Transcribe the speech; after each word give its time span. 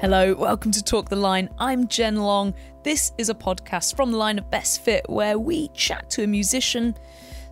Hello, 0.00 0.32
welcome 0.32 0.70
to 0.70 0.80
Talk 0.80 1.08
the 1.08 1.16
Line. 1.16 1.50
I'm 1.58 1.88
Jen 1.88 2.14
Long. 2.14 2.54
This 2.84 3.10
is 3.18 3.30
a 3.30 3.34
podcast 3.34 3.96
from 3.96 4.12
the 4.12 4.16
line 4.16 4.38
of 4.38 4.48
Best 4.48 4.80
Fit 4.80 5.04
where 5.10 5.40
we 5.40 5.70
chat 5.70 6.08
to 6.10 6.22
a 6.22 6.26
musician, 6.28 6.96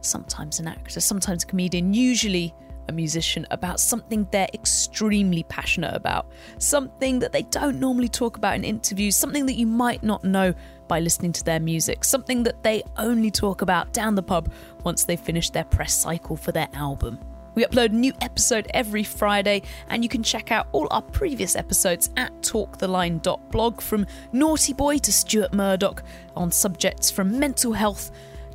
sometimes 0.01 0.61
an 0.61 0.69
actor, 0.69 1.01
sometimes 1.01 1.43
a 1.43 1.47
comedian, 1.49 1.93
usually 1.93 2.55
a 2.89 2.93
musician, 2.93 3.49
about 3.51 3.81
something 3.81 4.29
they're 4.31 4.47
extremely 4.55 5.43
passionate 5.43 5.93
about, 5.97 6.31
something 6.59 7.19
that 7.19 7.33
they 7.33 7.43
don't 7.43 7.81
normally 7.81 8.09
talk 8.09 8.37
about 8.37 8.55
in 8.55 8.63
interviews, 8.63 9.17
something 9.17 9.45
that 9.47 9.55
you 9.55 9.67
might 9.67 10.05
not 10.05 10.23
know 10.23 10.55
by 10.87 11.01
listening 11.01 11.33
to 11.33 11.43
their 11.43 11.59
music, 11.59 12.05
something 12.05 12.45
that 12.45 12.63
they 12.63 12.85
only 12.97 13.33
talk 13.33 13.63
about 13.63 13.93
down 13.93 14.15
the 14.15 14.23
pub 14.23 14.53
once 14.85 15.03
they 15.03 15.17
finish 15.17 15.51
their 15.51 15.65
press 15.65 15.93
cycle 15.93 16.37
for 16.37 16.53
their 16.53 16.69
album. 16.75 17.19
We 17.57 17.65
upload 17.65 17.87
a 17.87 17.95
new 17.95 18.13
episode 18.21 18.71
every 18.75 19.03
Friday, 19.03 19.63
and 19.89 20.03
you 20.03 20.11
can 20.11 20.23
check 20.23 20.53
out 20.53 20.69
all 20.73 20.89
our 20.91 21.01
previous 21.01 21.57
episodes 21.57 22.11
at 22.19 22.31
talktheline.blog 22.43 23.81
from 23.81 24.07
Naughty 24.33 24.75
Boy 24.75 24.99
to 24.99 25.11
Stuart 25.11 25.55
Murdoch 25.55 26.03
on 26.37 26.53
subjects 26.53 27.11
from 27.11 27.39
mental 27.39 27.73
health 27.73 28.11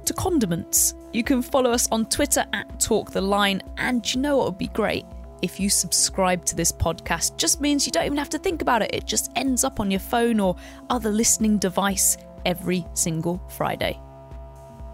to 0.05 0.14
condiments. 0.14 0.94
You 1.14 1.24
can 1.24 1.41
follow 1.41 1.72
us 1.72 1.90
on 1.91 2.05
Twitter 2.05 2.46
at 2.54 2.70
talktheline, 2.80 3.64
and 3.77 4.14
you 4.14 4.22
know 4.22 4.38
what 4.38 4.46
would 4.46 4.60
be 4.60 4.68
great? 4.68 5.05
If 5.41 5.60
you 5.60 5.68
subscribe 5.68 6.46
to 6.46 6.55
this 6.55 6.72
podcast, 6.72 7.38
just 7.38 7.60
means 7.60 7.88
you 7.88 7.91
don't 7.91 8.05
even 8.05 8.20
have 8.20 8.30
to 8.30 8.38
think 8.38 8.62
about 8.62 8.84
it. 8.84 8.94
It 8.94 9.08
just 9.08 9.32
ends 9.36 9.63
up 9.63 9.80
on 9.80 9.90
your 9.90 9.99
phone 9.99 10.40
or 10.40 10.55
other 10.91 11.10
listening 11.10 11.58
device 11.58 12.18
every 12.46 12.86
single 12.94 13.41
Friday. 13.49 13.99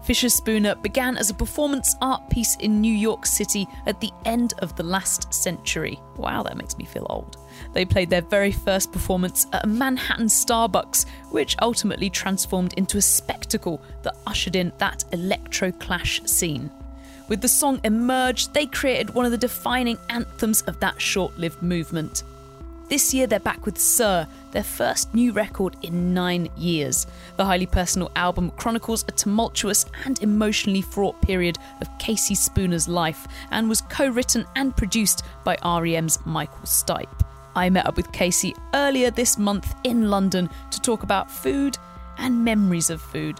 Fischerspooner 0.08 0.80
began 0.80 1.18
as 1.18 1.28
a 1.28 1.34
performance 1.34 1.94
art 2.00 2.30
piece 2.30 2.56
in 2.56 2.80
New 2.80 2.94
York 2.94 3.26
City 3.26 3.68
at 3.84 4.00
the 4.00 4.10
end 4.24 4.54
of 4.60 4.74
the 4.74 4.82
last 4.82 5.34
century. 5.34 6.00
Wow, 6.16 6.42
that 6.44 6.56
makes 6.56 6.78
me 6.78 6.86
feel 6.86 7.06
old. 7.10 7.36
They 7.74 7.84
played 7.84 8.08
their 8.08 8.22
very 8.22 8.50
first 8.50 8.90
performance 8.90 9.46
at 9.52 9.64
a 9.64 9.68
Manhattan 9.68 10.28
Starbucks, 10.28 11.04
which 11.30 11.56
ultimately 11.60 12.08
transformed 12.08 12.72
into 12.78 12.96
a 12.96 13.02
spectacle 13.02 13.82
that 14.00 14.16
ushered 14.26 14.56
in 14.56 14.72
that 14.78 15.04
electro 15.12 15.72
clash 15.72 16.22
scene. 16.22 16.70
With 17.28 17.42
the 17.42 17.48
song 17.48 17.78
Emerge, 17.84 18.50
they 18.54 18.64
created 18.64 19.10
one 19.10 19.26
of 19.26 19.30
the 19.30 19.36
defining 19.36 19.98
anthems 20.08 20.62
of 20.62 20.80
that 20.80 20.98
short 21.02 21.36
lived 21.36 21.60
movement. 21.60 22.22
This 22.88 23.12
year, 23.12 23.26
they're 23.26 23.38
back 23.38 23.66
with 23.66 23.76
Sir, 23.76 24.26
their 24.52 24.64
first 24.64 25.12
new 25.12 25.32
record 25.32 25.76
in 25.82 26.14
nine 26.14 26.48
years. 26.56 27.06
The 27.36 27.44
highly 27.44 27.66
personal 27.66 28.10
album 28.16 28.50
chronicles 28.52 29.04
a 29.08 29.12
tumultuous 29.12 29.84
and 30.06 30.22
emotionally 30.22 30.80
fraught 30.80 31.20
period 31.20 31.58
of 31.82 31.98
Casey 31.98 32.34
Spooner's 32.34 32.88
life 32.88 33.28
and 33.50 33.68
was 33.68 33.82
co 33.82 34.08
written 34.08 34.46
and 34.56 34.74
produced 34.74 35.22
by 35.44 35.58
REM's 35.62 36.18
Michael 36.24 36.64
Stipe. 36.64 37.24
I 37.54 37.68
met 37.68 37.86
up 37.86 37.96
with 37.96 38.10
Casey 38.12 38.54
earlier 38.72 39.10
this 39.10 39.36
month 39.36 39.74
in 39.84 40.08
London 40.08 40.48
to 40.70 40.80
talk 40.80 41.02
about 41.02 41.30
food 41.30 41.76
and 42.16 42.42
memories 42.42 42.88
of 42.88 43.02
food. 43.02 43.38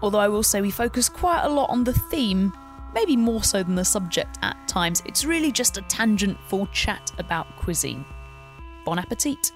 Although 0.00 0.20
I 0.20 0.28
will 0.28 0.44
say 0.44 0.60
we 0.60 0.70
focus 0.70 1.08
quite 1.08 1.42
a 1.42 1.48
lot 1.48 1.70
on 1.70 1.82
the 1.82 1.92
theme, 1.92 2.52
maybe 2.94 3.16
more 3.16 3.42
so 3.42 3.64
than 3.64 3.74
the 3.74 3.84
subject 3.84 4.38
at 4.42 4.68
times. 4.68 5.02
It's 5.06 5.24
really 5.24 5.50
just 5.50 5.76
a 5.76 5.82
tangentful 5.82 6.68
chat 6.68 7.10
about 7.18 7.48
cuisine. 7.56 8.04
Bon 8.86 9.00
appetit. 9.00 9.50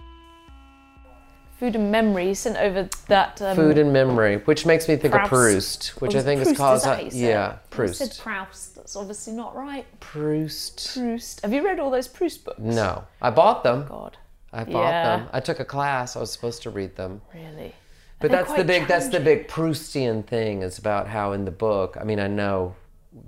Food 1.57 1.77
and 1.77 1.93
memory 1.93 2.35
sent 2.35 2.57
over 2.57 2.89
that. 3.07 3.41
Um, 3.41 3.55
Food 3.55 3.79
and 3.79 3.93
memory, 3.93 4.39
which 4.39 4.67
makes 4.67 4.89
me 4.89 4.97
think 4.97 5.15
Proust. 5.15 5.25
of 5.25 5.31
Proust, 5.31 6.01
which 6.03 6.15
Oh, 6.17 6.19
I 6.19 6.23
think 6.23 6.41
Proust, 6.41 6.51
is 6.53 6.57
called 6.59 6.77
is 6.79 6.83
that 6.83 6.97
what 6.97 7.05
you 7.05 7.11
said? 7.13 7.21
yeah, 7.21 7.53
You 7.53 7.59
Proust. 7.71 7.95
said 7.99 8.19
Proust. 8.19 8.75
That's 8.75 8.97
obviously 8.97 9.35
not 9.35 9.55
right. 9.55 9.87
Proust. 10.01 10.95
Proust. 10.95 11.43
Have 11.43 11.53
you 11.53 11.65
read 11.65 11.79
all 11.79 11.91
those 11.93 12.09
Proust 12.09 12.45
books? 12.45 12.59
No, 12.59 13.05
I 13.23 13.31
bought 13.31 13.63
them. 13.63 13.87
God, 13.89 14.17
I 14.53 14.65
bought 14.65 14.91
Yeah. 14.91 15.17
them. 15.19 15.29
I 15.33 15.39
took 15.39 15.61
a 15.61 15.65
class. 15.65 16.17
I 16.17 16.21
was 16.21 16.33
supposed 16.33 16.63
to 16.65 16.71
read 16.71 16.97
them. 16.97 17.23
really? 17.33 17.75
But 18.19 18.33
They're 18.33 18.43
that's 18.43 18.55
the 18.55 18.65
big 18.65 18.87
that's 18.89 19.09
the 19.09 19.21
big 19.21 19.47
Proustian 19.49 20.27
thing 20.27 20.63
is 20.63 20.77
about 20.79 21.07
how 21.07 21.33
in 21.33 21.45
the 21.45 21.51
book, 21.53 21.97
I 22.01 22.05
mean 22.05 22.19
I 22.19 22.27
know 22.27 22.75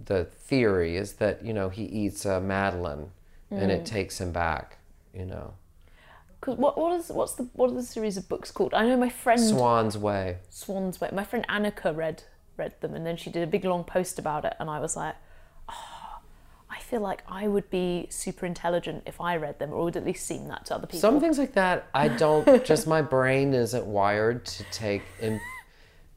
the 0.04 0.24
theory 0.24 0.96
is 0.96 1.14
that, 1.14 1.44
you 1.44 1.52
know, 1.54 1.68
he 1.68 1.84
eats 1.84 2.24
a 2.26 2.40
Madeleine 2.40 3.10
and 3.50 3.70
Mm. 3.70 3.74
it 3.74 3.86
takes 3.86 4.20
him 4.20 4.32
back, 4.32 4.78
you 5.14 5.24
know. 5.24 5.54
Because 6.42 6.58
what 6.58 6.76
what 6.76 6.92
is 6.98 7.08
what's 7.08 7.34
the 7.34 7.44
what 7.52 7.70
are 7.70 7.74
the 7.74 7.84
series 7.84 8.16
of 8.16 8.28
books 8.28 8.50
called? 8.50 8.74
I 8.74 8.84
know 8.84 8.96
my 8.96 9.08
friend 9.08 9.40
Swann's 9.40 9.96
Way. 9.96 10.38
Swann's 10.50 11.00
Way. 11.00 11.08
My 11.12 11.22
friend 11.22 11.46
Annika 11.48 11.94
read 11.94 12.24
read 12.56 12.74
them, 12.80 12.96
and 12.96 13.06
then 13.06 13.16
she 13.16 13.30
did 13.30 13.44
a 13.44 13.46
big 13.46 13.64
long 13.64 13.84
post 13.84 14.18
about 14.18 14.44
it, 14.44 14.54
and 14.58 14.68
I 14.68 14.80
was 14.80 14.96
like, 14.96 15.14
oh, 15.68 16.18
I 16.68 16.80
feel 16.80 17.00
like 17.00 17.22
I 17.28 17.46
would 17.46 17.70
be 17.70 18.08
super 18.10 18.44
intelligent 18.44 19.04
if 19.06 19.20
I 19.20 19.36
read 19.36 19.60
them, 19.60 19.72
or 19.72 19.84
would 19.84 19.96
at 19.96 20.04
least 20.04 20.26
seem 20.26 20.48
that 20.48 20.66
to 20.66 20.74
other 20.74 20.88
people. 20.88 20.98
Some 20.98 21.20
things 21.20 21.38
like 21.38 21.52
that, 21.52 21.86
I 21.94 22.08
don't. 22.08 22.64
just 22.64 22.88
my 22.88 23.02
brain 23.02 23.54
isn't 23.54 23.86
wired 23.86 24.44
to 24.46 24.64
take 24.72 25.02
in. 25.20 25.40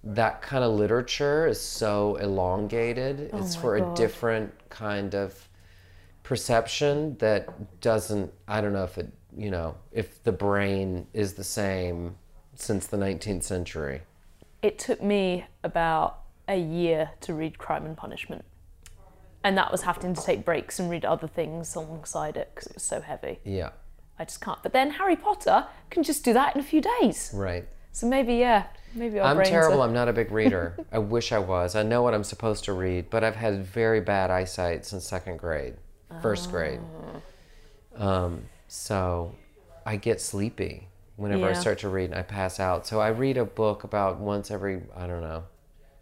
That 0.03 0.41
kind 0.41 0.63
of 0.63 0.73
literature 0.73 1.45
is 1.45 1.61
so 1.61 2.15
elongated. 2.15 3.29
Oh 3.31 3.37
it's 3.37 3.55
Oh 3.55 3.57
my 3.57 3.61
for 3.61 3.79
God. 3.79 3.91
a 3.91 3.95
different 3.95 4.69
kind 4.69 5.13
of 5.13 5.47
perception 6.23 7.15
that 7.17 7.79
doesn't. 7.79 8.33
I 8.47 8.59
don't 8.61 8.73
know 8.73 8.85
if 8.85 8.97
it. 8.97 9.11
You 9.37 9.51
know, 9.51 9.75
if 9.91 10.23
the 10.23 10.31
brain 10.31 11.07
is 11.13 11.33
the 11.33 11.43
same 11.43 12.15
since 12.55 12.87
the 12.87 12.97
19th 12.97 13.43
century. 13.43 14.01
it 14.61 14.79
took 14.79 15.03
me 15.03 15.45
about 15.63 16.21
a 16.47 16.57
year 16.57 17.11
to 17.21 17.33
read 17.33 17.57
Crime 17.57 17.85
and 17.85 17.97
Punishment, 17.97 18.45
and 19.43 19.57
that 19.57 19.71
was 19.71 19.81
having 19.83 20.13
to 20.13 20.21
take 20.21 20.45
breaks 20.45 20.79
and 20.79 20.89
read 20.89 21.05
other 21.05 21.27
things 21.27 21.75
alongside 21.75 22.37
it 22.37 22.51
because 22.53 22.67
it 22.67 22.75
was 22.75 22.83
so 22.83 23.01
heavy. 23.01 23.39
Yeah. 23.43 23.71
I 24.17 24.25
just 24.25 24.41
can't. 24.41 24.61
But 24.63 24.73
then 24.73 24.91
Harry 24.91 25.15
Potter 25.15 25.67
can 25.89 26.03
just 26.03 26.23
do 26.23 26.33
that 26.33 26.55
in 26.55 26.61
a 26.61 26.63
few 26.63 26.81
days. 26.81 27.31
Right. 27.33 27.67
So 27.91 28.07
maybe 28.07 28.35
yeah, 28.35 28.65
maybe 28.93 29.19
I'm 29.19 29.41
terrible. 29.43 29.81
Are... 29.81 29.87
I'm 29.87 29.93
not 29.93 30.07
a 30.07 30.13
big 30.13 30.31
reader. 30.31 30.77
I 30.91 30.97
wish 30.99 31.31
I 31.31 31.39
was. 31.39 31.75
I 31.75 31.83
know 31.83 32.01
what 32.01 32.13
I'm 32.13 32.23
supposed 32.23 32.65
to 32.65 32.73
read, 32.73 33.09
but 33.09 33.23
I've 33.23 33.35
had 33.35 33.65
very 33.65 34.01
bad 34.01 34.31
eyesight 34.31 34.85
since 34.85 35.05
second 35.05 35.37
grade, 35.37 35.75
first 36.21 36.51
grade. 36.51 36.79
Um, 37.95 38.43
so 38.67 39.35
I 39.85 39.97
get 39.97 40.21
sleepy 40.21 40.87
whenever 41.15 41.47
I 41.47 41.53
start 41.53 41.79
to 41.79 41.89
read 41.89 42.05
and 42.05 42.15
I 42.15 42.23
pass 42.23 42.59
out. 42.59 42.85
So 42.85 42.99
I 42.99 43.09
read 43.09 43.37
a 43.37 43.45
book 43.45 43.83
about 43.83 44.19
once 44.19 44.51
every, 44.51 44.81
I 44.95 45.07
don't 45.07 45.21
know, 45.21 45.43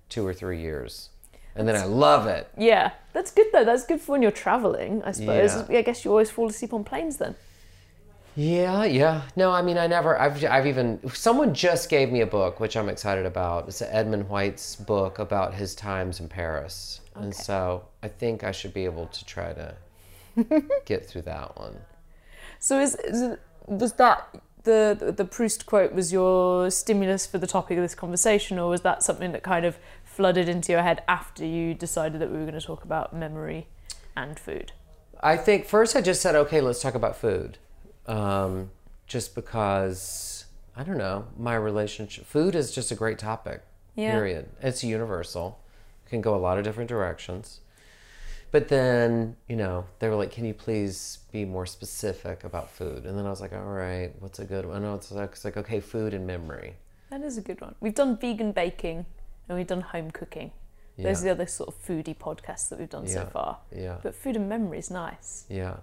two 0.09 0.25
or 0.25 0.33
three 0.33 0.59
years. 0.59 1.09
And 1.55 1.67
then 1.67 1.75
I 1.75 1.85
love 1.85 2.25
it. 2.25 2.49
Yeah, 2.57 2.91
that's 3.13 3.31
good 3.31 3.47
though. 3.53 3.63
That's 3.63 3.85
good 3.85 4.01
for 4.01 4.13
when 4.13 4.21
you're 4.21 4.31
traveling, 4.31 5.03
I 5.03 5.11
suppose. 5.11 5.69
Yeah. 5.69 5.77
I 5.77 5.81
guess 5.83 6.03
you 6.03 6.11
always 6.11 6.31
fall 6.31 6.49
asleep 6.49 6.73
on 6.73 6.83
planes 6.83 7.17
then. 7.17 7.35
Yeah, 8.35 8.83
yeah. 8.85 9.21
No, 9.35 9.51
I 9.51 9.61
mean, 9.61 9.77
I 9.77 9.85
never, 9.85 10.19
I've, 10.19 10.43
I've 10.45 10.65
even, 10.65 10.99
someone 11.13 11.53
just 11.53 11.87
gave 11.87 12.11
me 12.11 12.21
a 12.21 12.25
book, 12.25 12.59
which 12.59 12.75
I'm 12.75 12.89
excited 12.89 13.27
about. 13.27 13.67
It's 13.67 13.83
Edmund 13.83 14.27
White's 14.27 14.75
book 14.75 15.19
about 15.19 15.53
his 15.53 15.75
times 15.75 16.19
in 16.19 16.27
Paris. 16.27 17.01
And 17.15 17.35
so 17.35 17.85
I 18.01 18.07
think 18.07 18.43
I 18.43 18.51
should 18.51 18.73
be 18.73 18.85
able 18.85 19.05
to 19.05 19.25
try 19.25 19.53
to 19.53 19.75
get 20.85 21.05
through 21.05 21.21
that 21.23 21.55
one. 21.59 21.75
So 22.63 22.79
is, 22.79 22.95
is 22.95 23.37
was 23.65 23.91
that 23.93 24.33
the, 24.63 24.95
the 24.97 25.11
the 25.11 25.25
Proust 25.25 25.65
quote 25.65 25.91
was 25.91 26.13
your 26.13 26.71
stimulus 26.71 27.27
for 27.27 27.37
the 27.37 27.45
topic 27.45 27.77
of 27.77 27.83
this 27.83 27.93
conversation, 27.93 28.57
or 28.57 28.69
was 28.69 28.81
that 28.83 29.03
something 29.03 29.33
that 29.33 29.43
kind 29.43 29.65
of 29.65 29.77
flooded 30.05 30.47
into 30.47 30.71
your 30.71 30.81
head 30.81 31.03
after 31.05 31.45
you 31.45 31.73
decided 31.73 32.21
that 32.21 32.31
we 32.31 32.37
were 32.37 32.45
going 32.45 32.57
to 32.57 32.65
talk 32.65 32.85
about 32.85 33.13
memory 33.13 33.67
and 34.15 34.39
food? 34.39 34.71
I 35.19 35.35
think 35.35 35.65
first 35.65 35.93
I 35.93 35.99
just 35.99 36.21
said, 36.21 36.35
okay, 36.35 36.61
let's 36.61 36.81
talk 36.81 36.95
about 36.95 37.17
food. 37.17 37.57
Um, 38.07 38.71
just 39.07 39.35
because, 39.35 40.45
I 40.73 40.83
don't 40.83 40.97
know, 40.97 41.25
my 41.37 41.55
relationship, 41.55 42.25
food 42.25 42.55
is 42.55 42.71
just 42.71 42.91
a 42.91 42.95
great 42.95 43.19
topic, 43.19 43.63
Yeah. 43.95 44.11
period. 44.11 44.49
It's 44.61 44.85
universal, 44.85 45.59
it 46.05 46.11
can 46.11 46.21
go 46.21 46.33
a 46.33 46.39
lot 46.39 46.57
of 46.57 46.63
different 46.63 46.87
directions. 46.87 47.59
But 48.53 48.67
then, 48.67 49.35
you 49.49 49.55
know, 49.55 49.85
they 49.97 50.07
were 50.09 50.15
like, 50.15 50.29
can 50.31 50.45
you 50.45 50.53
please 50.53 51.17
be 51.31 51.43
more 51.43 51.65
specific 51.65 52.43
about 52.43 52.69
food? 52.69 53.03
And 53.07 53.17
then 53.17 53.25
I 53.25 53.31
was 53.31 53.41
like, 53.41 53.51
all 53.51 53.63
right, 53.63 54.13
what's 54.19 54.37
a 54.37 54.45
good 54.45 54.67
one? 54.67 54.83
No, 54.83 54.93
it's 54.93 55.11
like, 55.11 55.31
it's 55.31 55.43
like 55.43 55.57
okay, 55.57 55.79
food 55.79 56.13
and 56.13 56.27
memory. 56.27 56.75
That 57.09 57.21
is 57.23 57.35
a 57.39 57.41
good 57.41 57.59
one. 57.61 57.73
We've 57.79 57.95
done 57.95 58.15
vegan 58.15 58.51
baking 58.51 59.07
and 59.49 59.57
we've 59.57 59.65
done 59.65 59.81
home 59.81 60.11
cooking. 60.11 60.51
Those 60.99 61.21
are 61.21 61.23
the 61.25 61.31
other 61.31 61.47
sort 61.47 61.69
of 61.69 61.83
foodie 61.83 62.15
podcasts 62.15 62.69
that 62.69 62.77
we've 62.77 62.89
done 62.91 63.07
so 63.07 63.25
far. 63.25 63.57
Yeah. 63.75 63.97
But 64.03 64.13
food 64.13 64.35
and 64.35 64.47
memory 64.47 64.77
is 64.77 64.91
nice. 64.91 65.45
Yeah. 65.49 65.77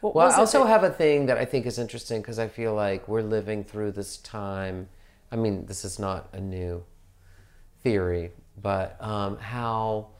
What 0.00 0.14
Well, 0.14 0.30
I 0.30 0.36
also 0.36 0.60
that- 0.62 0.68
have 0.68 0.84
a 0.84 0.90
thing 0.90 1.26
that 1.26 1.38
I 1.38 1.44
think 1.44 1.66
is 1.66 1.76
interesting 1.80 2.20
because 2.20 2.38
I 2.38 2.46
feel 2.46 2.72
like 2.72 3.08
we're 3.08 3.22
living 3.22 3.64
through 3.64 3.90
this 3.92 4.18
time. 4.18 4.88
I 5.32 5.36
mean, 5.36 5.66
this 5.66 5.84
is 5.84 5.98
not 5.98 6.28
a 6.32 6.40
new 6.40 6.84
theory, 7.82 8.30
but 8.62 8.96
um, 9.02 9.38
how, 9.38 10.10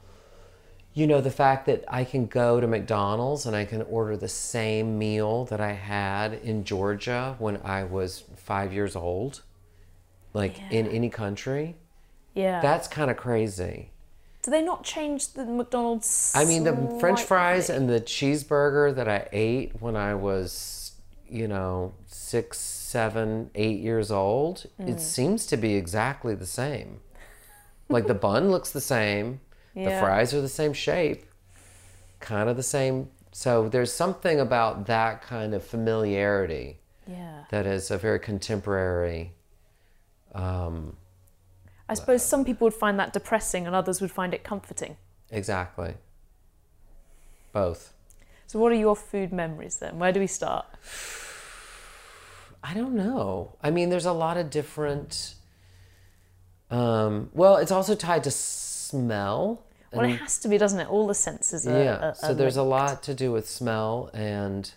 you 0.97 1.05
know, 1.05 1.21
the 1.21 1.29
fact 1.43 1.67
that 1.67 1.83
I 1.87 2.03
can 2.03 2.25
go 2.25 2.59
to 2.59 2.65
McDonald's 2.65 3.45
and 3.45 3.55
I 3.55 3.65
can 3.65 3.83
order 3.83 4.17
the 4.17 4.27
same 4.27 4.97
meal 4.97 5.45
that 5.45 5.61
I 5.61 5.73
had 5.73 6.33
in 6.33 6.63
Georgia 6.63 7.35
when 7.37 7.57
I 7.63 7.83
was 7.83 8.23
five 8.35 8.73
years 8.73 8.95
old, 8.95 9.41
like 10.33 10.55
in 10.71 10.87
any 10.87 11.09
country. 11.09 11.75
yeah. 12.33 12.61
That's 12.61 12.87
kind 12.87 13.11
of 13.11 13.17
crazy. 13.17 13.91
Do 14.41 14.49
they 14.51 14.63
not 14.63 14.83
change 14.83 15.33
the 15.33 15.45
McDonald's? 15.45 16.31
I 16.35 16.45
mean, 16.45 16.63
the 16.63 16.75
French 16.99 17.21
fries 17.21 17.69
and 17.69 17.87
the 17.89 18.01
cheeseburger 18.01 18.95
that 18.95 19.07
I 19.07 19.27
ate 19.31 19.79
when 19.81 19.95
I 19.95 20.15
was, 20.15 20.93
you 21.29 21.47
know, 21.47 21.93
six, 22.07 22.57
seven, 22.57 23.51
eight 23.53 23.79
years 23.81 24.09
old, 24.09 24.65
Mm. 24.81 24.89
it 24.89 24.99
seems 25.01 25.45
to 25.47 25.57
be 25.57 25.75
exactly 25.75 26.33
the 26.33 26.45
same. 26.47 27.01
Like 27.89 28.07
the 28.07 28.13
bun 28.15 28.49
looks 28.49 28.71
the 28.71 28.81
same, 28.81 29.41
the 29.85 29.99
fries 29.99 30.33
are 30.33 30.41
the 30.41 30.49
same 30.49 30.73
shape, 30.73 31.25
kind 32.19 32.49
of 32.49 32.57
the 32.57 32.63
same. 32.63 33.09
So 33.31 33.69
there's 33.69 33.93
something 33.93 34.39
about 34.39 34.87
that 34.87 35.21
kind 35.21 35.53
of 35.53 35.63
familiarity 35.63 36.79
Yeah. 37.05 37.43
that 37.51 37.65
is 37.65 37.91
a 37.91 37.97
very 37.97 38.19
contemporary. 38.19 39.33
Um, 40.33 40.97
I 41.89 41.93
suppose 41.93 42.23
some 42.23 42.43
people 42.43 42.65
would 42.65 42.73
find 42.73 42.99
that 42.99 43.13
depressing 43.13 43.65
and 43.65 43.75
others 43.75 44.01
would 44.01 44.11
find 44.11 44.33
it 44.33 44.43
comforting. 44.43 44.97
exactly. 45.29 45.95
Both. 47.53 47.93
So, 48.45 48.59
what 48.59 48.71
are 48.71 48.75
your 48.75 48.95
food 48.95 49.31
memories 49.33 49.77
then? 49.79 49.99
Where 49.99 50.11
do 50.11 50.19
we 50.19 50.27
start? 50.27 50.65
I 52.63 52.73
don't 52.73 52.93
know. 52.93 53.55
I 53.61 53.71
mean, 53.71 53.89
there's 53.89 54.05
a 54.05 54.11
lot 54.13 54.37
of 54.37 54.49
different. 54.49 55.35
Um, 56.69 57.29
well, 57.33 57.57
it's 57.57 57.71
also 57.71 57.95
tied 57.95 58.23
to 58.25 58.31
smell. 58.31 59.63
Well, 59.93 60.05
it 60.05 60.17
has 60.17 60.37
to 60.39 60.47
be, 60.47 60.57
doesn't 60.57 60.79
it? 60.79 60.89
All 60.89 61.07
the 61.07 61.15
senses 61.15 61.65
are. 61.67 61.83
yeah. 61.83 62.09
are- 62.09 62.15
so 62.15 62.27
are 62.29 62.33
there's 62.33 62.57
a 62.57 62.63
lot 62.63 63.01
to 63.03 63.13
do 63.13 63.31
with 63.31 63.47
smell 63.49 64.09
and 64.13 64.71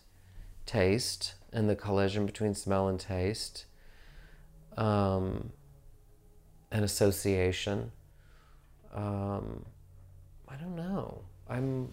taste 0.67 1.35
and 1.53 1.69
the 1.69 1.75
collision 1.77 2.27
between 2.27 2.55
smell 2.55 2.87
and 2.89 2.99
taste 3.01 3.65
um, 4.77 5.51
and 6.71 6.85
association. 6.85 7.93
Um, 8.95 9.65
I 10.49 10.57
don't 10.57 10.77
know. 10.77 11.23
I'm 11.49 11.93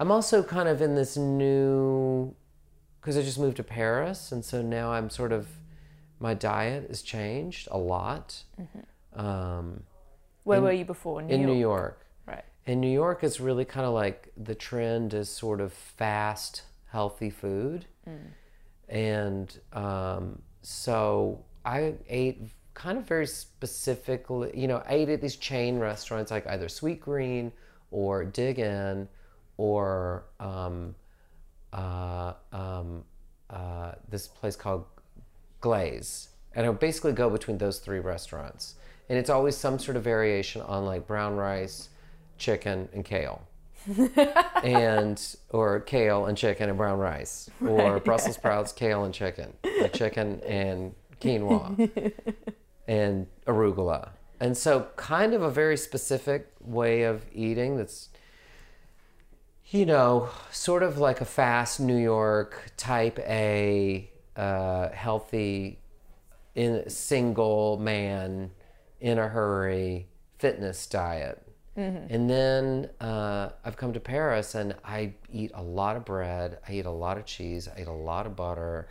I'm 0.00 0.10
also 0.10 0.42
kind 0.42 0.68
of 0.68 0.82
in 0.82 0.94
this 0.94 1.16
new 1.16 2.34
because 3.00 3.16
I 3.16 3.22
just 3.22 3.38
moved 3.38 3.56
to 3.58 3.62
Paris, 3.64 4.32
and 4.32 4.44
so 4.44 4.62
now 4.62 4.92
I'm 4.92 5.10
sort 5.10 5.32
of 5.32 5.48
my 6.18 6.34
diet 6.34 6.86
has 6.88 7.02
changed 7.02 7.68
a 7.70 7.78
lot. 7.78 8.42
Um, 9.14 9.84
Where 10.44 10.58
in- 10.58 10.64
were 10.64 10.72
you 10.72 10.84
before? 10.84 11.20
In 11.20 11.26
New 11.28 11.34
in 11.34 11.40
York. 11.42 11.52
New 11.52 11.60
York. 11.60 12.03
In 12.66 12.80
New 12.80 12.90
York, 12.90 13.22
it's 13.22 13.40
really 13.40 13.64
kind 13.64 13.86
of 13.86 13.92
like 13.92 14.32
the 14.36 14.54
trend 14.54 15.12
is 15.12 15.28
sort 15.28 15.60
of 15.60 15.72
fast, 15.72 16.62
healthy 16.90 17.30
food. 17.30 17.86
And 18.88 19.58
um, 19.72 20.40
so 20.62 21.44
I 21.64 21.94
ate 22.08 22.42
kind 22.74 22.98
of 22.98 23.04
very 23.04 23.26
specifically, 23.26 24.50
you 24.54 24.66
know, 24.66 24.82
I 24.88 24.94
ate 24.94 25.08
at 25.08 25.20
these 25.20 25.36
chain 25.36 25.78
restaurants 25.78 26.30
like 26.30 26.46
either 26.46 26.66
Sweetgreen 26.66 27.52
or 27.90 28.24
Dig 28.24 28.58
Inn 28.58 29.08
or 29.56 30.24
um, 30.40 30.94
uh, 31.72 32.34
um, 32.52 33.04
uh, 33.50 33.92
this 34.08 34.26
place 34.26 34.56
called 34.56 34.84
Glaze. 35.60 36.30
And 36.54 36.66
I 36.66 36.68
would 36.68 36.80
basically 36.80 37.12
go 37.12 37.30
between 37.30 37.58
those 37.58 37.78
three 37.78 38.00
restaurants. 38.00 38.76
And 39.08 39.18
it's 39.18 39.30
always 39.30 39.56
some 39.56 39.78
sort 39.78 39.96
of 39.96 40.02
variation 40.02 40.62
on 40.62 40.84
like 40.84 41.06
brown 41.06 41.36
rice, 41.36 41.90
chicken, 42.38 42.88
and 42.92 43.04
kale. 43.04 43.46
and 44.62 45.36
or 45.50 45.80
kale 45.80 46.26
and 46.26 46.38
chicken 46.38 46.68
and 46.68 46.78
brown 46.78 46.98
rice. 46.98 47.50
Or 47.60 48.00
Brussels 48.00 48.36
sprouts, 48.36 48.72
kale 48.72 49.04
and 49.04 49.12
chicken. 49.12 49.52
Or 49.80 49.88
chicken 49.88 50.40
and 50.40 50.94
quinoa. 51.20 52.12
and 52.88 53.26
arugula. 53.46 54.10
And 54.40 54.56
so 54.56 54.88
kind 54.96 55.34
of 55.34 55.42
a 55.42 55.50
very 55.50 55.76
specific 55.76 56.50
way 56.60 57.02
of 57.02 57.24
eating 57.32 57.76
that's 57.76 58.08
you 59.74 59.86
know, 59.86 60.28
sort 60.52 60.82
of 60.82 60.98
like 60.98 61.20
a 61.20 61.24
fast 61.24 61.80
New 61.80 61.96
York 61.96 62.72
type 62.76 63.18
A, 63.20 64.08
uh, 64.36 64.90
healthy, 64.90 65.80
in 66.54 66.88
single 66.88 67.78
man, 67.78 68.52
in 69.00 69.18
a 69.18 69.28
hurry 69.28 70.06
fitness 70.38 70.86
diet. 70.86 71.43
And 71.76 72.30
then 72.30 72.90
uh, 73.00 73.50
I've 73.64 73.76
come 73.76 73.92
to 73.94 74.00
Paris 74.00 74.54
and 74.54 74.74
I 74.84 75.14
eat 75.32 75.50
a 75.54 75.62
lot 75.62 75.96
of 75.96 76.04
bread. 76.04 76.58
I 76.68 76.72
eat 76.74 76.86
a 76.86 76.90
lot 76.90 77.18
of 77.18 77.24
cheese. 77.26 77.68
I 77.68 77.80
eat 77.82 77.86
a 77.88 77.92
lot 77.92 78.26
of 78.26 78.36
butter. 78.36 78.88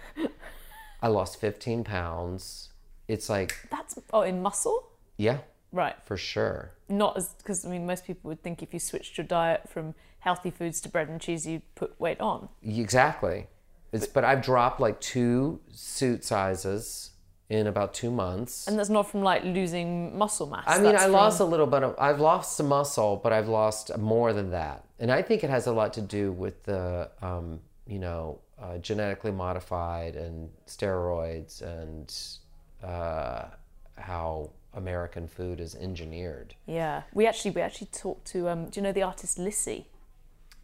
I 1.01 1.07
lost 1.07 1.39
15 1.39 1.83
pounds. 1.83 2.69
It's 3.07 3.30
like, 3.30 3.56
That's 3.71 3.97
oh 4.12 4.21
in 4.21 4.41
muscle. 4.41 4.89
yeah, 5.18 5.39
Right. 5.71 5.95
for 6.06 6.18
sure. 6.18 6.71
Not 6.89 7.18
as 7.18 7.30
because 7.35 7.65
I 7.65 7.69
mean 7.69 7.85
most 7.85 8.06
people 8.06 8.30
would 8.30 8.41
think 8.44 8.62
if 8.62 8.74
you 8.74 8.80
switched 8.80 9.18
your 9.18 9.25
diet 9.27 9.69
from 9.69 9.95
healthy 10.19 10.51
foods 10.51 10.80
to 10.81 10.89
bread 10.89 11.09
and 11.09 11.19
cheese 11.19 11.45
you'd 11.47 11.63
put 11.75 12.00
weight 12.00 12.21
on. 12.21 12.47
Exactly. 12.63 13.47
It's, 13.91 14.07
but 14.07 14.24
I've 14.24 14.41
dropped 14.41 14.80
like 14.80 15.00
two 15.01 15.59
suit 15.71 16.24
sizes 16.24 17.12
in 17.54 17.68
about 17.68 17.94
two 17.94 18.12
months. 18.12 18.68
And 18.68 18.78
that's 18.78 18.90
not 18.90 19.10
from 19.10 19.22
like 19.22 19.44
losing 19.44 20.18
muscle 20.18 20.48
mass. 20.48 20.64
I 20.68 20.80
mean, 20.80 20.96
I 20.96 21.04
from- 21.04 21.12
lost 21.12 21.40
a 21.40 21.46
little 21.46 21.68
bit 21.68 21.84
of, 21.84 21.96
I've 21.98 22.20
lost 22.20 22.58
some 22.58 22.68
muscle, 22.68 23.20
but 23.24 23.32
I've 23.32 23.48
lost 23.48 23.98
more 23.98 24.34
than 24.34 24.52
that. 24.52 24.84
And 25.00 25.12
I 25.12 25.22
think 25.22 25.44
it 25.44 25.50
has 25.50 25.68
a 25.68 25.72
lot 25.72 25.94
to 25.94 26.02
do 26.02 26.32
with 26.32 26.64
the, 26.64 27.10
um, 27.22 27.60
you 27.86 28.00
know, 28.00 28.40
uh, 28.62 28.78
genetically 28.78 29.32
modified 29.32 30.16
and 30.16 30.50
steroids 30.68 31.62
and 31.62 32.14
uh, 32.84 33.46
how 33.98 34.50
American 34.74 35.28
food 35.28 35.60
is 35.60 35.76
engineered. 35.76 36.56
Yeah, 36.66 37.04
we 37.14 37.28
actually 37.28 37.52
we 37.52 37.62
actually 37.62 37.88
talked 37.88 38.26
to 38.28 38.50
um, 38.50 38.70
do 38.70 38.80
you 38.80 38.84
know 38.84 38.92
the 38.92 39.04
artist 39.04 39.38
Lissie? 39.38 39.88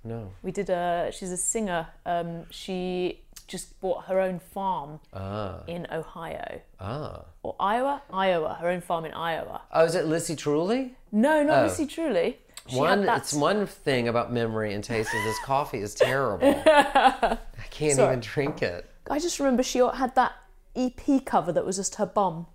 No. 0.04 0.32
We 0.42 0.52
did 0.52 0.70
a 0.70 1.12
she's 1.12 1.32
a 1.32 1.38
singer. 1.38 1.88
Um, 2.06 2.46
she 2.50 3.22
just 3.50 3.80
bought 3.82 4.06
her 4.06 4.20
own 4.22 4.40
farm 4.40 5.00
Ah. 5.14 5.64
in 5.68 5.86
Ohio 5.92 6.62
Ah. 6.80 7.24
or 7.44 7.56
Iowa, 7.60 8.02
Iowa, 8.14 8.54
her 8.62 8.70
own 8.70 8.80
farm 8.82 9.04
in 9.06 9.14
Iowa. 9.14 9.62
Oh, 9.74 9.84
is 9.84 9.96
it 9.96 10.06
Lissy 10.06 10.36
Trullie? 10.36 10.92
No, 11.12 11.44
not 11.44 11.60
Oh. 11.60 11.64
Lissy 11.64 11.86
Trullie. 11.86 12.38
She 12.68 12.78
one, 12.78 13.10
it's 13.10 13.34
one 13.34 13.66
thing 13.66 14.08
about 14.08 14.32
memory 14.32 14.74
and 14.76 14.84
taste 14.84 15.14
is 15.14 15.24
this 15.24 15.40
coffee 15.44 15.80
is 15.80 15.96
terrible. 15.96 16.48
I 16.66 17.38
can't 17.72 17.96
Sorry. 17.96 18.10
even 18.14 18.20
drink 18.22 18.62
it. 18.62 18.90
I 19.10 19.18
just 19.20 19.40
remember 19.40 19.64
she 19.64 19.80
had 19.80 20.14
that 20.16 20.34
EP 20.76 21.26
cover 21.26 21.52
that 21.52 21.66
was 21.66 21.78
just 21.78 21.96
her 21.96 22.06
bum. 22.06 22.46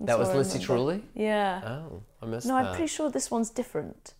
That 0.00 0.18
was 0.18 0.28
Lissy. 0.34 0.58
Trullie? 0.58 1.02
Yeah. 1.14 1.62
Oh, 1.64 2.02
I 2.20 2.26
missed 2.26 2.46
no, 2.46 2.54
that. 2.54 2.66
I'm 2.66 2.74
pretty 2.74 2.88
sure 2.88 3.08
this 3.10 3.30
one's 3.30 3.48
different. 3.48 4.12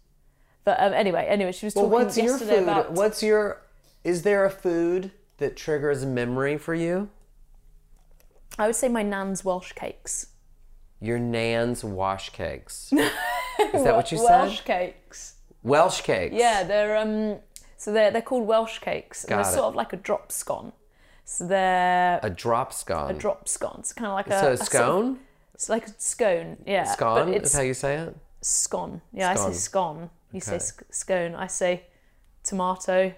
But 0.64 0.80
um, 0.80 0.94
anyway, 0.94 1.26
anyway, 1.28 1.52
she 1.52 1.66
was 1.66 1.74
well, 1.74 1.84
talking 1.90 2.04
what's 2.06 2.16
your 2.16 2.26
yesterday 2.26 2.54
food? 2.60 2.62
about. 2.62 2.92
What's 2.92 3.22
your? 3.22 3.60
Is 4.04 4.22
there 4.22 4.46
a 4.46 4.50
food 4.50 5.10
that 5.38 5.56
triggers 5.56 6.02
a 6.02 6.06
memory 6.06 6.56
for 6.58 6.74
you? 6.74 7.08
I 8.58 8.66
would 8.66 8.76
say 8.76 8.88
my 8.88 9.02
nan's 9.02 9.44
Welsh 9.44 9.72
cakes. 9.72 10.28
Your 11.00 11.18
nan's 11.18 11.82
wash 11.84 12.30
cakes. 12.30 12.92
Is 12.92 13.84
that 13.84 13.94
what 13.94 14.10
you 14.12 14.18
said? 14.18 14.24
Welsh 14.42 14.60
cakes. 14.62 15.34
Welsh 15.62 16.00
cakes. 16.02 16.34
Yeah, 16.34 16.62
they're 16.62 16.96
um, 16.96 17.38
so 17.76 17.92
they're 17.92 18.10
they're 18.10 18.22
called 18.22 18.46
Welsh 18.46 18.78
cakes. 18.78 19.24
and 19.24 19.30
Got 19.30 19.42
they're 19.42 19.52
it. 19.52 19.54
sort 19.54 19.66
of 19.66 19.74
like 19.74 19.92
a 19.92 19.96
drop 19.96 20.30
scone. 20.32 20.72
So 21.24 21.46
they're 21.46 22.20
A 22.22 22.30
drop 22.30 22.72
scone. 22.72 23.10
a 23.10 23.14
drop 23.14 23.48
scone. 23.48 23.76
It's 23.80 23.92
kind 23.92 24.06
of 24.06 24.12
like 24.14 24.26
a 24.28 24.30
so 24.40 24.52
a 24.52 24.56
sort 24.56 24.60
of- 24.60 24.66
scone. 24.66 25.18
it's 25.54 25.68
like 25.68 25.88
a 25.88 25.92
scone. 25.98 26.56
Yeah, 26.66 26.84
Scone 26.84 27.26
but 27.26 27.34
is 27.36 27.42
it's 27.42 27.54
how 27.54 27.62
you 27.62 27.74
say 27.74 27.96
it. 27.96 28.16
scone. 28.40 29.00
Yeah, 29.12 29.30
I 29.30 29.34
say 29.34 29.52
scone. 29.52 30.10
You 30.32 30.40
say 30.40 30.58
sc- 30.58 30.82
scone. 30.90 31.34
I 31.34 31.48
say 31.48 31.84
tomato. 32.44 33.12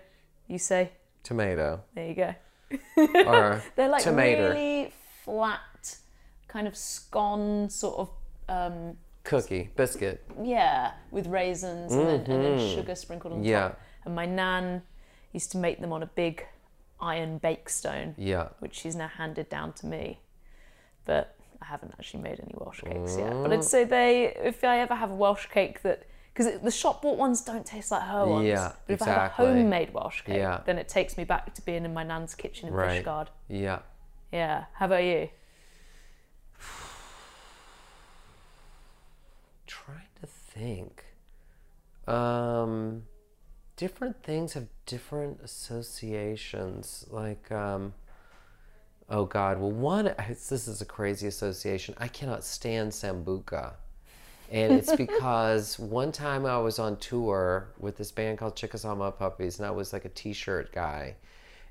You 0.48 0.58
say 0.58 0.92
Tomato 1.26 1.80
there 1.94 2.06
you 2.08 2.14
go. 2.14 2.34
or 3.26 3.62
They're 3.76 3.88
like 3.88 4.02
tomato 4.02 4.48
really 4.50 4.92
flat, 5.24 5.96
kind 6.48 6.66
of 6.68 6.76
scone 6.76 7.68
sort 7.68 7.98
of. 7.98 8.10
Um, 8.48 8.96
cookie 9.24 9.70
biscuit. 9.74 10.24
yeah, 10.40 10.92
with 11.10 11.26
raisins 11.26 11.92
and, 11.92 12.06
then, 12.06 12.20
and 12.30 12.44
then 12.44 12.74
sugar 12.76 12.94
sprinkled 12.94 13.32
on 13.32 13.40
Mm-hmm. 13.40 13.48
Yeah. 13.48 13.60
top. 13.70 13.80
And 14.04 14.14
my 14.14 14.24
nan 14.24 14.82
used 15.32 15.50
to 15.52 15.58
make 15.58 15.80
them 15.80 15.92
on 15.92 16.04
a 16.04 16.06
big 16.06 16.46
iron 17.00 17.38
bake 17.38 17.68
stone, 17.68 18.14
Yeah. 18.16 18.50
which 18.60 18.76
she's 18.76 18.94
now 18.94 19.08
handed 19.08 19.48
down 19.48 19.72
to 19.74 19.86
me. 19.86 20.20
But 21.06 21.34
I 21.60 21.64
haven't 21.64 21.92
actually 21.98 22.22
made 22.22 22.38
any 22.40 22.54
Welsh 22.56 22.82
cakes 22.82 23.16
yet. 23.18 23.30
But 23.32 23.50
Mm. 23.50 23.54
I'd 23.54 23.64
say 23.64 23.82
they, 23.82 24.26
if 24.44 24.62
I 24.62 24.78
ever 24.78 24.94
have 24.94 25.10
a 25.10 25.14
Welsh 25.16 25.46
cake 25.46 25.82
that, 25.82 26.04
because 26.36 26.60
the 26.60 26.70
shop 26.70 27.00
bought 27.00 27.16
ones 27.16 27.40
don't 27.40 27.64
taste 27.64 27.90
like 27.90 28.02
her 28.02 28.26
ones. 28.26 28.46
Yeah, 28.46 28.72
but 28.86 28.92
if 28.92 29.00
I 29.02 29.06
have 29.06 29.16
a 29.16 29.20
exactly. 29.24 29.46
homemade 29.46 29.94
Welsh 29.94 30.20
cake, 30.22 30.36
Yeah. 30.36 30.60
then 30.66 30.76
it 30.76 30.86
takes 30.86 31.16
me 31.16 31.24
back 31.24 31.54
to 31.54 31.62
being 31.62 31.86
in 31.86 31.94
my 31.94 32.02
nan's 32.02 32.34
kitchen 32.34 32.68
in 32.68 32.74
Right. 32.74 33.02
Fishguard. 33.02 33.28
Yeah. 33.48 33.78
Yeah. 34.30 34.64
How 34.74 34.84
about 34.84 35.04
you? 35.04 35.30
trying 39.66 40.08
to 40.20 40.26
think. 40.26 41.04
Um, 42.06 43.04
different 43.76 44.22
things 44.22 44.52
have 44.52 44.66
different 44.84 45.40
associations. 45.42 47.06
Like, 47.10 47.50
um, 47.50 47.94
oh 49.08 49.24
God, 49.24 49.58
well, 49.58 49.72
one, 49.72 50.08
it's, 50.08 50.48
this 50.50 50.68
is 50.68 50.82
a 50.82 50.86
crazy 50.86 51.28
association. 51.28 51.94
I 51.96 52.08
cannot 52.08 52.44
stand 52.44 52.92
Sambuca. 52.92 53.76
And 54.50 54.72
it's 54.72 54.94
because 54.96 55.78
one 55.78 56.12
time 56.12 56.46
I 56.46 56.58
was 56.58 56.78
on 56.78 56.96
tour 56.98 57.68
with 57.78 57.96
this 57.96 58.12
band 58.12 58.38
called 58.38 58.54
Chickasaw 58.56 58.94
Mud 58.94 59.18
Puppies, 59.18 59.58
and 59.58 59.66
I 59.66 59.70
was 59.70 59.92
like 59.92 60.04
a 60.04 60.08
t 60.10 60.32
shirt 60.32 60.72
guy. 60.72 61.16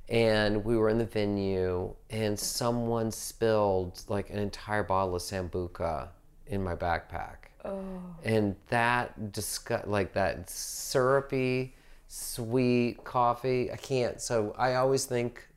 and 0.08 0.64
we 0.64 0.78
were 0.78 0.90
in 0.90 0.98
the 1.00 1.06
venue, 1.06 1.94
and 2.12 2.38
someone 2.40 3.12
spilled 3.12 4.04
like 4.08 4.30
an 4.30 4.38
entire 4.38 4.84
bottle 4.84 5.16
of 5.16 5.22
sambuca 5.22 6.10
in 6.48 6.64
my 6.64 6.76
backpack. 6.76 7.36
Oh. 7.64 7.82
And 8.24 8.56
that 8.70 9.32
disgust, 9.32 9.88
like 9.88 10.14
that 10.14 10.50
syrupy, 10.50 11.74
sweet 12.08 13.04
coffee. 13.04 13.72
I 13.72 13.78
can't. 13.78 14.22
So 14.22 14.54
I 14.58 14.76
always 14.76 15.06
think, 15.06 15.48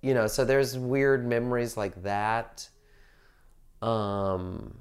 you 0.00 0.14
know. 0.14 0.26
So 0.26 0.44
there's 0.46 0.78
weird 0.78 1.26
memories 1.26 1.76
like 1.76 2.02
that. 2.02 2.66
Um, 3.82 4.74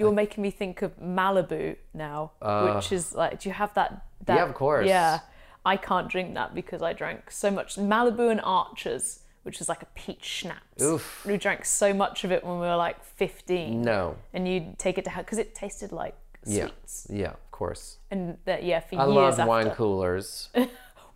You're 0.00 0.12
making 0.12 0.42
me 0.42 0.50
think 0.50 0.82
of 0.82 0.98
Malibu 0.98 1.76
now, 1.94 2.32
which 2.74 2.90
is 2.92 3.14
like, 3.14 3.40
do 3.40 3.48
you 3.48 3.52
have 3.54 3.72
that? 3.74 4.04
that 4.26 4.32
Uh. 4.34 4.36
Yeah, 4.36 4.48
of 4.48 4.54
course. 4.54 4.86
Yeah, 4.88 5.20
I 5.64 5.76
can't 5.76 6.08
drink 6.08 6.34
that 6.34 6.54
because 6.54 6.82
I 6.82 6.92
drank 6.92 7.30
so 7.30 7.50
much 7.50 7.76
Malibu 7.76 8.30
and 8.30 8.40
Archers, 8.42 9.20
which 9.42 9.60
is 9.60 9.68
like 9.68 9.82
a 9.82 9.86
peach 9.94 10.24
schnapps. 10.24 10.82
Oof. 10.82 11.24
We 11.26 11.36
drank 11.36 11.64
so 11.64 11.92
much 11.94 12.24
of 12.24 12.32
it 12.32 12.42
when 12.44 12.54
we 12.54 12.66
were 12.66 12.76
like 12.76 13.02
15. 13.04 13.82
no. 13.82 14.16
And 14.32 14.48
you'd 14.48 14.78
take 14.78 14.96
it 14.98 15.04
to 15.04 15.12
because 15.16 15.38
it 15.38 15.54
tasted 15.54 15.92
like 15.92 16.14
Yeah. 16.44 16.66
sweets. 16.66 17.06
Yeah. 17.10 17.30
Of 17.32 17.50
course. 17.50 17.98
And 18.10 18.38
that, 18.46 18.64
yeah, 18.64 18.80
for 18.80 18.96
I 18.98 19.04
years 19.04 19.14
love 19.14 19.38
after. 19.38 19.46
wine 19.48 19.70
coolers. 19.70 20.48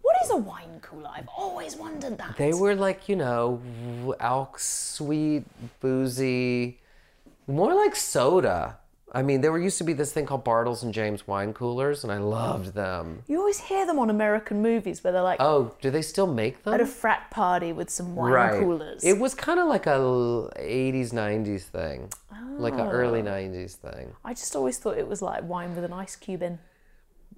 What 0.07 0.17
is 0.23 0.31
a 0.31 0.37
wine 0.37 0.81
cooler? 0.83 1.09
I've 1.17 1.29
always 1.35 1.77
wondered 1.77 2.19
that. 2.19 2.37
They 2.37 2.53
were 2.53 2.75
like, 2.75 3.09
you 3.09 3.17
know, 3.17 3.63
alk 4.21 4.61
sweet, 4.61 5.45
boozy, 5.81 6.79
more 7.47 7.75
like 7.75 7.97
soda. 7.97 8.79
I 9.13 9.23
mean, 9.23 9.43
there 9.43 9.57
used 9.57 9.79
to 9.79 9.85
be 9.85 9.93
this 9.93 10.13
thing 10.13 10.27
called 10.27 10.45
Bartles 10.45 10.83
and 10.83 10.93
Jaymes 10.93 11.25
wine 11.29 11.53
coolers, 11.55 12.03
and 12.03 12.13
I 12.13 12.19
loved 12.19 12.75
them. 12.75 13.23
You 13.29 13.39
always 13.39 13.61
hear 13.61 13.87
them 13.87 13.97
on 14.01 14.11
American 14.11 14.61
movies 14.61 15.05
where 15.05 15.13
they're 15.13 15.23
like 15.23 15.41
Oh, 15.41 15.73
do 15.81 15.91
they 15.93 16.03
still 16.03 16.27
make 16.27 16.65
them? 16.65 16.75
at 16.75 16.81
a 16.81 16.87
frat 16.87 17.31
party 17.31 17.73
with 17.73 17.91
some 17.91 18.17
wine 18.17 18.33
right. 18.33 18.61
coolers. 18.61 19.05
It 19.05 19.19
was 19.21 19.33
kind 19.35 19.61
of 19.61 19.69
like 19.69 19.87
a 19.87 19.91
80s, 20.59 21.13
90s 21.13 21.63
thing, 21.63 22.11
like 22.59 22.75
an 22.75 22.81
oh. 22.81 22.91
early 22.91 23.21
Oh. 23.21 23.25
90s 23.27 23.75
thing. 23.77 24.13
I 24.25 24.35
just 24.35 24.57
always 24.57 24.79
thought 24.79 24.99
it 24.99 25.07
was 25.07 25.23
like 25.23 25.45
wine 25.49 25.77
with 25.77 25.85
an 25.85 25.93
ice 25.93 26.17
cube 26.17 26.43
in, 26.43 26.59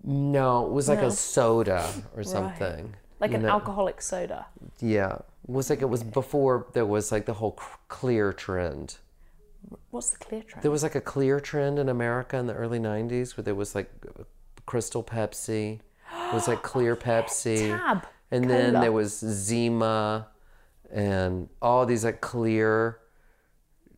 No, 0.02 0.64
it 0.66 0.72
was 0.72 0.88
like 0.88 1.00
No. 1.02 1.08
a 1.08 1.10
soda 1.10 1.86
or 2.16 2.22
something. 2.36 2.94
like 3.20 3.32
an 3.34 3.42
know? 3.42 3.48
alcoholic 3.50 4.00
soda. 4.00 4.46
Yeah, 4.80 5.16
it 5.16 5.24
was 5.46 5.68
like 5.68 5.82
it 5.82 5.90
was 5.90 6.02
before 6.02 6.68
there 6.72 6.86
was 6.86 7.12
like 7.12 7.26
the 7.26 7.34
whole 7.34 7.58
clear 7.88 8.32
trend. 8.32 8.96
What's 9.96 10.10
the 10.10 10.18
clear 10.18 10.42
trend? 10.42 10.62
There 10.62 10.70
was 10.70 10.82
like 10.82 10.94
a 10.94 11.00
clear 11.00 11.40
trend 11.40 11.78
in 11.78 11.88
America 11.88 12.36
in 12.36 12.46
the 12.46 12.52
early 12.52 12.78
90s 12.78 13.34
where 13.34 13.42
there 13.42 13.54
was 13.54 13.74
like 13.74 13.90
Crystal 14.66 15.02
Pepsi, 15.02 15.80
it 16.12 16.34
was 16.34 16.46
like 16.46 16.62
clear 16.62 16.94
Pepsi. 17.08 17.68
Tab. 17.68 18.06
And 18.30 18.50
then 18.50 18.74
there 18.74 18.92
was 18.92 19.18
Zima 19.18 20.28
and 20.92 21.48
all 21.62 21.86
these 21.86 22.04
like 22.04 22.20
clear 22.20 22.98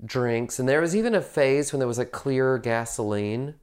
drinks. 0.05 0.61
And 0.61 0.69
there 0.69 0.81
was 0.81 0.95
even 0.95 1.17
a 1.17 1.21
phase 1.21 1.73
when 1.73 1.81
there 1.81 1.89
was 1.89 1.99
like 1.99 2.13
clear 2.13 2.59
gasoline. 2.59 3.55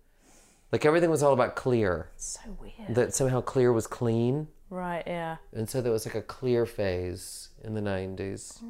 Like 0.74 0.86
everything 0.86 1.10
was 1.10 1.24
all 1.24 1.32
about 1.32 1.56
clear, 1.56 2.10
so 2.18 2.42
weird. 2.60 2.96
that 2.96 3.14
somehow 3.14 3.40
clear 3.40 3.72
was 3.72 3.88
clean. 3.88 4.50
Right, 4.70 5.04
yeah. 5.08 5.38
And 5.54 5.70
so 5.70 5.80
there 5.80 5.94
was 5.94 6.06
like 6.06 6.16
a 6.16 6.22
clear 6.22 6.66
phase 6.66 7.50
in 7.64 7.76
the 7.76 7.82
90s. 7.82 8.62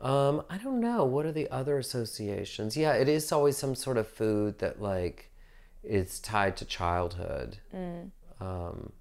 Um, 0.00 0.42
I 0.48 0.56
don't 0.58 0.80
know. 0.80 1.04
What 1.04 1.26
are 1.26 1.32
the 1.32 1.50
other 1.50 1.76
associations? 1.78 2.76
Yeah, 2.76 2.92
it 2.94 3.08
is 3.08 3.30
always 3.32 3.56
some 3.58 3.74
sort 3.74 3.96
of 3.98 4.08
food 4.08 4.58
that 4.60 4.80
like 4.80 5.30
is 5.84 6.18
tied 6.20 6.56
to 6.58 6.64
childhood. 6.64 7.58
Um, 8.40 8.92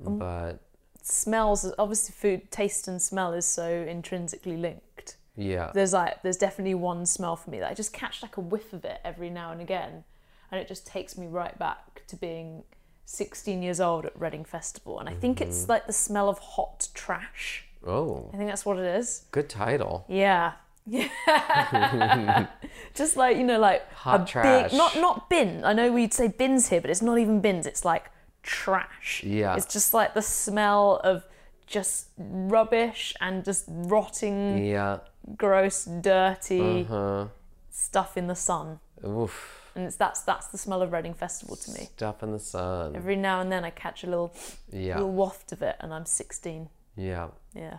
but 0.00 0.60
Smells, 1.02 1.72
obviously, 1.78 2.12
food, 2.12 2.50
taste, 2.50 2.86
and 2.88 3.00
smell 3.00 3.32
is 3.32 3.46
so 3.46 3.68
intrinsically 3.88 4.56
linked. 4.56 5.16
yeah, 5.36 5.70
There's 5.72 5.92
like, 5.92 6.22
there's 6.22 6.36
definitely 6.36 6.74
one 6.74 7.06
smell 7.06 7.34
for 7.36 7.50
me 7.50 7.60
that 7.60 7.70
I 7.70 7.74
just 7.74 7.92
catch 7.92 8.20
like 8.22 8.36
a 8.36 8.40
whiff 8.40 8.72
of 8.72 8.84
it 8.84 9.00
every 9.04 9.30
now 9.30 9.50
and 9.52 9.60
again, 9.60 10.04
and 10.50 10.60
it 10.60 10.68
just 10.68 10.86
takes 10.86 11.16
me 11.16 11.26
right 11.26 11.58
back 11.58 12.02
to 12.08 12.16
being 12.16 12.64
16 13.06 13.62
years 13.62 13.80
old 13.80 14.04
at 14.06 14.20
Reading 14.20 14.44
Festival. 14.44 14.98
And 15.00 15.08
I 15.08 15.14
think 15.14 15.38
Mm-hmm. 15.38 15.48
it's 15.48 15.68
like 15.68 15.86
the 15.86 15.92
smell 15.94 16.28
of 16.28 16.38
hot 16.40 16.88
trash. 16.94 17.64
Oh, 17.86 18.30
I 18.32 18.36
think 18.36 18.48
that's 18.50 18.64
what 18.66 18.78
it 18.78 18.84
is. 18.86 19.24
good 19.30 19.48
title. 19.48 20.04
Yeah. 20.08 20.52
Yeah. 20.86 21.08
Just 22.94 23.16
like, 23.16 23.36
you 23.36 23.44
know, 23.44 23.58
like 23.58 23.90
Hot 23.92 24.22
a 24.22 24.24
trash. 24.24 24.70
big 24.70 24.78
not 24.78 24.96
not 24.96 25.28
bin. 25.28 25.64
I 25.64 25.72
know 25.72 25.92
we'd 25.92 26.14
say 26.14 26.28
bins 26.28 26.68
here, 26.70 26.80
but 26.80 26.90
it's 26.90 27.02
not 27.02 27.18
even 27.18 27.40
bins, 27.40 27.66
it's 27.66 27.84
like 27.84 28.10
trash. 28.42 29.22
Yeah. 29.24 29.54
It's 29.56 29.66
just 29.66 29.92
like 29.92 30.14
the 30.14 30.22
smell 30.22 31.00
of 31.04 31.24
just 31.66 32.08
rubbish 32.16 33.14
and 33.20 33.44
just 33.44 33.64
rotting, 33.68 34.64
Yeah. 34.64 35.00
gross, 35.36 35.84
dirty 35.84 36.86
Uh, 36.90 37.26
stuff 37.70 38.16
in 38.16 38.26
the 38.26 38.34
sun. 38.34 38.80
oof. 39.06 39.54
And 39.74 39.84
it's 39.86 39.96
that's 39.96 40.22
that's 40.22 40.46
the 40.48 40.58
smell 40.58 40.80
of 40.82 40.90
Reading 40.92 41.14
Festival 41.14 41.54
to 41.56 41.70
me. 41.72 41.90
Stuff 41.96 42.22
in 42.22 42.32
the 42.32 42.38
sun. 42.40 42.96
Every 42.96 43.14
now 43.16 43.40
and 43.42 43.52
then 43.52 43.62
I 43.64 43.70
catch 43.70 44.02
a 44.04 44.06
little 44.06 44.32
Yeah. 44.72 44.94
little 44.94 45.12
waft 45.12 45.52
of 45.52 45.60
it 45.62 45.76
and 45.80 45.92
I'm 45.92 46.06
16. 46.06 46.70
Yeah. 46.98 47.28
Yeah. 47.54 47.78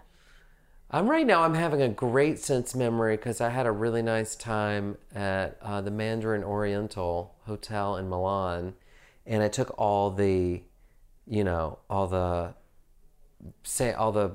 I'm 0.90 1.08
right 1.08 1.28
now. 1.28 1.44
I'm 1.44 1.54
having 1.54 1.82
a 1.84 1.90
great 1.90 2.40
sense 2.40 2.74
memory 2.74 3.18
because 3.18 3.42
I 3.42 3.50
had 3.50 3.68
a 3.68 3.72
really 3.72 4.02
nice 4.02 4.36
time 4.36 4.98
at 5.14 5.58
uh, 5.62 5.82
the 5.82 5.92
Mandarin 5.92 6.44
Oriental 6.44 7.36
Hotel 7.46 7.98
in 7.98 8.10
Milan, 8.10 8.74
and 9.28 9.44
I 9.44 9.50
took 9.50 9.78
all 9.78 10.10
the, 10.10 10.64
you 11.28 11.44
know, 11.44 11.78
all 11.92 12.08
the, 12.08 12.56
say 13.64 13.94
all 13.94 14.12
the 14.12 14.32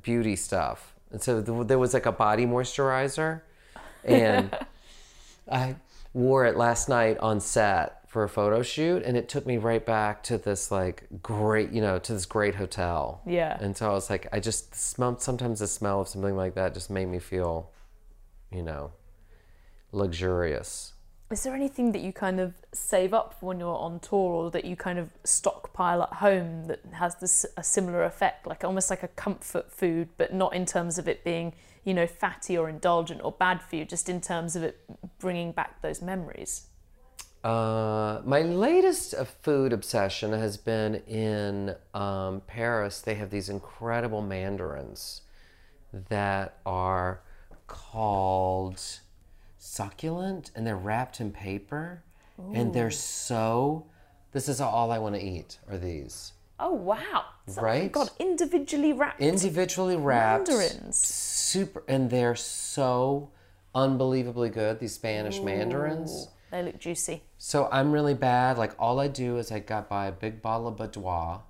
beauty 0.00 0.36
stuff, 0.36 0.94
and 1.10 1.20
so 1.20 1.42
th- 1.42 1.66
there 1.66 1.78
was 1.78 1.92
like 1.92 2.06
a 2.06 2.12
body 2.12 2.46
moisturizer, 2.46 3.40
and 4.04 4.56
I 5.50 5.74
wore 6.12 6.46
it 6.46 6.56
last 6.56 6.88
night 6.88 7.18
on 7.18 7.40
set 7.40 8.03
for 8.14 8.22
a 8.22 8.28
photo 8.28 8.62
shoot, 8.62 9.02
and 9.02 9.16
it 9.16 9.28
took 9.28 9.44
me 9.44 9.56
right 9.56 9.84
back 9.84 10.22
to 10.22 10.38
this 10.38 10.70
like 10.70 11.02
great, 11.20 11.72
you 11.72 11.80
know, 11.80 11.98
to 11.98 12.12
this 12.12 12.26
great 12.26 12.54
hotel. 12.54 13.20
Yeah. 13.26 13.58
And 13.60 13.76
so 13.76 13.90
I 13.90 13.92
was 13.92 14.08
like, 14.08 14.28
I 14.32 14.38
just 14.38 14.72
smell. 14.72 15.18
Sometimes 15.18 15.58
the 15.58 15.66
smell 15.66 16.02
of 16.02 16.06
something 16.06 16.36
like 16.36 16.54
that 16.54 16.74
just 16.74 16.90
made 16.90 17.06
me 17.06 17.18
feel, 17.18 17.72
you 18.52 18.62
know, 18.62 18.92
luxurious. 19.90 20.92
Is 21.32 21.42
there 21.42 21.56
anything 21.56 21.90
that 21.90 22.02
you 22.02 22.12
kind 22.12 22.38
of 22.38 22.54
save 22.72 23.12
up 23.12 23.34
when 23.40 23.58
you're 23.58 23.76
on 23.76 23.98
tour 23.98 24.32
or 24.32 24.50
that 24.52 24.64
you 24.64 24.76
kind 24.76 25.00
of 25.00 25.10
stockpile 25.24 26.04
at 26.04 26.12
home 26.12 26.68
that 26.68 26.82
has 26.92 27.16
this 27.16 27.44
a 27.56 27.64
similar 27.64 28.04
effect 28.04 28.46
like 28.46 28.62
almost 28.62 28.90
like 28.90 29.02
a 29.02 29.08
comfort 29.08 29.72
food 29.72 30.08
but 30.16 30.32
not 30.32 30.54
in 30.54 30.64
terms 30.66 30.98
of 30.98 31.08
it 31.08 31.24
being 31.24 31.52
you 31.82 31.94
know 31.94 32.06
fatty 32.06 32.56
or 32.56 32.68
indulgent 32.68 33.20
or 33.24 33.32
bad 33.32 33.60
for 33.62 33.74
you 33.74 33.84
just 33.84 34.08
in 34.08 34.20
terms 34.20 34.54
of 34.54 34.62
it 34.62 34.84
bringing 35.18 35.50
back 35.50 35.82
those 35.82 36.00
memories 36.00 36.66
Uh, 37.44 38.22
my 38.24 38.40
latest 38.40 39.12
uh, 39.14 39.24
food 39.42 39.72
obsession 39.74 40.32
has 40.32 40.56
been 40.56 40.94
in 41.06 41.76
um, 41.92 42.40
Paris. 42.46 43.02
They 43.02 43.14
have 43.16 43.30
these 43.30 43.50
incredible 43.50 44.22
mandarins 44.22 45.20
that 46.08 46.58
are 46.64 47.20
called 47.66 48.80
succulent 49.58 50.50
and 50.56 50.66
they're 50.66 50.76
wrapped 50.76 51.20
in 51.20 51.30
paper 51.32 52.02
and 52.52 52.72
they're 52.74 52.90
so. 52.90 53.86
This 54.32 54.48
is 54.48 54.60
all 54.60 54.90
I 54.90 54.98
want 54.98 55.14
to 55.14 55.22
eat 55.22 55.58
are 55.70 55.78
these. 55.78 56.32
oh 56.58 56.72
wow 56.72 57.24
So- 57.46 57.60
Right? 57.62 57.92
god 57.92 58.10
individually 58.18 58.92
wrapped 58.92 59.20
individually 59.20 59.96
wrapped 59.96 60.48
Mandarins. 60.48 60.96
super 60.96 61.82
and 61.88 62.10
they're 62.10 62.34
so 62.36 63.30
unbelievably 63.74 64.50
good 64.50 64.78
these 64.80 64.94
spanish 64.94 65.40
mandarins 65.40 66.28
they 66.54 66.62
look 66.62 66.78
juicy. 66.78 67.22
So 67.38 67.68
i'm 67.72 67.92
really 67.92 68.14
bad. 68.14 68.56
Like 68.58 68.74
all 68.78 69.00
i 69.00 69.08
do 69.08 69.36
is 69.38 69.50
i 69.50 69.58
got 69.58 69.88
buy 69.88 70.06
a 70.06 70.12
big 70.12 70.40
bottle 70.40 70.68
of 70.68 70.76
Badoit 70.76 71.42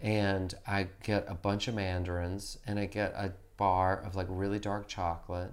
and 0.00 0.54
i 0.66 0.86
get 1.02 1.26
a 1.28 1.34
bunch 1.34 1.68
of 1.68 1.74
mandarins 1.74 2.56
and 2.66 2.78
i 2.78 2.86
get 2.86 3.12
a 3.12 3.34
bar 3.58 4.00
of 4.02 4.16
like 4.16 4.26
really 4.30 4.58
dark 4.58 4.88
chocolate 4.88 5.52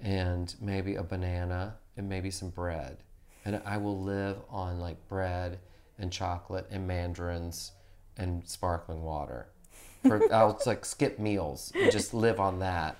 and 0.00 0.54
maybe 0.60 0.94
a 0.94 1.02
banana 1.02 1.74
and 1.96 2.08
maybe 2.08 2.30
some 2.30 2.50
bread. 2.50 2.98
And 3.44 3.60
i 3.64 3.76
will 3.76 4.00
live 4.00 4.36
on 4.48 4.78
like 4.78 5.08
bread 5.08 5.58
and 5.98 6.12
chocolate 6.12 6.68
and 6.70 6.86
mandarins 6.86 7.72
and 8.16 8.46
sparkling 8.46 9.02
water 9.02 9.48
for 10.06 10.32
I'll 10.32 10.60
like 10.66 10.84
skip 10.84 11.18
meals 11.18 11.72
and 11.74 11.90
just 11.90 12.14
live 12.14 12.38
on 12.38 12.60
that 12.60 12.96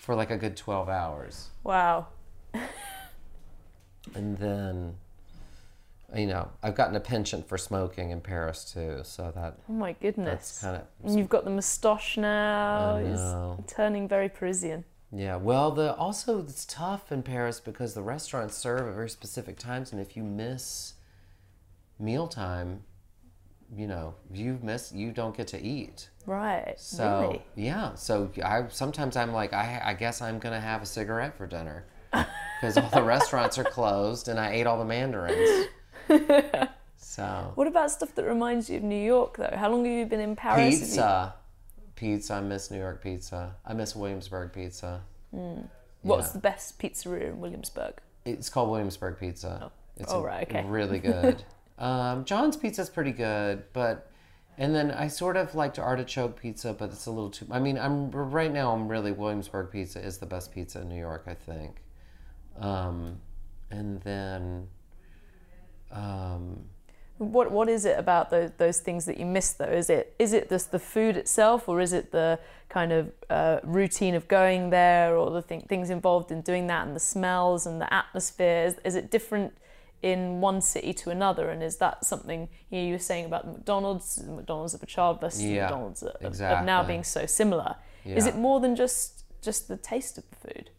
for 0.00 0.14
like 0.14 0.30
a 0.30 0.36
good 0.36 0.56
12 0.56 0.88
hours. 0.88 1.48
wow 1.64 2.06
And 4.14 4.36
then 4.38 4.94
you 6.14 6.26
know, 6.26 6.48
I've 6.62 6.76
gotten 6.76 6.94
a 6.94 7.00
penchant 7.00 7.48
for 7.48 7.58
smoking 7.58 8.10
in 8.10 8.20
Paris 8.20 8.72
too, 8.72 9.00
so 9.02 9.32
that 9.34 9.58
oh 9.68 9.72
my 9.72 9.92
goodness 9.94 10.28
that's 10.28 10.60
kind 10.60 10.76
of 10.76 10.82
and 11.04 11.18
you've 11.18 11.28
got 11.28 11.44
the 11.44 11.50
moustache 11.50 12.16
now 12.16 12.96
It's 13.58 13.72
turning 13.74 14.06
very 14.06 14.28
parisian 14.28 14.84
yeah. 15.12 15.36
Well, 15.36 15.70
the 15.70 15.94
also 15.94 16.40
it's 16.40 16.64
tough 16.64 17.12
in 17.12 17.22
Paris 17.22 17.60
because 17.60 17.94
the 17.94 18.02
restaurants 18.02 18.56
serve 18.56 18.88
at 18.88 18.94
very 18.94 19.08
specific 19.08 19.58
times, 19.58 19.92
and 19.92 20.00
if 20.00 20.16
you 20.16 20.22
miss 20.22 20.94
mealtime, 21.98 22.82
you 23.74 23.86
know, 23.86 24.14
you 24.32 24.58
miss, 24.62 24.92
you 24.92 25.12
don't 25.12 25.36
get 25.36 25.46
to 25.48 25.62
eat. 25.62 26.10
Right. 26.26 26.74
So 26.76 27.20
really? 27.20 27.42
yeah, 27.54 27.94
so 27.94 28.30
I 28.44 28.64
sometimes 28.68 29.16
I'm 29.16 29.32
like, 29.32 29.52
I, 29.52 29.80
I 29.84 29.94
guess 29.94 30.20
I'm 30.20 30.38
gonna 30.38 30.60
have 30.60 30.82
a 30.82 30.86
cigarette 30.86 31.36
for 31.36 31.46
dinner 31.46 31.86
because 32.60 32.76
all 32.76 32.88
the 32.90 33.02
restaurants 33.02 33.58
are 33.58 33.64
closed 33.64 34.28
and 34.28 34.38
I 34.40 34.50
ate 34.52 34.66
all 34.66 34.78
the 34.78 34.84
mandarins. 34.84 35.66
So 36.98 37.52
What 37.54 37.66
about 37.66 37.90
stuff 37.90 38.14
that 38.16 38.24
reminds 38.24 38.68
you 38.68 38.76
of 38.78 38.82
New 38.82 38.94
York, 39.02 39.38
though? 39.38 39.54
How 39.56 39.70
long 39.70 39.84
have 39.86 39.92
you 39.94 40.04
been 40.06 40.20
in 40.20 40.36
Paris? 40.36 40.74
You- 40.74 40.80
pizza, 40.80 41.34
pizza. 41.94 42.34
I 42.34 42.40
miss 42.42 42.70
New 42.70 42.78
York 42.78 43.02
pizza. 43.02 43.54
I 43.64 43.72
miss 43.72 43.96
Williamsburg 43.96 44.52
pizza. 44.52 45.00
What's 45.30 46.26
Yeah. 46.28 46.32
the 46.34 46.38
best 46.40 46.78
pizzeria 46.78 47.28
in 47.30 47.40
Williamsburg? 47.40 47.94
It's 48.26 48.48
called 48.50 48.70
Williamsburg 48.70 49.18
Pizza. 49.18 49.70
It's 49.96 50.12
Oh, 50.12 50.20
a- 50.20 50.24
right, 50.24 50.46
okay. 50.48 50.64
really 50.66 50.98
good. 50.98 51.42
um, 51.78 52.24
John's 52.24 52.56
Pizza's 52.56 52.90
pretty 52.90 53.12
good, 53.12 53.64
but 53.72 54.10
and 54.58 54.74
then 54.74 54.90
I 54.90 55.08
sort 55.08 55.36
of 55.36 55.54
liked 55.54 55.78
artichoke 55.78 56.36
pizza, 56.40 56.72
but 56.74 56.90
it's 56.90 57.06
a 57.06 57.10
little 57.10 57.30
too. 57.30 57.46
I 57.50 57.60
mean, 57.60 57.78
I'm 57.78 58.10
right 58.10 58.52
now. 58.52 58.72
I'm 58.72 58.88
really 58.88 59.12
Williamsburg 59.12 59.70
Pizza 59.70 60.00
is 60.04 60.18
the 60.18 60.26
best 60.26 60.52
pizza 60.52 60.80
in 60.82 60.88
New 60.88 60.98
York, 60.98 61.24
I 61.26 61.34
think. 61.34 61.82
Um, 62.58 63.20
and 63.70 64.00
then, 64.02 64.68
um, 65.90 66.64
What 67.18 67.50
What 67.50 67.68
is 67.68 67.84
it 67.86 67.98
about 67.98 68.30
those 68.30 68.50
those 68.58 68.78
things 68.80 69.06
that 69.06 69.18
you 69.18 69.24
miss, 69.26 69.52
though? 69.54 69.64
Is 69.64 69.88
it 69.88 70.14
is 70.18 70.32
it 70.32 70.48
just 70.50 70.70
the 70.70 70.78
food 70.78 71.16
itself, 71.16 71.68
or 71.68 71.80
is 71.80 71.92
it 71.94 72.12
the 72.12 72.38
kind 72.68 72.92
of 72.92 73.10
uh, 73.30 73.60
routine 73.62 74.14
of 74.14 74.28
going 74.28 74.70
there, 74.70 75.16
or 75.16 75.30
the 75.30 75.42
th- 75.42 75.64
things 75.64 75.88
involved 75.90 76.30
in 76.30 76.42
doing 76.42 76.66
that, 76.66 76.86
and 76.86 76.94
the 76.94 77.00
smells 77.00 77.66
and 77.66 77.80
the 77.80 77.92
atmosphere? 77.92 78.66
Is, 78.66 78.76
is 78.84 78.94
it 78.96 79.10
different 79.10 79.56
in 80.02 80.42
one 80.42 80.60
city 80.60 80.92
to 80.92 81.10
another? 81.10 81.48
And 81.48 81.62
is 81.62 81.76
that 81.78 82.04
something 82.04 82.48
you, 82.70 82.78
know, 82.80 82.86
you 82.88 82.92
were 82.92 82.98
saying 82.98 83.24
about 83.24 83.46
the 83.46 83.52
McDonald's, 83.52 84.16
the 84.16 84.30
McDonald's 84.30 84.74
of 84.74 84.82
a 84.82 84.86
child 84.86 85.20
versus 85.20 85.40
the 85.40 85.54
McDonald's 85.62 86.02
of, 86.02 86.16
of 86.60 86.66
now 86.66 86.80
being 86.88 87.02
so 87.04 87.24
similar? 87.26 87.76
Is 88.18 88.26
it 88.26 88.36
more 88.36 88.60
than 88.60 88.76
just 88.76 89.24
just 89.40 89.68
the 89.68 89.76
taste 89.78 90.18
of 90.18 90.24
the 90.30 90.36
food? 90.36 90.70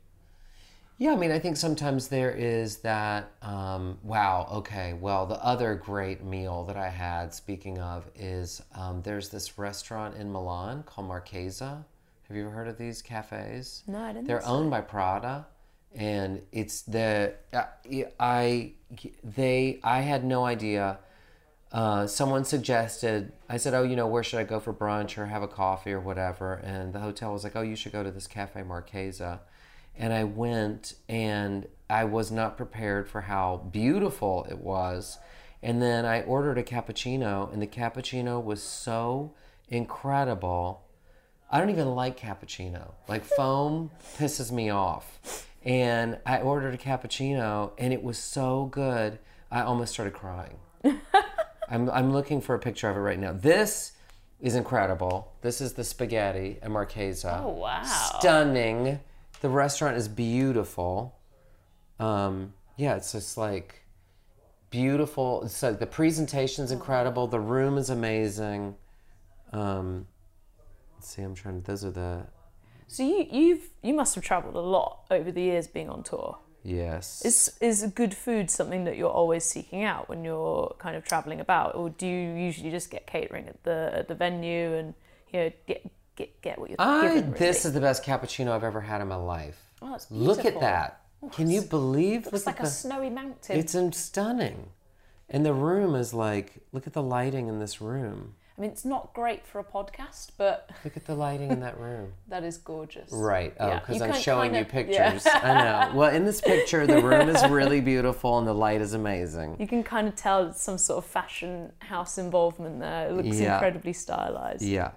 Yeah, 1.00 1.12
I 1.12 1.16
mean, 1.16 1.32
I 1.32 1.38
think 1.38 1.58
sometimes 1.58 2.08
there 2.08 2.32
is 2.32 2.78
that, 2.78 3.30
um, 3.44 4.00
wow, 4.02 4.48
okay, 4.52 4.94
well, 4.94 5.28
the 5.28 5.36
other 5.44 5.76
great 5.76 6.24
meal 6.24 6.64
that 6.64 6.76
I 6.76 6.90
had, 6.90 7.36
speaking 7.36 7.78
of, 7.78 8.10
is 8.16 8.64
um, 8.74 9.04
there's 9.04 9.30
this 9.30 9.60
restaurant 9.60 10.16
in 10.16 10.32
Milan 10.32 10.82
called 10.84 11.08
Marchesa. 11.08 11.86
Have 12.28 12.36
you 12.36 12.48
ever 12.48 12.52
heard 12.52 12.68
of 12.68 12.80
these 12.80 13.04
cafes? 13.04 13.84
No, 13.86 14.00
I 14.00 14.12
didn't 14.12 14.28
They're 14.28 14.46
owned 14.46 14.72
by 14.72 14.82
Prada, 14.82 15.46
and 15.94 16.42
it's 16.52 16.82
the, 16.82 17.36
I, 17.54 18.08
I, 18.20 18.72
they, 19.24 19.80
I 19.84 20.02
had 20.02 20.26
no 20.26 20.46
idea. 20.46 20.98
Uh, 21.72 22.08
someone 22.08 22.44
suggested, 22.44 23.34
I 23.48 23.58
said, 23.58 23.76
oh, 23.76 23.84
you 23.84 23.96
know, 23.96 24.08
where 24.08 24.24
should 24.24 24.40
I 24.40 24.46
go 24.46 24.60
for 24.60 24.74
brunch 24.74 25.16
or 25.20 25.28
have 25.28 25.44
a 25.44 25.48
coffee 25.48 25.94
or 25.94 26.00
whatever? 26.00 26.56
And 26.56 26.92
the 26.92 27.02
hotel 27.02 27.34
was 27.34 27.44
like, 27.44 27.56
oh, 27.56 27.62
you 27.62 27.76
should 27.76 27.92
go 27.92 28.02
to 28.02 28.10
this 28.10 28.26
Cafe 28.26 28.64
Marchesa. 28.64 29.42
And 29.98 30.14
I 30.14 30.24
went 30.24 30.96
and 31.10 31.68
I 31.90 32.04
was 32.04 32.32
not 32.32 32.58
prepared 32.58 33.10
for 33.10 33.22
how 33.22 33.68
beautiful 33.72 34.46
it 34.50 34.60
was. 34.60 35.18
And 35.64 35.82
then 35.82 36.06
I 36.06 36.22
ordered 36.22 36.58
a 36.58 36.64
cappuccino, 36.64 37.52
and 37.52 37.62
the 37.62 37.68
cappuccino 37.68 38.44
was 38.44 38.62
so 38.62 39.34
incredible. 39.70 40.84
I 41.50 41.60
don't 41.60 41.70
even 41.70 41.96
like 41.96 42.20
cappuccino. 42.20 42.92
Like 43.08 43.24
foam 43.24 43.92
pisses 44.18 44.52
me 44.52 44.70
off. 44.70 45.48
And 45.64 46.20
I 46.26 46.40
ordered 46.40 46.74
a 46.74 46.78
cappuccino 46.78 47.72
and 47.78 47.92
it 47.92 48.04
was 48.04 48.18
so 48.18 48.66
good, 48.66 49.20
I 49.52 49.62
almost 49.62 49.94
started 49.94 50.14
crying. 50.14 50.58
I'm, 51.70 51.90
I'm 51.90 52.14
looking 52.14 52.40
for 52.40 52.56
a 52.56 52.60
picture 52.60 52.90
of 52.90 52.96
it 52.96 53.02
right 53.02 53.20
now. 53.20 53.34
This 53.34 53.94
is 54.40 54.56
incredible. 54.56 55.34
This 55.42 55.60
is 55.60 55.74
the 55.74 55.84
spaghetti 55.84 56.60
and 56.62 56.72
Marchesa. 56.72 57.42
Oh, 57.44 57.50
wow. 57.50 57.84
Stunning. 57.84 59.00
The 59.42 59.50
restaurant 59.50 59.98
is 59.98 60.08
beautiful. 60.08 61.16
Um, 62.00 62.54
yeah, 62.76 62.96
it's 62.96 63.12
just 63.12 63.38
like 63.38 63.84
beautiful. 64.70 65.44
It's 65.44 65.62
like 65.62 65.80
the 65.80 65.88
presentation's 65.88 66.72
incredible. 66.72 67.28
The 67.28 67.40
room 67.40 67.78
is 67.78 67.90
amazing. 67.90 68.76
Um, 69.54 70.08
let's 70.96 71.10
see, 71.10 71.22
I'm 71.22 71.36
trying 71.36 71.62
to, 71.62 71.68
those 71.68 71.86
are 71.86 71.92
the, 71.92 72.28
So 72.88 73.04
you 73.04 73.26
you've 73.32 73.70
you 73.84 73.94
must 73.94 74.16
have 74.16 74.24
travelled 74.24 74.56
a 74.56 74.60
lot 74.62 75.06
over 75.12 75.32
the 75.32 75.42
years 75.42 75.68
being 75.68 75.90
on 75.90 76.04
tour. 76.04 76.38
yes. 76.64 77.24
Is 77.24 77.58
is 77.62 77.84
good 77.96 78.14
food 78.14 78.50
something 78.52 78.84
that 78.86 78.98
you're 78.98 79.10
always 79.10 79.44
seeking 79.44 79.84
out 79.84 80.10
when 80.10 80.24
you're 80.24 80.76
kind 80.80 80.96
of 80.96 81.04
traveling 81.06 81.40
about, 81.40 81.76
or 81.76 81.90
do 81.90 82.06
you 82.08 82.36
usually 82.36 82.72
just 82.72 82.90
get 82.92 83.08
catering 83.08 83.48
at 83.48 83.64
the 83.64 83.92
at 83.94 84.08
the 84.08 84.16
venue 84.16 84.74
and 84.74 84.94
you 85.32 85.40
know 85.40 85.52
get 85.68 85.90
get 86.18 86.42
get 86.42 86.60
what 86.60 86.70
you're 86.70 86.76
I, 86.80 87.08
given? 87.08 87.32
Really? 87.32 87.40
this 87.40 87.64
is 87.64 87.72
the 87.72 87.80
best 87.80 88.04
cappuccino 88.04 88.52
I've 88.52 88.66
ever 88.66 88.82
had 88.82 89.00
in 89.00 89.08
my 89.08 89.16
life. 89.16 89.58
oh, 89.82 89.96
it's 89.96 90.06
beautiful. 90.08 90.36
Look 90.36 90.46
at 90.46 90.60
that. 90.60 91.02
Oh, 91.24 91.30
can 91.30 91.50
you 91.50 91.62
believe? 91.62 92.26
Looks 92.26 92.46
look 92.46 92.46
like 92.48 92.60
a 92.60 92.64
the, 92.64 92.70
snowy 92.70 93.10
mountain. 93.10 93.58
It's 93.58 93.76
stunning. 93.98 94.72
And 95.30 95.46
the 95.46 95.54
room 95.54 95.96
is 95.96 96.14
like, 96.14 96.54
look 96.72 96.88
at 96.88 96.94
the 96.94 97.02
lighting 97.04 97.48
in 97.48 97.60
this 97.60 97.82
room. 97.82 98.36
I 98.58 98.62
mean, 98.62 98.72
it's 98.72 98.86
not 98.86 99.14
great 99.14 99.46
for 99.46 99.60
a 99.60 99.64
podcast, 99.64 100.32
but 100.36 100.72
Look 100.84 100.98
at 100.98 101.06
the 101.06 101.14
lighting 101.14 101.52
in 101.52 101.60
that 101.60 101.80
room. 101.80 102.14
that 102.28 102.44
is 102.44 102.58
gorgeous. 102.58 103.12
Right. 103.12 103.54
Oh, 103.60 103.76
because 103.76 103.98
you 103.98 104.04
I'm 104.06 104.14
showing 104.20 104.54
kind 104.54 104.66
you 104.66 104.72
pictures. 104.72 105.26
yeah. 105.28 105.42
I 105.44 105.90
know. 105.92 105.96
Well, 105.98 106.10
in 106.10 106.26
this 106.26 106.42
picture, 106.42 106.88
the 106.88 107.00
room 107.00 107.30
is 107.30 107.48
really 107.50 107.82
beautiful 107.82 108.40
and 108.40 108.48
the 108.48 108.54
light 108.54 108.82
is 108.82 108.94
amazing. 108.94 109.58
You 109.60 109.68
can 109.68 109.84
kind 109.84 110.08
of 110.08 110.16
tell 110.16 110.54
some 110.54 110.80
sort 110.80 111.04
of 111.04 111.06
fashion 111.06 111.72
house 111.80 112.18
involvement 112.18 112.80
there. 112.80 113.10
It 113.10 113.14
looks 113.14 113.40
Yeah. 113.40 113.56
incredibly 113.56 113.94
stylized 113.94 114.64
Yeah. 114.64 114.92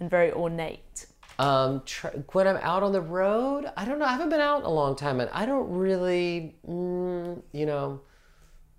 And 0.00 0.10
very 0.10 0.32
ornate. 0.32 1.06
Um, 1.38 1.82
tr- 1.84 2.08
when 2.32 2.46
I'm 2.46 2.58
out 2.58 2.82
on 2.82 2.92
the 2.92 3.00
road, 3.00 3.70
I 3.76 3.84
don't 3.84 3.98
know. 3.98 4.04
I 4.04 4.12
haven't 4.12 4.28
been 4.30 4.40
out 4.40 4.60
in 4.60 4.66
a 4.66 4.70
long 4.70 4.94
time, 4.94 5.20
and 5.20 5.28
I 5.30 5.46
don't 5.46 5.68
really, 5.70 6.54
mm, 6.68 7.42
you 7.52 7.66
know, 7.66 8.00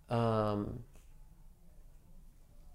um, 0.10 0.80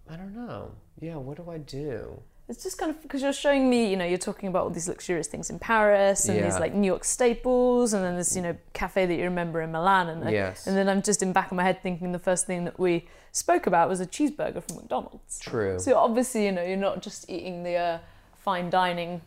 I 0.09 0.16
don't 0.16 0.35
know. 0.35 0.72
Yeah, 1.00 1.16
what 1.16 1.37
do 1.37 1.50
I 1.50 1.59
do? 1.59 2.20
It's 2.48 2.64
just 2.64 2.79
kind 2.79 2.90
of 2.90 3.00
because 3.00 3.22
you're 3.22 3.33
showing 3.33 3.70
me, 3.70 3.88
you 3.88 3.96
know, 3.96 4.05
you're 4.05 4.18
talking 4.18 4.48
about 4.48 4.64
all 4.64 4.70
these 4.70 4.88
luxurious 4.88 5.29
things 5.29 5.50
in 5.50 5.61
Paris 5.61 6.29
and 6.29 6.44
these 6.44 6.59
like 6.59 6.74
New 6.74 6.88
York 6.88 7.05
staples, 7.05 7.92
and 7.92 8.05
then 8.05 8.16
this, 8.16 8.35
you 8.35 8.42
know, 8.42 8.57
cafe 8.72 9.07
that 9.07 9.14
you 9.14 9.22
remember 9.22 9.62
in 9.62 9.70
Milan, 9.70 10.09
and 10.09 10.24
I- 10.29 10.33
Yes. 10.33 10.66
and 10.66 10.76
then 10.76 10.88
I'm 10.88 11.00
just 11.00 11.22
in 11.22 11.33
back 11.33 11.53
of 11.53 11.57
my 11.57 11.62
head 11.62 11.81
thinking 11.81 12.11
the 12.11 12.18
first 12.18 12.46
thing 12.46 12.64
that 12.64 12.79
we 12.79 13.09
spoke 13.31 13.68
about 13.68 13.88
was 13.88 14.00
a 14.00 14.07
cheeseburger 14.07 14.62
from 14.66 14.76
McDonald's. 14.79 15.38
True. 15.38 15.79
So 15.79 15.96
obviously, 15.96 16.44
you 16.46 16.53
know, 16.53 16.62
you're 16.64 16.76
not 16.76 17.00
just 17.03 17.31
eating 17.31 17.62
the 17.62 17.76
uh, 17.76 17.98
fine 18.40 18.70
dining 18.70 19.20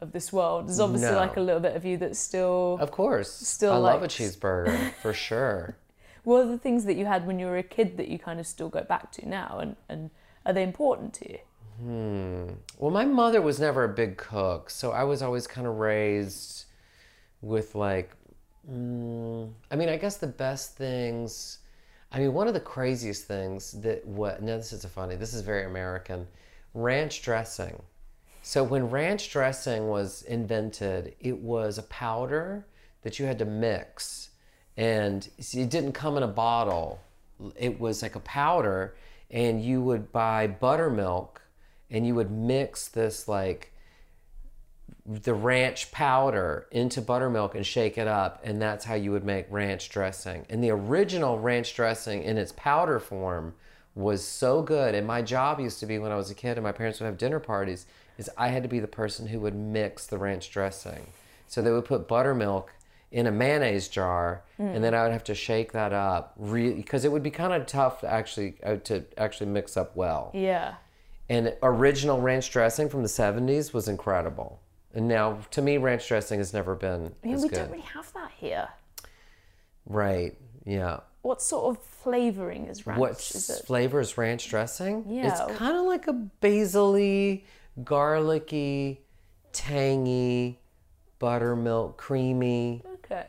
of 0.00 0.12
this 0.12 0.32
world. 0.32 0.68
There's 0.68 0.80
obviously 0.80 1.10
No. 1.10 1.16
like 1.16 1.36
a 1.36 1.40
little 1.40 1.60
bit 1.60 1.76
of 1.76 1.84
you 1.84 1.96
that's 1.96 2.18
still. 2.18 2.78
Of 2.80 2.90
course. 2.90 3.30
Still 3.32 3.72
I 3.72 3.76
love 3.76 4.02
a 4.02 4.08
cheeseburger 4.08 4.92
for 5.02 5.12
sure. 5.28 5.76
What 6.24 6.40
are 6.44 6.48
the 6.48 6.58
things 6.58 6.84
that 6.86 6.94
you 6.96 7.06
had 7.06 7.26
when 7.26 7.38
you 7.38 7.46
were 7.46 7.56
a 7.56 7.62
kid 7.62 7.96
that 7.98 8.08
you 8.08 8.18
kind 8.18 8.40
of 8.40 8.46
still 8.46 8.68
go 8.68 8.82
back 8.82 9.12
to 9.12 9.28
now, 9.28 9.58
and 9.60 9.76
and 9.88 10.10
are 10.44 10.52
they 10.52 10.62
important 10.62 11.14
to 11.14 11.32
you? 11.32 11.38
Hmm. 11.80 12.48
Well, 12.78 12.90
my 12.90 13.04
mother 13.04 13.40
was 13.42 13.60
never 13.60 13.84
a 13.84 13.88
big 13.88 14.16
cook, 14.16 14.70
so 14.70 14.92
I 14.92 15.04
was 15.04 15.22
always 15.22 15.46
kind 15.46 15.66
of 15.66 15.76
raised 15.76 16.64
with 17.42 17.74
like, 17.74 18.10
mm, 18.70 19.52
I 19.70 19.76
mean, 19.76 19.88
I 19.88 19.96
guess 19.98 20.16
the 20.16 20.26
best 20.26 20.76
things. 20.76 21.58
I 22.12 22.18
mean, 22.20 22.32
one 22.32 22.48
of 22.48 22.54
the 22.54 22.60
craziest 22.60 23.26
things 23.26 23.72
that 23.82 24.06
what? 24.06 24.42
No, 24.42 24.56
this 24.56 24.72
is 24.72 24.84
a 24.84 24.88
funny. 24.88 25.16
This 25.16 25.34
is 25.34 25.42
very 25.42 25.64
American. 25.64 26.26
Ranch 26.74 27.22
dressing. 27.22 27.80
So 28.46 28.62
when 28.62 28.90
ranch 28.90 29.28
dressing 29.30 29.88
was 29.88 30.22
invented, 30.22 31.16
it 31.18 31.36
was 31.36 31.78
a 31.78 31.82
powder 31.82 32.64
that 33.02 33.18
you 33.18 33.26
had 33.26 33.40
to 33.40 33.44
mix, 33.44 34.30
and 34.76 35.28
it 35.36 35.68
didn't 35.68 35.94
come 35.94 36.16
in 36.16 36.22
a 36.22 36.28
bottle. 36.28 37.00
It 37.56 37.80
was 37.80 38.02
like 38.02 38.14
a 38.14 38.20
powder, 38.20 38.94
and 39.32 39.60
you 39.60 39.82
would 39.82 40.12
buy 40.12 40.46
buttermilk, 40.46 41.42
and 41.90 42.06
you 42.06 42.14
would 42.14 42.30
mix 42.30 42.86
this 42.86 43.26
like 43.26 43.72
the 45.04 45.34
ranch 45.34 45.90
powder 45.90 46.68
into 46.70 47.02
buttermilk 47.02 47.56
and 47.56 47.66
shake 47.66 47.98
it 47.98 48.06
up, 48.06 48.40
and 48.44 48.62
that's 48.62 48.84
how 48.84 48.94
you 48.94 49.10
would 49.10 49.24
make 49.24 49.46
ranch 49.50 49.88
dressing. 49.88 50.46
And 50.48 50.62
the 50.62 50.70
original 50.70 51.40
ranch 51.40 51.74
dressing 51.74 52.22
in 52.22 52.38
its 52.38 52.52
powder 52.52 53.00
form 53.00 53.54
was 53.96 54.22
so 54.22 54.62
good. 54.62 54.94
And 54.94 55.04
my 55.04 55.20
job 55.22 55.58
used 55.58 55.80
to 55.80 55.86
be 55.86 55.98
when 55.98 56.12
I 56.12 56.16
was 56.16 56.30
a 56.30 56.34
kid 56.34 56.58
and 56.58 56.62
my 56.62 56.70
parents 56.70 57.00
would 57.00 57.06
have 57.06 57.18
dinner 57.18 57.40
parties, 57.40 57.86
is 58.18 58.30
I 58.36 58.48
had 58.48 58.62
to 58.62 58.68
be 58.68 58.80
the 58.80 58.86
person 58.88 59.26
who 59.28 59.40
would 59.40 59.54
mix 59.54 60.06
the 60.06 60.18
ranch 60.18 60.50
dressing. 60.50 61.06
So 61.46 61.62
they 61.62 61.70
would 61.70 61.84
put 61.84 62.08
buttermilk 62.08 62.72
in 63.12 63.26
a 63.26 63.30
mayonnaise 63.30 63.88
jar, 63.88 64.42
and 64.58 64.82
then 64.82 64.92
I 64.94 65.04
would 65.04 65.12
have 65.12 65.24
to 65.24 65.34
shake 65.34 65.72
that 65.72 65.92
up, 65.92 66.34
really, 66.36 66.74
because 66.74 67.04
it 67.04 67.12
would 67.12 67.22
be 67.22 67.30
kind 67.30 67.52
of 67.52 67.66
tough 67.66 68.00
to 68.00 68.12
actually 68.12 68.56
uh, 68.64 68.76
to 68.84 69.04
actually 69.16 69.46
mix 69.46 69.76
up 69.76 69.94
well. 69.94 70.32
Yeah. 70.34 70.74
And 71.28 71.54
original 71.62 72.20
ranch 72.20 72.50
dressing 72.50 72.88
from 72.88 73.02
the 73.02 73.08
70s 73.08 73.72
was 73.72 73.88
incredible. 73.88 74.60
And 74.94 75.08
now, 75.08 75.38
to 75.52 75.62
me, 75.62 75.76
ranch 75.76 76.08
dressing 76.08 76.38
has 76.40 76.52
never 76.52 76.74
been 76.74 77.12
I 77.22 77.26
mean, 77.26 77.34
as 77.36 77.42
we 77.42 77.48
good. 77.48 77.56
don't 77.56 77.70
really 77.70 77.82
have 77.82 78.12
that 78.14 78.32
here. 78.36 78.68
Right. 79.86 80.36
Yeah. 80.64 81.00
what 81.22 81.40
sort 81.42 81.76
of 81.76 81.82
flavoring 81.82 82.66
is 82.66 82.86
ranch? 82.86 82.98
What 82.98 83.12
is 83.20 83.50
it? 83.50 83.66
flavor 83.66 84.00
is 84.00 84.16
ranch 84.18 84.48
dressing? 84.48 85.04
Yeah. 85.08 85.28
It's 85.28 85.58
kind 85.58 85.76
of 85.76 85.84
like 85.84 86.06
a 86.08 86.12
basil-y, 86.12 87.42
garlicky, 87.84 89.00
tangy, 89.52 90.60
buttermilk, 91.18 91.96
creamy, 91.96 92.82
Okay, 92.94 93.26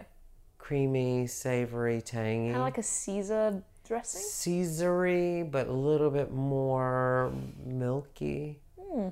creamy, 0.58 1.28
savory, 1.28 2.02
tangy. 2.02 2.48
kind 2.48 2.58
of 2.58 2.62
like 2.62 2.78
a 2.78 2.84
Caesar 2.84 3.62
dressing. 3.88 4.22
Caesary, 4.22 5.50
but 5.50 5.68
a 5.68 5.72
little 5.72 6.10
bit 6.10 6.32
more 6.34 7.32
milky. 7.66 8.60
Hmm. 8.80 9.10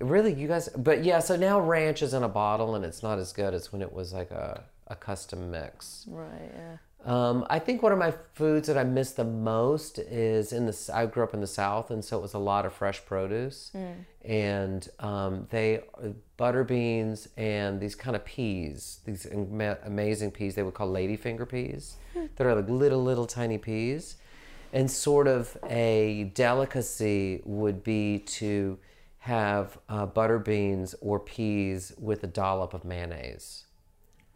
Really, 0.00 0.32
you 0.32 0.48
guys, 0.48 0.68
but 0.70 1.04
yeah, 1.04 1.18
so 1.18 1.36
now 1.36 1.60
ranch 1.60 2.02
is 2.02 2.14
in 2.14 2.22
a 2.22 2.28
bottle 2.28 2.74
and 2.74 2.84
it's 2.84 3.02
not 3.02 3.18
as 3.18 3.32
good 3.32 3.52
as 3.52 3.72
when 3.72 3.82
it 3.82 3.92
was 3.92 4.12
like 4.12 4.30
a, 4.30 4.64
a 4.86 4.96
custom 4.96 5.50
mix. 5.50 6.06
Right. 6.08 6.50
Yeah. 6.56 6.76
Um, 7.04 7.44
I 7.50 7.58
think 7.58 7.82
one 7.82 7.90
of 7.92 7.98
my 7.98 8.12
foods 8.34 8.68
that 8.68 8.78
I 8.78 8.84
miss 8.84 9.12
the 9.12 9.24
most 9.24 9.98
is 9.98 10.52
in 10.52 10.66
the. 10.66 10.90
I 10.94 11.06
grew 11.06 11.24
up 11.24 11.34
in 11.34 11.40
the 11.40 11.46
South, 11.48 11.90
and 11.90 12.04
so 12.04 12.16
it 12.18 12.22
was 12.22 12.34
a 12.34 12.38
lot 12.38 12.64
of 12.64 12.72
fresh 12.72 13.04
produce, 13.04 13.72
and 14.24 14.88
um, 15.00 15.46
they 15.50 15.82
butter 16.36 16.62
beans 16.64 17.28
and 17.36 17.80
these 17.80 17.94
kind 17.96 18.14
of 18.14 18.24
peas, 18.24 19.00
these 19.04 19.26
ama- 19.26 19.78
amazing 19.84 20.30
peas 20.30 20.54
they 20.54 20.62
would 20.62 20.74
call 20.74 20.88
ladyfinger 20.92 21.48
peas. 21.48 21.96
that 22.36 22.46
are 22.46 22.54
like 22.54 22.68
little, 22.68 23.02
little 23.02 23.26
tiny 23.26 23.58
peas, 23.58 24.16
and 24.72 24.88
sort 24.90 25.26
of 25.26 25.56
a 25.68 26.30
delicacy 26.34 27.40
would 27.44 27.82
be 27.82 28.18
to 28.20 28.78
have 29.18 29.78
uh, 29.88 30.04
butter 30.06 30.38
beans 30.38 30.94
or 31.00 31.18
peas 31.18 31.92
with 31.98 32.22
a 32.22 32.26
dollop 32.26 32.74
of 32.74 32.84
mayonnaise. 32.84 33.64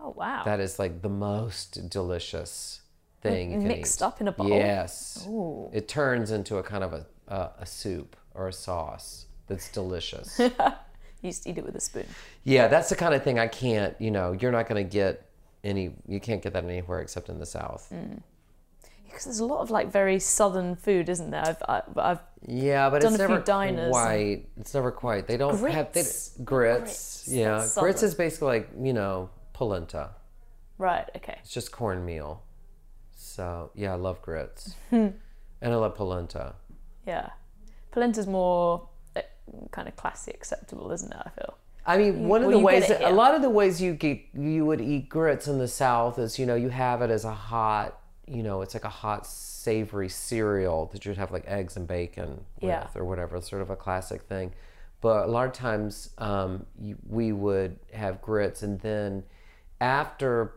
Oh 0.00 0.10
wow. 0.10 0.42
That 0.44 0.60
is 0.60 0.78
like 0.78 1.02
the 1.02 1.08
most 1.08 1.88
delicious 1.88 2.80
thing 3.22 3.66
mixed 3.66 4.00
eat. 4.00 4.04
up 4.04 4.20
in 4.20 4.28
a 4.28 4.32
bowl? 4.32 4.48
Yes. 4.48 5.26
Ooh. 5.28 5.70
It 5.72 5.88
turns 5.88 6.30
into 6.30 6.58
a 6.58 6.62
kind 6.62 6.84
of 6.84 6.92
a, 6.92 7.06
a, 7.28 7.50
a 7.60 7.66
soup 7.66 8.16
or 8.34 8.48
a 8.48 8.52
sauce 8.52 9.26
that's 9.46 9.70
delicious. 9.70 10.38
you 11.22 11.32
to 11.32 11.48
eat 11.50 11.58
it 11.58 11.64
with 11.64 11.74
a 11.76 11.80
spoon. 11.80 12.06
yeah, 12.44 12.68
that's 12.68 12.88
the 12.88 12.96
kind 12.96 13.14
of 13.14 13.24
thing 13.24 13.38
I 13.38 13.48
can't, 13.48 13.94
you 13.98 14.10
know, 14.10 14.32
you're 14.32 14.52
not 14.52 14.68
going 14.68 14.84
to 14.84 14.88
get 14.88 15.28
any, 15.64 15.94
you 16.06 16.20
can't 16.20 16.42
get 16.42 16.52
that 16.52 16.64
anywhere 16.64 17.00
except 17.00 17.28
in 17.28 17.38
the 17.38 17.46
South. 17.46 17.88
Mm. 17.92 18.20
Because 19.06 19.24
there's 19.24 19.40
a 19.40 19.46
lot 19.46 19.60
of 19.60 19.70
like 19.70 19.90
very 19.90 20.18
southern 20.18 20.76
food, 20.76 21.08
isn't 21.08 21.30
there? 21.30 21.42
I've, 21.42 21.62
I, 21.66 21.82
I've 22.10 22.20
Yeah, 22.46 22.90
but 22.90 23.00
Done 23.00 23.14
it's 23.14 23.22
a 23.22 23.26
few 23.26 23.34
never 23.34 23.44
diners. 23.44 23.90
quite. 23.90 24.44
It's 24.58 24.74
never 24.74 24.90
quite. 24.90 25.26
They 25.26 25.38
don't 25.38 25.58
have 25.70 25.92
they, 25.92 26.02
Grits. 26.02 26.32
grits. 26.44 26.44
Grits, 26.44 27.28
Yeah, 27.28 27.66
grits 27.76 28.02
is 28.02 28.14
basically 28.14 28.48
like 28.48 28.70
you 28.78 28.92
know 28.92 29.30
polenta. 29.56 30.10
right. 30.78 31.08
Okay. 31.16 31.38
It's 31.40 31.52
just 31.52 31.72
cornmeal. 31.72 32.42
So 33.16 33.70
yeah, 33.74 33.92
I 33.92 33.96
love 33.96 34.20
grits, 34.20 34.74
and 34.90 35.14
I 35.62 35.74
love 35.74 35.94
polenta. 35.94 36.54
Yeah. 37.06 37.30
Polenta's 37.90 38.26
more 38.26 38.88
uh, 39.16 39.22
kind 39.70 39.88
of 39.88 39.96
classy 39.96 40.30
acceptable, 40.32 40.92
isn't 40.92 41.10
it? 41.12 41.18
I 41.24 41.30
feel. 41.30 41.56
I 41.86 41.96
mean, 41.98 42.28
one 42.28 42.42
of 42.44 42.50
the 42.50 42.58
ways 42.58 42.88
that, 42.88 43.00
a 43.00 43.10
lot 43.14 43.34
of 43.34 43.40
the 43.42 43.48
ways 43.50 43.80
you 43.80 43.94
get 43.94 44.20
you 44.34 44.66
would 44.66 44.80
eat 44.82 45.08
grits 45.08 45.46
in 45.48 45.58
the 45.58 45.68
South 45.68 46.18
is 46.18 46.38
you 46.38 46.44
know 46.44 46.56
you 46.56 46.68
have 46.68 47.00
it 47.00 47.10
as 47.10 47.24
a 47.24 47.32
hot 47.32 47.98
you 48.26 48.42
know 48.42 48.60
it's 48.60 48.74
like 48.74 48.84
a 48.84 48.88
hot 49.04 49.24
savory 49.26 50.08
cereal 50.08 50.86
that 50.92 51.06
you'd 51.06 51.16
have 51.16 51.30
like 51.30 51.44
eggs 51.46 51.76
and 51.76 51.86
bacon 51.88 52.44
with 52.60 52.68
Yeah. 52.70 52.88
or 52.94 53.04
whatever, 53.04 53.40
sort 53.40 53.62
of 53.62 53.70
a 53.70 53.76
classic 53.76 54.22
thing. 54.22 54.52
But 55.00 55.24
a 55.26 55.30
lot 55.30 55.46
of 55.46 55.52
times 55.52 56.10
um, 56.18 56.66
you, 56.78 56.96
we 57.08 57.32
would 57.32 57.78
have 57.92 58.20
grits, 58.20 58.62
and 58.62 58.80
then 58.80 59.22
after 59.80 60.54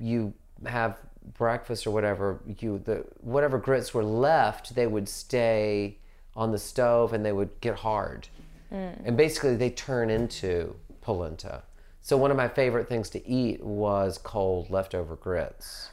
you 0.00 0.32
have 0.66 0.98
breakfast 1.36 1.86
or 1.86 1.90
whatever, 1.90 2.40
you 2.58 2.78
the 2.84 3.04
whatever 3.20 3.58
grits 3.58 3.92
were 3.94 4.04
left, 4.04 4.74
they 4.74 4.86
would 4.86 5.08
stay 5.08 5.98
on 6.36 6.52
the 6.52 6.58
stove 6.58 7.12
and 7.12 7.24
they 7.24 7.32
would 7.32 7.60
get 7.60 7.76
hard, 7.76 8.28
mm. 8.72 8.92
and 9.04 9.16
basically 9.16 9.56
they 9.56 9.70
turn 9.70 10.10
into 10.10 10.74
polenta. 11.00 11.62
So 12.00 12.16
one 12.16 12.30
of 12.30 12.36
my 12.36 12.48
favorite 12.48 12.88
things 12.88 13.10
to 13.10 13.28
eat 13.28 13.62
was 13.62 14.16
cold 14.18 14.70
leftover 14.70 15.16
grits. 15.16 15.90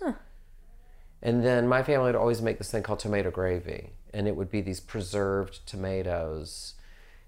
And 1.21 1.43
then 1.43 1.67
my 1.67 1.81
family 1.81 2.05
would 2.05 2.15
always 2.15 2.41
make 2.41 2.59
this 2.59 2.69
thing 2.69 2.83
called 2.83 2.99
tomato 2.99 3.31
gravy, 3.31 3.89
and 4.13 4.27
it 4.27 4.35
would 4.35 4.51
be 4.51 4.61
these 4.61 4.79
preserved 4.79 5.65
tomatoes, 5.65 6.74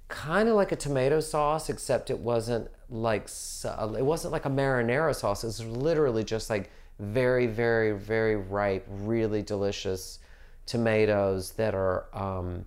kind 0.07 0.47
of 0.47 0.55
like 0.55 0.71
a 0.71 0.75
tomato 0.75 1.19
sauce, 1.19 1.69
except 1.69 2.09
it 2.09 2.19
wasn't 2.19 2.69
like 2.89 3.29
it 3.65 4.05
wasn't 4.05 4.31
like 4.31 4.45
a 4.45 4.49
marinara 4.49 5.15
sauce. 5.15 5.43
It 5.43 5.47
was 5.47 5.65
literally 5.65 6.23
just 6.23 6.49
like 6.49 6.71
very, 6.99 7.47
very, 7.47 7.91
very 7.91 8.35
ripe, 8.35 8.85
really 8.89 9.41
delicious 9.41 10.19
tomatoes 10.65 11.51
that 11.53 11.75
are 11.75 12.05
um, 12.13 12.65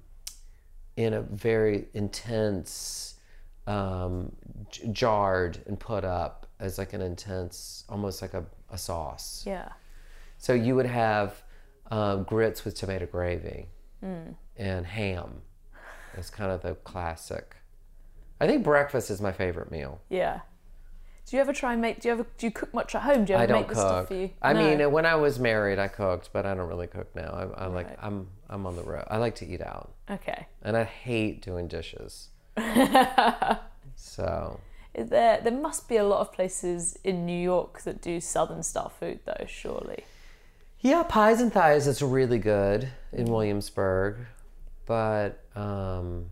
in 0.97 1.15
a 1.15 1.23
very 1.23 1.87
intense, 1.95 3.15
um, 3.67 4.33
jarred 4.93 5.59
and 5.67 5.79
put 5.79 6.05
up 6.05 6.47
as 6.61 6.79
like 6.79 6.93
an 6.93 7.01
intense, 7.01 7.85
almost 7.89 8.23
like 8.23 8.35
a, 8.35 8.45
a 8.71 8.79
sauce. 8.79 9.45
Yeah. 9.47 9.71
So 10.39 10.53
you 10.53 10.75
would 10.77 10.87
have 10.87 11.43
um, 11.91 12.25
grits 12.25 12.65
with 12.65 12.75
tomato 12.75 13.07
gravy 13.07 13.67
and 14.57 14.87
ham. 14.87 15.43
It's 16.21 16.31
kind 16.31 16.53
of 16.53 16.61
the 16.63 16.75
classic. 16.75 17.57
I 18.41 18.47
think 18.47 18.63
breakfast 18.63 19.11
is 19.11 19.21
my 19.21 19.33
favorite 19.33 19.71
meal. 19.71 20.01
Yeah. 20.09 20.41
Do 21.27 21.37
you 21.37 21.41
ever 21.43 21.53
try 21.53 21.73
and 21.73 21.81
make? 21.83 22.01
Do 22.01 22.09
you 22.09 22.13
ever 22.15 22.27
do 22.39 22.47
you 22.47 22.51
cook 22.53 22.73
much 22.75 22.95
at 22.95 23.03
home? 23.03 23.25
Do 23.25 23.33
you 23.33 23.37
ever 23.37 23.43
I 23.45 23.47
don't 23.47 23.61
make 23.63 23.69
the 23.69 23.75
stuff 23.75 24.09
for 24.09 24.15
you? 24.15 24.31
I 24.43 24.53
No. 24.53 24.61
mean, 24.77 24.91
when 24.93 25.07
I 25.07 25.15
was 25.15 25.39
married, 25.39 25.79
I 25.79 25.89
cooked, 25.89 26.31
but 26.33 26.45
I 26.47 26.55
don't 26.55 26.69
really 26.69 26.87
cook 26.89 27.15
now. 27.15 27.53
I, 27.57 27.65
I 27.65 27.67
like 27.67 27.89
Right. 27.89 27.99
I'm 28.03 28.29
I'm 28.49 28.67
on 28.67 28.77
the 28.77 28.83
road. 28.83 29.05
I 29.09 29.17
like 29.19 29.35
to 29.37 29.47
eat 29.47 29.61
out, 29.63 29.93
Okay. 30.11 30.47
and 30.63 30.77
I 30.77 30.85
hate 30.85 31.41
doing 31.43 31.69
dishes. 31.69 32.29
so 33.97 34.61
Is 34.95 35.09
there 35.11 35.41
there 35.41 35.53
must 35.53 35.89
be 35.89 35.97
a 35.97 36.05
lot 36.05 36.21
of 36.21 36.33
places 36.33 36.99
in 37.05 37.27
New 37.27 37.41
York 37.41 37.83
that 37.83 38.01
do 38.03 38.21
southern 38.21 38.63
style 38.63 38.89
food 38.89 39.21
though, 39.25 39.45
surely. 39.47 40.05
Yeah, 40.81 41.03
pies 41.03 41.41
and 41.41 41.53
thighs 41.53 41.87
is 41.87 42.03
really 42.03 42.39
good 42.39 42.89
in 43.13 43.27
Williamsburg, 43.27 44.17
but 44.91 45.45
um, 45.55 46.27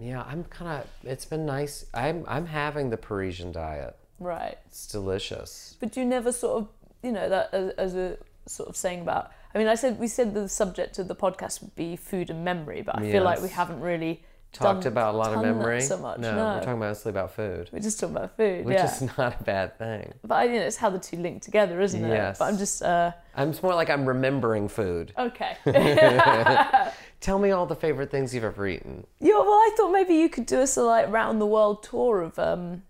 yeah, 0.00 0.24
I'm 0.26 0.42
kind 0.42 0.82
of. 0.82 1.08
It's 1.08 1.24
been 1.24 1.46
nice. 1.46 1.86
I'm 1.94 2.24
I'm 2.26 2.46
having 2.46 2.90
the 2.90 2.96
Parisian 2.96 3.52
diet. 3.52 3.96
Right. 4.18 4.58
It's 4.66 4.88
delicious. 4.88 5.76
But 5.78 5.96
you 5.96 6.04
never 6.04 6.32
sort 6.32 6.62
of, 6.62 6.68
you 7.04 7.12
know, 7.12 7.28
that 7.28 7.54
as, 7.54 7.70
as 7.74 7.94
a 7.94 8.18
sort 8.46 8.68
of 8.68 8.76
saying 8.76 9.02
about? 9.02 9.30
I 9.54 9.58
mean, 9.58 9.68
I 9.68 9.76
said 9.76 10.00
we 10.00 10.08
said 10.08 10.34
the 10.34 10.48
subject 10.48 10.98
of 10.98 11.06
the 11.06 11.14
podcast 11.14 11.62
would 11.62 11.76
be 11.76 11.94
food 11.94 12.28
and 12.28 12.44
memory, 12.44 12.82
but 12.82 12.98
I 12.98 13.08
feel 13.08 13.22
like 13.22 13.40
we 13.40 13.50
haven't 13.50 13.80
really 13.80 14.24
Talked 14.52 14.84
about 14.84 15.14
a 15.14 15.16
lot 15.16 15.32
of 15.32 15.42
memory. 15.42 15.80
so 15.80 15.96
much. 15.96 16.18
No, 16.18 16.34
No, 16.34 16.54
we're 16.56 16.60
talking 16.64 16.80
mostly 16.80 17.10
about 17.10 17.32
food, 17.32 17.70
we're 17.72 17.78
just 17.78 18.00
talking 18.00 18.16
about 18.16 18.36
food. 18.36 18.64
which 18.64 18.74
yeah, 18.74 18.92
is 18.92 19.02
not 19.18 19.40
a 19.40 19.44
bad 19.44 19.78
thing. 19.78 20.12
but 20.24 20.34
I, 20.34 20.44
you 20.44 20.54
know, 20.54 20.66
it's 20.66 20.76
how 20.76 20.90
the 20.90 20.98
two 20.98 21.18
link 21.18 21.40
together, 21.42 21.80
isn't 21.80 22.04
it? 22.04 22.08
Yes. 22.08 22.38
But 22.38 22.46
I'm 22.46 22.58
just 22.58 22.82
uh, 22.82 23.12
I'm 23.36 23.50
it's 23.50 23.62
more 23.62 23.74
like 23.74 23.88
I'm 23.90 24.04
remembering 24.04 24.68
food. 24.68 25.12
okay. 25.16 25.56
Tell 27.20 27.38
me 27.38 27.50
all 27.50 27.66
the 27.66 27.76
favorite 27.76 28.10
things 28.10 28.34
you've 28.34 28.44
ever 28.44 28.66
eaten. 28.66 29.06
Yeah, 29.20 29.34
well, 29.34 29.52
I 29.52 29.74
thought 29.76 29.92
maybe 29.92 30.14
you 30.14 30.28
could 30.28 30.46
do 30.46 30.60
us 30.62 30.76
a 30.76 30.82
like 30.82 31.10
round 31.10 31.40
the 31.40 31.46
world 31.46 31.82
tour 31.82 32.22
of 32.22 32.38
um 32.38 32.82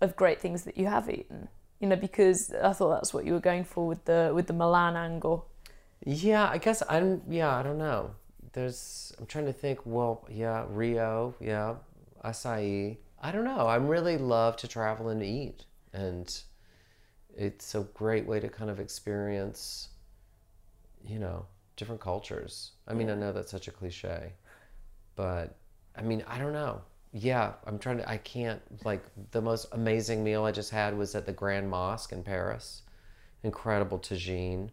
of 0.00 0.16
great 0.16 0.40
things 0.40 0.64
that 0.64 0.76
you 0.76 0.86
have 0.86 1.10
eaten. 1.10 1.48
You 1.80 1.88
know, 1.88 1.96
because 1.96 2.52
I 2.52 2.72
thought 2.72 2.90
that's 2.90 3.12
what 3.12 3.26
you 3.26 3.34
were 3.34 3.40
going 3.40 3.64
for 3.64 3.86
with 3.86 4.04
the 4.06 4.32
with 4.34 4.46
the 4.46 4.54
Milan 4.54 4.96
angle. 4.96 5.48
Yeah, 6.04 6.48
I 6.48 6.58
guess 6.58 6.82
I'm. 6.88 7.22
Yeah, 7.28 7.54
I 7.54 7.62
don't 7.62 7.78
know. 7.78 8.12
There's. 8.52 9.12
I'm 9.18 9.26
trying 9.26 9.46
to 9.46 9.52
think. 9.52 9.80
Well, 9.84 10.26
yeah, 10.30 10.64
Rio. 10.68 11.34
Yeah, 11.40 11.74
acai. 12.24 12.96
I 13.20 13.32
don't 13.32 13.44
know. 13.44 13.66
I'm 13.66 13.88
really 13.88 14.18
love 14.18 14.56
to 14.58 14.68
travel 14.68 15.08
and 15.08 15.22
eat, 15.22 15.64
and 15.92 16.34
it's 17.36 17.74
a 17.74 17.80
great 17.94 18.26
way 18.26 18.40
to 18.40 18.48
kind 18.48 18.70
of 18.70 18.80
experience, 18.80 19.88
you 21.06 21.18
know, 21.18 21.46
different 21.76 22.00
cultures. 22.00 22.72
I 22.86 22.94
mean, 22.94 23.10
I 23.10 23.14
know 23.14 23.32
that's 23.32 23.50
such 23.50 23.68
a 23.68 23.72
cliche, 23.72 24.32
but 25.16 25.56
I 25.96 26.02
mean, 26.02 26.24
I 26.26 26.38
don't 26.38 26.52
know. 26.52 26.82
Yeah, 27.12 27.52
I'm 27.66 27.78
trying 27.78 27.98
to. 27.98 28.10
I 28.10 28.16
can't. 28.18 28.60
Like 28.84 29.04
the 29.30 29.40
most 29.40 29.66
amazing 29.72 30.24
meal 30.24 30.44
I 30.44 30.52
just 30.52 30.70
had 30.70 30.96
was 30.96 31.14
at 31.14 31.26
the 31.26 31.32
Grand 31.32 31.70
Mosque 31.70 32.12
in 32.12 32.22
Paris. 32.24 32.82
Incredible 33.42 33.98
tagine 33.98 34.70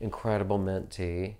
incredible 0.00 0.58
mint 0.58 0.90
tea. 0.90 1.36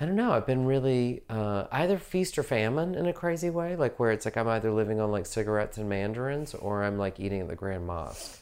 I 0.00 0.06
don't 0.06 0.16
know. 0.16 0.32
I've 0.32 0.46
been 0.46 0.64
really 0.66 1.22
uh, 1.28 1.66
either 1.70 1.98
feast 1.98 2.36
or 2.36 2.42
famine 2.42 2.96
in 2.96 3.06
a 3.06 3.12
crazy 3.12 3.48
way, 3.48 3.76
like 3.76 4.00
where 4.00 4.10
it's 4.10 4.24
like 4.24 4.36
I'm 4.36 4.48
either 4.48 4.72
living 4.72 5.00
on 5.00 5.12
like 5.12 5.24
cigarettes 5.26 5.78
and 5.78 5.88
mandarins, 5.88 6.54
or 6.54 6.82
I'm 6.82 6.98
like 6.98 7.20
eating 7.20 7.40
at 7.42 7.48
the 7.48 7.54
Grand 7.54 7.86
Mosque. 7.86 8.40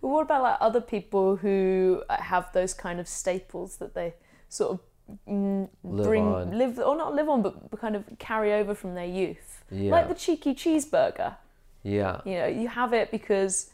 But 0.00 0.08
what 0.08 0.22
about 0.22 0.42
like 0.42 0.56
other 0.60 0.80
people 0.80 1.36
who 1.36 2.02
have 2.10 2.52
those 2.52 2.74
kind 2.74 3.00
of 3.00 3.08
staples 3.08 3.76
that 3.78 3.94
they 3.94 4.14
sort 4.48 4.72
of 4.72 4.80
mm, 5.28 5.68
Live 5.82 6.06
bring 6.06 6.26
on. 6.26 6.58
live 6.58 6.78
or 6.78 6.96
not 6.96 7.14
live 7.14 7.28
on, 7.28 7.42
but 7.42 7.80
kind 7.80 7.96
of 7.96 8.04
carry 8.18 8.52
over 8.52 8.74
from 8.74 8.94
their 8.94 9.06
youth? 9.06 9.64
Yeah. 9.70 9.90
Like 9.92 10.08
the 10.08 10.14
cheeky 10.14 10.54
cheeseburger. 10.54 11.36
Yeah, 11.82 12.20
You 12.24 12.34
know, 12.38 12.46
you 12.46 12.68
have 12.68 12.92
it 12.92 13.10
because 13.12 13.70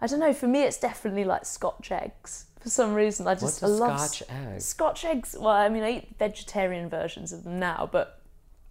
I 0.00 0.06
don't 0.06 0.20
know. 0.20 0.34
For 0.34 0.46
me, 0.46 0.62
it's 0.62 0.78
definitely 0.78 1.24
like 1.24 1.46
Scotch 1.46 1.90
eggs. 1.90 2.46
For 2.60 2.68
some 2.68 2.94
reason, 2.94 3.26
I 3.26 3.34
just 3.34 3.62
I 3.62 3.66
love 3.66 3.98
Scotch 4.00 4.22
egg? 4.30 4.60
Scotch 4.60 5.04
eggs. 5.04 5.34
Well, 5.38 5.48
I 5.54 5.68
mean, 5.70 5.82
I 5.82 5.90
eat 5.98 6.08
vegetarian 6.18 6.88
versions 6.90 7.32
of 7.32 7.44
them 7.44 7.58
now, 7.58 7.88
but 7.90 8.20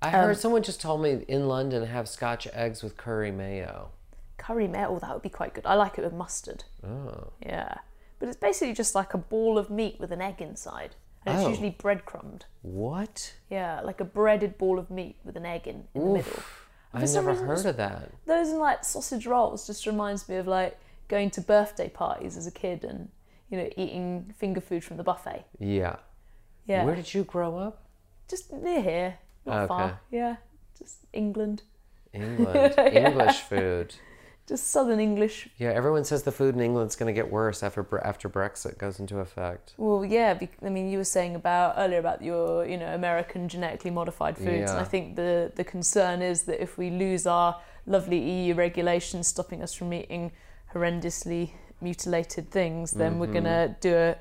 I 0.02 0.08
Um, 0.10 0.13
heard 0.13 0.38
someone 0.38 0.62
just 0.63 0.82
told 0.82 1.02
me 1.02 1.23
in 1.28 1.47
London 1.47 1.86
have 1.88 2.08
Scotch 2.08 2.47
eggs 2.54 2.84
with 2.84 2.95
curry 2.97 3.32
mayo. 3.32 3.89
Curry 4.43 4.65
oh, 4.75 4.99
that 4.99 5.13
would 5.13 5.21
be 5.21 5.29
quite 5.29 5.53
good. 5.53 5.65
I 5.65 5.75
like 5.75 5.97
it 5.97 6.03
with 6.03 6.13
mustard. 6.13 6.63
Oh. 6.86 7.32
Yeah, 7.45 7.75
but 8.19 8.27
it's 8.29 8.38
basically 8.38 8.73
just 8.73 8.95
like 8.95 9.13
a 9.13 9.17
ball 9.17 9.58
of 9.58 9.69
meat 9.69 9.97
with 9.99 10.12
an 10.12 10.21
egg 10.21 10.41
inside, 10.41 10.95
and 11.25 11.36
it's 11.38 11.45
Oh. 11.45 11.49
usually 11.49 11.69
breadcrumbed. 11.71 12.45
What? 12.62 13.34
Yeah, 13.49 13.82
like 13.82 13.99
a 14.01 14.06
breaded 14.06 14.58
ball 14.58 14.79
of 14.79 14.89
meat 14.89 15.17
with 15.23 15.36
an 15.38 15.45
egg 15.45 15.67
in, 15.67 15.88
in 15.93 16.03
the 16.06 16.10
middle. 16.13 16.43
I've 16.93 17.10
some 17.10 17.25
never 17.25 17.32
reason, 17.32 17.47
heard 17.47 17.65
of 17.65 17.77
that. 17.77 18.12
Those 18.25 18.49
and 18.49 18.60
like 18.60 18.84
sausage 18.84 19.25
rolls 19.25 19.65
just 19.65 19.86
reminds 19.88 20.29
me 20.29 20.36
of 20.36 20.47
like 20.47 20.77
going 21.08 21.29
to 21.32 21.41
birthday 21.41 21.89
parties 21.89 22.38
as 22.38 22.45
a 22.47 22.51
kid 22.51 22.84
and 22.84 23.10
you 23.49 23.58
know 23.58 23.69
eating 23.77 24.34
finger 24.38 24.62
food 24.62 24.84
from 24.84 24.97
the 24.97 25.03
buffet. 25.03 25.45
Yeah. 25.60 25.95
Yeah, 26.65 26.86
Where 26.86 26.95
did 26.95 27.13
you 27.13 27.23
grow 27.23 27.58
up? 27.58 27.79
just 28.29 28.51
near 28.53 28.82
here, 28.82 29.17
not 29.45 29.58
Okay. 29.63 29.67
far. 29.67 29.99
Yeah, 30.12 30.38
just 30.77 30.99
England, 31.12 31.63
England. 32.13 32.73
English 33.06 33.39
food. 33.41 33.95
Just 34.47 34.67
southern 34.71 34.99
English. 34.99 35.47
Yeah, 35.58 35.69
everyone 35.69 36.03
says 36.03 36.23
the 36.23 36.32
food 36.32 36.53
in 36.56 36.62
England's 36.62 36.95
going 36.95 37.08
to 37.13 37.19
get 37.21 37.32
worse 37.32 37.63
after 37.63 37.86
after 38.03 38.29
Brexit 38.29 38.77
goes 38.77 38.99
into 38.99 39.19
effect. 39.19 39.73
Well, 39.77 40.03
yeah, 40.03 40.38
I 40.62 40.69
mean, 40.69 40.89
you 40.89 40.97
were 40.97 41.06
saying 41.17 41.36
about 41.36 41.75
earlier 41.77 41.99
about 41.99 42.21
your, 42.21 42.65
you 42.65 42.77
know, 42.77 42.93
American 42.93 43.47
genetically 43.47 43.91
modified 43.91 44.38
foods, 44.38 44.71
and 44.71 44.79
I 44.79 44.84
think 44.84 45.15
the 45.15 45.51
the 45.56 45.63
concern 45.63 46.21
is 46.21 46.43
that 46.43 46.62
if 46.62 46.77
we 46.77 46.89
lose 46.89 47.25
our 47.25 47.60
lovely 47.86 48.19
EU 48.19 48.53
regulations 48.53 49.27
stopping 49.27 49.62
us 49.63 49.73
from 49.73 49.93
eating 49.93 50.32
horrendously 50.73 51.51
mutilated 51.82 52.49
things, 52.51 52.91
then 52.91 53.19
we're 53.19 53.27
Mm-hmm. 53.27 53.34
gonna 53.34 53.77
do 53.82 53.95
a 53.95 54.15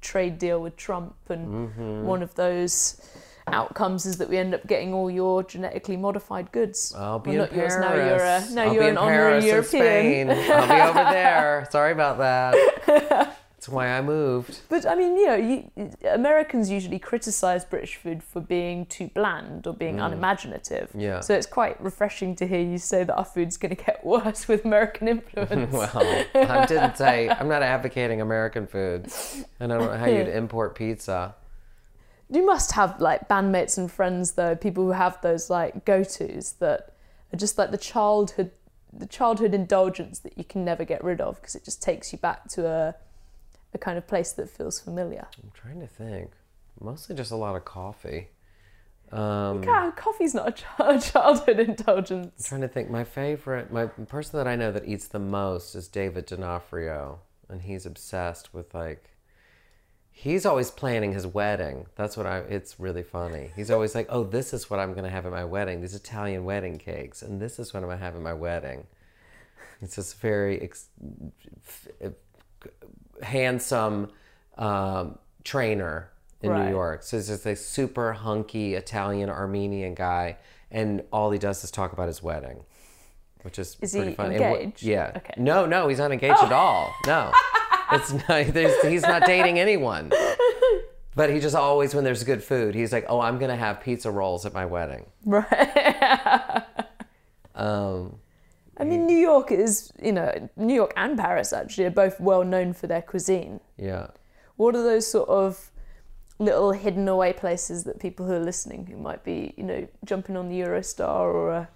trade 0.00 0.38
deal 0.38 0.60
with 0.60 0.76
Trump, 0.76 1.14
and 1.28 1.46
Mm-hmm. 1.46 2.04
one 2.04 2.22
of 2.22 2.34
those 2.34 3.00
outcomes 3.48 4.06
is 4.06 4.18
that 4.18 4.28
we 4.28 4.36
end 4.38 4.54
up 4.54 4.66
getting 4.66 4.94
all 4.94 5.10
your 5.10 5.42
genetically 5.42 5.96
modified 5.96 6.50
goods. 6.52 6.94
I'll 6.96 7.18
be 7.18 7.30
Well, 7.36 7.44
in 7.44 7.50
not 7.50 7.56
yours, 7.56 7.74
Paris. 7.76 7.80
now 7.86 7.94
you're 7.94 8.14
a- 8.14 8.54
now 8.54 8.62
I'll 8.62 8.74
you're 8.74 8.82
be 8.82 8.88
an 8.88 8.92
in 8.94 8.98
honorary 8.98 9.40
Paris 9.40 9.44
or 9.74 9.76
European. 9.78 10.28
Spain. 10.28 10.50
I'll 10.52 10.68
be 10.68 10.98
over 11.00 11.10
there. 11.10 11.68
Sorry 11.70 11.92
about 11.92 12.18
that. 12.18 13.36
That's 13.62 13.68
why 13.68 13.90
I 13.96 14.02
moved. 14.02 14.58
But 14.68 14.84
I 14.86 14.96
mean, 14.96 15.16
you 15.16 15.26
know, 15.28 15.36
you, 15.36 15.70
Americans 16.10 16.68
usually 16.68 16.98
criticize 16.98 17.64
British 17.64 17.94
food 17.94 18.20
for 18.20 18.40
being 18.40 18.86
too 18.86 19.08
bland 19.14 19.68
or 19.68 19.72
being 19.72 20.00
unimaginative. 20.00 20.90
Mm. 20.92 21.00
Yeah. 21.00 21.20
So 21.20 21.34
it's 21.34 21.46
quite 21.46 21.80
refreshing 21.80 22.34
to 22.36 22.46
hear 22.48 22.58
you 22.60 22.78
say 22.78 23.04
that 23.04 23.14
our 23.14 23.24
food's 23.24 23.56
going 23.56 23.76
to 23.76 23.80
get 23.84 24.04
worse 24.04 24.48
with 24.48 24.64
American 24.64 25.06
influence. 25.06 25.72
Well, 25.72 26.24
I 26.34 26.66
didn't 26.66 26.96
say 26.96 27.28
I'm 27.28 27.46
not 27.46 27.62
advocating 27.62 28.20
American 28.20 28.66
food, 28.66 29.06
and 29.60 29.72
I 29.72 29.78
don't 29.78 29.92
know 29.92 29.96
how 29.98 30.06
you'd 30.06 30.26
import 30.26 30.74
pizza. 30.74 31.36
You 32.32 32.46
must 32.46 32.72
have 32.72 33.00
like 33.00 33.28
bandmates 33.28 33.76
and 33.78 33.90
friends 33.90 34.32
though, 34.32 34.56
people 34.56 34.84
who 34.84 34.92
have 34.92 35.20
those 35.20 35.50
like 35.50 35.84
go-tos 35.84 36.52
that 36.60 36.94
are 37.32 37.36
just 37.36 37.58
like 37.58 37.70
the 37.70 37.78
childhood, 37.78 38.50
the 38.92 39.06
childhood 39.06 39.54
indulgence 39.54 40.18
that 40.20 40.36
you 40.38 40.44
can 40.44 40.64
never 40.64 40.84
get 40.84 41.02
rid 41.04 41.20
of 41.20 41.40
because 41.40 41.54
it 41.54 41.64
just 41.64 41.82
takes 41.82 42.12
you 42.12 42.18
back 42.18 42.48
to 42.48 42.66
a, 42.66 42.94
a 43.74 43.78
kind 43.78 43.98
of 43.98 44.06
place 44.06 44.32
that 44.32 44.48
feels 44.48 44.80
familiar. 44.80 45.26
I'm 45.42 45.50
trying 45.54 45.80
to 45.80 45.86
think. 45.86 46.32
Mostly 46.80 47.14
just 47.14 47.30
a 47.30 47.36
lot 47.36 47.54
of 47.54 47.64
coffee. 47.64 48.28
Um, 49.12 49.62
Yeah, 49.62 49.90
coffee's 49.94 50.34
not 50.34 50.62
a 50.78 50.98
childhood 50.98 51.60
indulgence. 51.60 52.32
I'm 52.38 52.44
trying 52.44 52.60
to 52.62 52.68
think. 52.68 52.90
My 52.90 53.04
favorite, 53.04 53.70
my 53.70 53.86
person 53.86 54.38
that 54.38 54.48
I 54.48 54.56
know 54.56 54.72
that 54.72 54.88
eats 54.88 55.06
the 55.06 55.18
most 55.18 55.74
is 55.74 55.86
David 55.86 56.26
D'Onofrio, 56.26 57.20
and 57.48 57.62
he's 57.62 57.84
obsessed 57.84 58.54
with 58.54 58.74
like. 58.74 59.10
He's 60.14 60.46
always 60.46 60.70
planning 60.70 61.12
his 61.12 61.26
wedding. 61.26 61.86
That's 61.96 62.16
what 62.16 62.26
I. 62.26 62.38
It's 62.38 62.78
really 62.78 63.02
funny. 63.02 63.50
He's 63.56 63.70
always 63.70 63.94
like, 63.94 64.06
"Oh, 64.08 64.22
this 64.24 64.52
is 64.52 64.70
what 64.70 64.78
I'm 64.78 64.92
going 64.92 65.04
to 65.04 65.10
have 65.10 65.26
at 65.26 65.32
my 65.32 65.44
wedding. 65.44 65.80
These 65.80 65.94
Italian 65.94 66.44
wedding 66.44 66.78
cakes, 66.78 67.22
and 67.22 67.40
this 67.40 67.58
is 67.58 67.72
what 67.74 67.80
I'm 67.82 67.86
going 67.88 67.98
to 67.98 68.04
have 68.04 68.14
at 68.14 68.20
my 68.22 68.34
wedding." 68.34 68.86
It's 69.80 69.96
this 69.96 70.12
very 70.12 70.60
ex- 70.62 70.86
f- 71.66 72.12
handsome 73.22 74.10
um, 74.58 75.18
trainer 75.44 76.10
in 76.40 76.50
Right. 76.50 76.64
New 76.66 76.70
York. 76.70 77.02
So 77.02 77.16
he's 77.16 77.28
just 77.28 77.46
a 77.46 77.56
super 77.56 78.12
hunky 78.12 78.74
Italian 78.74 79.30
Armenian 79.30 79.94
guy, 79.94 80.36
and 80.70 81.02
all 81.12 81.30
he 81.30 81.38
does 81.38 81.62
is 81.64 81.70
talk 81.70 81.92
about 81.92 82.08
his 82.08 82.22
wedding, 82.22 82.64
which 83.42 83.58
is, 83.58 83.76
Is 83.80 83.92
pretty 83.92 84.10
he 84.10 84.14
funny. 84.16 84.36
And 84.36 84.44
engaged? 84.44 84.82
yeah. 84.82 85.12
Okay. 85.16 85.34
No, 85.36 85.66
no, 85.66 85.88
he's 85.88 85.98
not 85.98 86.12
engaged 86.12 86.42
at 86.42 86.52
all. 86.52 86.92
No, 87.06 87.32
it's 87.94 88.12
not, 88.28 88.90
he's 88.90 89.02
not 89.02 89.24
dating 89.26 89.58
anyone. 89.58 90.12
But 91.14 91.30
he 91.30 91.40
just 91.40 91.54
always, 91.54 91.94
when 91.94 92.04
there's 92.04 92.24
good 92.24 92.42
food, 92.42 92.74
he's 92.74 92.92
like, 92.92 93.04
"Oh, 93.08 93.20
I'm 93.20 93.38
gonna 93.38 93.56
have 93.56 93.80
pizza 93.82 94.10
rolls 94.10 94.46
at 94.46 94.54
my 94.54 94.64
wedding." 94.66 95.06
Right. 95.24 96.64
Um, 97.54 98.16
I 98.78 98.84
mean, 98.84 99.06
New 99.06 99.18
York 99.18 99.52
is, 99.52 99.92
you 100.02 100.12
know, 100.12 100.48
New 100.56 100.74
York 100.74 100.94
and 100.96 101.18
Paris 101.18 101.52
actually 101.52 101.84
are 101.84 101.90
both 101.90 102.18
well 102.18 102.44
known 102.44 102.72
for 102.72 102.86
their 102.86 103.02
cuisine. 103.02 103.60
yeah. 103.76 104.06
What 104.56 104.74
are 104.74 104.82
those 104.82 105.06
sort 105.10 105.28
of 105.28 105.70
little 106.38 106.72
hidden 106.72 107.08
away 107.08 107.32
places 107.34 107.84
that 107.84 108.00
people 108.00 108.26
who 108.26 108.32
are 108.32 108.40
listening 108.40 108.86
who 108.86 108.96
might 108.96 109.22
be, 109.22 109.54
you 109.56 109.64
know, 109.64 109.86
jumping 110.04 110.36
on 110.36 110.48
the 110.48 110.60
Eurostar 110.60 111.20
or 111.20 111.50
a 111.52 111.68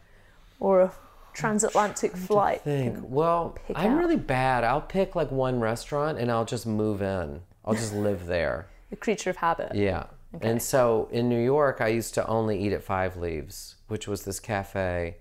or 0.60 0.80
a 0.80 0.92
transatlantic 1.36 2.16
flight? 2.16 2.62
think. 2.62 2.98
Well, 3.02 3.56
I'm 3.74 3.92
out? 3.92 3.98
really 3.98 4.16
bad. 4.16 4.64
I'll 4.64 4.80
pick 4.80 5.14
like 5.14 5.30
one 5.30 5.60
restaurant 5.60 6.18
and 6.18 6.30
I'll 6.30 6.44
just 6.44 6.66
move 6.66 7.02
in. 7.02 7.42
I'll 7.64 7.74
just 7.74 7.94
live 7.94 8.26
there. 8.26 8.66
a 8.92 8.96
creature 8.96 9.30
of 9.30 9.36
habit. 9.36 9.74
Yeah. 9.74 10.06
Okay. 10.34 10.48
And 10.48 10.60
so 10.60 11.08
in 11.12 11.28
New 11.28 11.42
York, 11.42 11.80
I 11.80 11.88
used 11.88 12.14
to 12.14 12.26
only 12.26 12.62
eat 12.62 12.72
at 12.72 12.82
Five 12.82 13.16
Leaves, 13.16 13.76
which 13.88 14.08
was 14.08 14.22
this 14.22 14.40
cafe, 14.40 15.16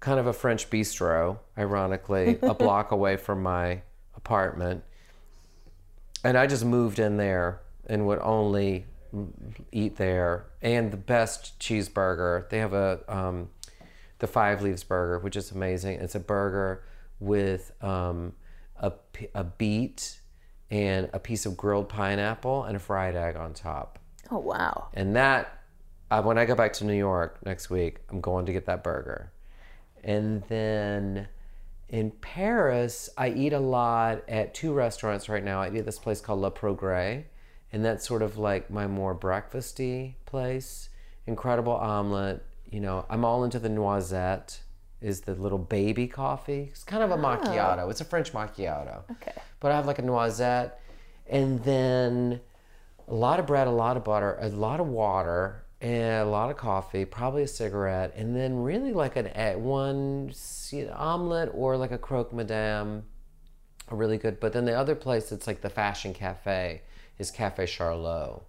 kind 0.00 0.18
of 0.18 0.26
a 0.26 0.32
French 0.32 0.70
bistro, 0.70 1.38
ironically, 1.56 2.38
a 2.42 2.54
block 2.54 2.90
away 2.90 3.16
from 3.16 3.42
my 3.42 3.82
apartment. 4.16 4.84
And 6.24 6.36
I 6.36 6.46
just 6.46 6.64
moved 6.64 6.98
in 6.98 7.16
there 7.16 7.60
and 7.86 8.06
would 8.06 8.20
only 8.20 8.86
eat 9.72 9.96
there. 9.96 10.46
And 10.60 10.90
the 10.90 10.96
best 10.96 11.58
cheeseburger. 11.58 12.48
They 12.48 12.58
have 12.58 12.72
a 12.72 13.00
um, 13.08 13.50
the 14.22 14.28
Five 14.28 14.62
Leaves 14.62 14.84
burger, 14.84 15.18
which 15.18 15.34
is 15.36 15.50
amazing. 15.50 15.98
It's 15.98 16.14
a 16.14 16.20
burger 16.20 16.84
with 17.18 17.72
um, 17.82 18.34
a, 18.76 18.92
a 19.34 19.42
beet 19.42 20.20
and 20.70 21.10
a 21.12 21.18
piece 21.18 21.44
of 21.44 21.56
grilled 21.56 21.88
pineapple 21.88 22.62
and 22.62 22.76
a 22.76 22.78
fried 22.78 23.16
egg 23.16 23.34
on 23.34 23.52
top. 23.52 23.98
Oh 24.30 24.38
wow. 24.38 24.86
And 24.94 25.16
that, 25.16 25.58
uh, 26.12 26.22
when 26.22 26.38
I 26.38 26.44
go 26.44 26.54
back 26.54 26.72
to 26.74 26.84
New 26.84 26.94
York 26.94 27.44
next 27.44 27.68
week, 27.68 27.98
I'm 28.10 28.20
going 28.20 28.46
to 28.46 28.52
get 28.52 28.64
that 28.66 28.84
burger. 28.84 29.32
And 30.04 30.44
then 30.44 31.26
in 31.88 32.12
Paris, 32.12 33.10
I 33.18 33.30
eat 33.30 33.52
a 33.52 33.58
lot 33.58 34.22
at 34.28 34.54
two 34.54 34.72
restaurants 34.72 35.28
right 35.28 35.42
now. 35.42 35.60
I 35.60 35.68
eat 35.68 35.78
at 35.78 35.84
this 35.84 35.98
place 35.98 36.20
called 36.20 36.40
Le 36.40 36.52
Progrès, 36.52 37.24
and 37.72 37.84
that's 37.84 38.06
sort 38.06 38.22
of 38.22 38.38
like 38.38 38.70
my 38.70 38.86
more 38.86 39.16
breakfasty 39.16 40.14
place. 40.26 40.90
Incredible 41.26 41.72
omelet. 41.74 42.46
You 42.72 42.80
know, 42.80 43.04
I'm 43.10 43.24
all 43.24 43.44
into 43.44 43.58
the 43.58 43.68
noisette. 43.68 44.60
Is 45.02 45.22
the 45.22 45.34
little 45.34 45.58
baby 45.58 46.06
coffee? 46.06 46.68
It's 46.70 46.84
kind 46.84 47.02
of 47.02 47.10
a 47.10 47.14
oh. 47.14 47.18
macchiato. 47.18 47.90
It's 47.90 48.00
a 48.00 48.04
French 48.04 48.32
macchiato. 48.32 49.02
Okay. 49.10 49.34
But 49.60 49.72
I 49.72 49.76
have 49.76 49.86
like 49.86 49.98
a 49.98 50.02
noisette, 50.02 50.80
and 51.26 51.62
then 51.64 52.40
a 53.08 53.14
lot 53.14 53.38
of 53.38 53.46
bread, 53.46 53.66
a 53.66 53.70
lot 53.70 53.96
of 53.96 54.04
butter, 54.04 54.38
a 54.40 54.48
lot 54.48 54.80
of 54.80 54.86
water, 54.86 55.64
and 55.82 56.26
a 56.26 56.30
lot 56.30 56.50
of 56.50 56.56
coffee, 56.56 57.04
probably 57.04 57.42
a 57.42 57.48
cigarette, 57.48 58.14
and 58.16 58.34
then 58.34 58.62
really 58.62 58.92
like 58.92 59.16
an 59.16 59.26
egg, 59.34 59.58
one 59.58 60.28
s- 60.30 60.72
omelet 60.94 61.50
or 61.52 61.76
like 61.76 61.90
a 61.90 61.98
croque 61.98 62.32
madame, 62.32 63.02
are 63.88 63.96
really 63.96 64.16
good. 64.16 64.40
But 64.40 64.52
then 64.52 64.64
the 64.64 64.74
other 64.74 64.94
place 64.94 65.28
that's 65.28 65.46
like 65.46 65.60
the 65.60 65.68
fashion 65.68 66.14
cafe 66.14 66.82
is 67.18 67.30
Cafe 67.30 67.66
Charlot, 67.66 68.42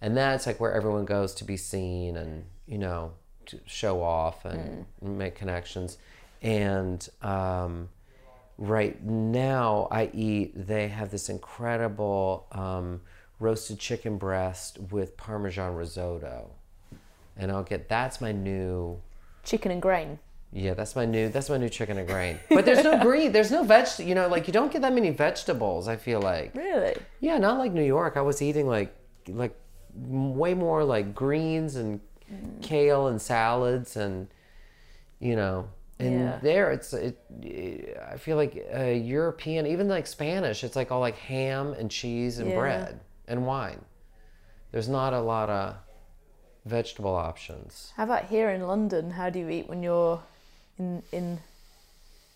and 0.00 0.16
that's 0.16 0.46
like 0.46 0.60
where 0.60 0.72
everyone 0.72 1.06
goes 1.06 1.34
to 1.36 1.44
be 1.44 1.56
seen 1.56 2.16
and 2.16 2.44
you 2.66 2.78
know 2.78 3.14
to 3.48 3.60
show 3.66 4.02
off 4.02 4.44
and 4.44 4.86
make 5.02 5.34
connections. 5.34 5.98
And 6.42 7.06
um, 7.22 7.88
right 8.56 9.02
now, 9.02 9.88
I 9.90 10.10
eat. 10.12 10.52
They 10.54 10.88
have 10.88 11.10
this 11.10 11.28
incredible 11.28 12.46
um, 12.52 13.00
roasted 13.40 13.78
chicken 13.78 14.16
breast 14.18 14.78
with 14.90 15.16
Parmesan 15.16 15.74
risotto, 15.74 16.50
and 17.36 17.50
I'll 17.50 17.64
get 17.64 17.88
that's 17.88 18.20
my 18.20 18.32
new. 18.32 19.00
Chicken 19.44 19.72
and 19.72 19.82
grain. 19.82 20.18
Yeah, 20.52 20.74
that's 20.74 20.96
my 20.96 21.04
new 21.04 21.28
that's 21.28 21.50
my 21.50 21.58
new 21.58 21.68
chicken 21.68 21.98
and 21.98 22.08
grain. 22.08 22.38
But 22.48 22.64
there's 22.64 22.82
no 22.82 22.98
green, 23.02 23.32
there's 23.32 23.50
no 23.50 23.64
veg. 23.64 23.86
You 23.98 24.14
know, 24.14 24.28
like 24.28 24.46
you 24.46 24.52
don't 24.52 24.72
get 24.72 24.82
that 24.82 24.92
many 24.92 25.10
vegetables. 25.10 25.88
I 25.88 25.96
feel 25.96 26.20
like. 26.20 26.54
Really? 26.54 26.96
Yeah, 27.20 27.38
not 27.38 27.58
like 27.58 27.72
New 27.72 27.82
York. 27.82 28.16
I 28.16 28.22
was 28.22 28.40
eating 28.40 28.66
like 28.66 28.94
like 29.26 29.54
way 29.94 30.54
more 30.54 30.84
like 30.84 31.14
greens 31.14 31.76
and 31.76 32.00
kale 32.62 33.06
and 33.06 33.20
salads 33.20 33.96
and 33.96 34.28
you 35.20 35.36
know 35.36 35.68
And 36.00 36.20
Yeah. 36.20 36.38
there, 36.42 36.70
it's 36.70 36.92
it. 36.92 37.18
I 38.12 38.16
feel 38.18 38.36
like 38.36 38.54
uh, 38.72 38.82
European, 38.84 39.66
even 39.66 39.88
like 39.88 40.06
Spanish, 40.06 40.62
it's 40.62 40.76
like 40.76 40.92
all 40.92 41.00
like 41.00 41.16
ham 41.16 41.72
and 41.72 41.90
cheese 41.90 42.38
and 42.38 42.50
Yeah. 42.50 42.54
bread 42.54 43.00
and 43.26 43.46
wine. 43.46 43.84
There's 44.70 44.88
not 44.88 45.12
a 45.12 45.20
lot 45.20 45.50
of 45.50 45.74
vegetable 46.64 47.16
options. 47.16 47.92
How 47.96 48.04
about 48.04 48.26
here 48.26 48.50
in 48.50 48.62
London? 48.66 49.10
How 49.10 49.28
do 49.30 49.38
you 49.40 49.48
eat 49.48 49.68
when 49.68 49.82
you're 49.82 50.20
in 50.78 51.02
in 51.10 51.40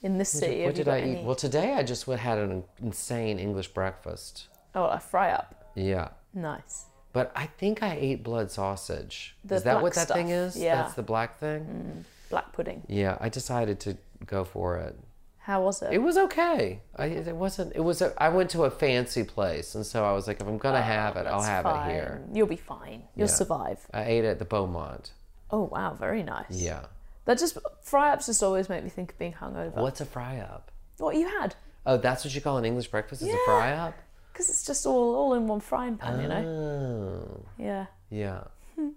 in 0.03 0.19
this 0.19 0.31
city? 0.31 0.65
what 0.65 0.77
Have 0.77 0.79
you 0.79 0.85
did 0.85 0.89
I 0.93 1.01
got 1.01 1.09
eat? 1.09 1.25
Well, 1.25 1.37
today 1.37 1.75
I 1.75 1.83
just 1.85 2.05
had 2.07 2.39
an 2.39 2.65
insane 2.81 3.39
English 3.39 3.69
breakfast. 3.69 4.49
Oh, 4.75 4.87
a 4.87 4.99
fry 4.99 5.31
up. 5.31 5.71
Yeah. 5.77 6.09
Nice. 6.35 6.87
But 7.13 7.31
I 7.37 7.47
think 7.47 7.83
I 7.83 7.95
ate 7.99 8.23
blood 8.23 8.51
sausage. 8.51 9.37
The 9.45 9.57
is 9.57 9.63
that 9.65 9.83
what 9.83 9.95
that 9.95 10.09
thing 10.09 10.31
is? 10.31 10.57
yeah. 10.57 10.77
That's 10.83 10.95
the 10.95 11.03
black 11.03 11.39
thing? 11.39 11.65
Mm, 11.65 12.05
black 12.31 12.53
pudding. 12.53 12.83
Yeah, 12.89 13.19
I 13.21 13.29
decided 13.29 13.81
to 13.81 13.97
go 14.27 14.45
for 14.45 14.79
it. 14.79 14.99
How 15.39 15.63
was 15.63 15.83
it? 15.83 15.93
It 15.93 15.99
was 15.99 16.17
okay. 16.17 16.81
I, 16.97 17.07
it 17.07 17.35
wasn't, 17.35 17.75
it 17.75 17.81
was, 17.81 18.01
a, 18.01 18.15
I 18.17 18.29
went 18.29 18.49
to 18.51 18.63
a 18.63 18.71
fancy 18.71 19.25
place. 19.25 19.75
And 19.75 19.85
so 19.85 20.05
I 20.05 20.13
was 20.13 20.29
like, 20.29 20.41
if 20.41 20.47
I'm 20.47 20.57
going 20.57 20.75
to 20.75 20.81
oh, 20.81 20.85
have 20.85 21.17
it, 21.17 21.27
I'll 21.27 21.41
Oh, 21.41 21.43
have 21.43 21.65
fine. 21.65 21.91
it 21.91 21.93
here. 21.93 22.23
You'll 22.33 22.47
be 22.47 22.57
fine. 22.57 23.03
You'll 23.17 23.27
Yeah. 23.27 23.35
survive. 23.35 23.81
I 23.93 24.05
ate 24.05 24.25
it 24.25 24.29
at 24.29 24.39
the 24.39 24.45
Beaumont. 24.45 25.11
Oh 25.51 25.65
wow, 25.65 25.93
very 25.95 26.23
nice. 26.23 26.47
Yeah. 26.51 26.87
That 27.27 27.39
just 27.39 27.59
fry 27.83 28.13
ups 28.13 28.27
just 28.27 28.43
always 28.43 28.69
make 28.71 28.83
me 28.85 28.89
think 28.89 29.13
of 29.13 29.19
being 29.19 29.35
hungover. 29.35 29.75
What's 29.77 30.01
a 30.01 30.07
fry 30.07 30.39
up? 30.39 30.71
What 30.99 31.17
you 31.17 31.29
had? 31.29 31.57
Oh, 31.85 31.97
that's 31.99 32.25
what 32.25 32.35
you 32.35 32.41
call 32.41 32.57
an 32.57 32.65
English 32.65 32.87
breakfast? 32.89 33.21
Is 33.23 33.29
a 33.29 33.37
fry 33.45 33.73
up? 33.73 33.95
Because 34.33 34.49
it's 34.49 34.65
just 34.65 34.87
all 34.87 35.15
all 35.15 35.35
in 35.35 35.47
one 35.47 35.61
frying 35.61 35.97
pan, 35.97 36.21
you 36.21 36.29
know. 36.29 36.45
Oh, 36.45 37.47
Yeah. 37.59 37.87
yeah. 38.11 38.45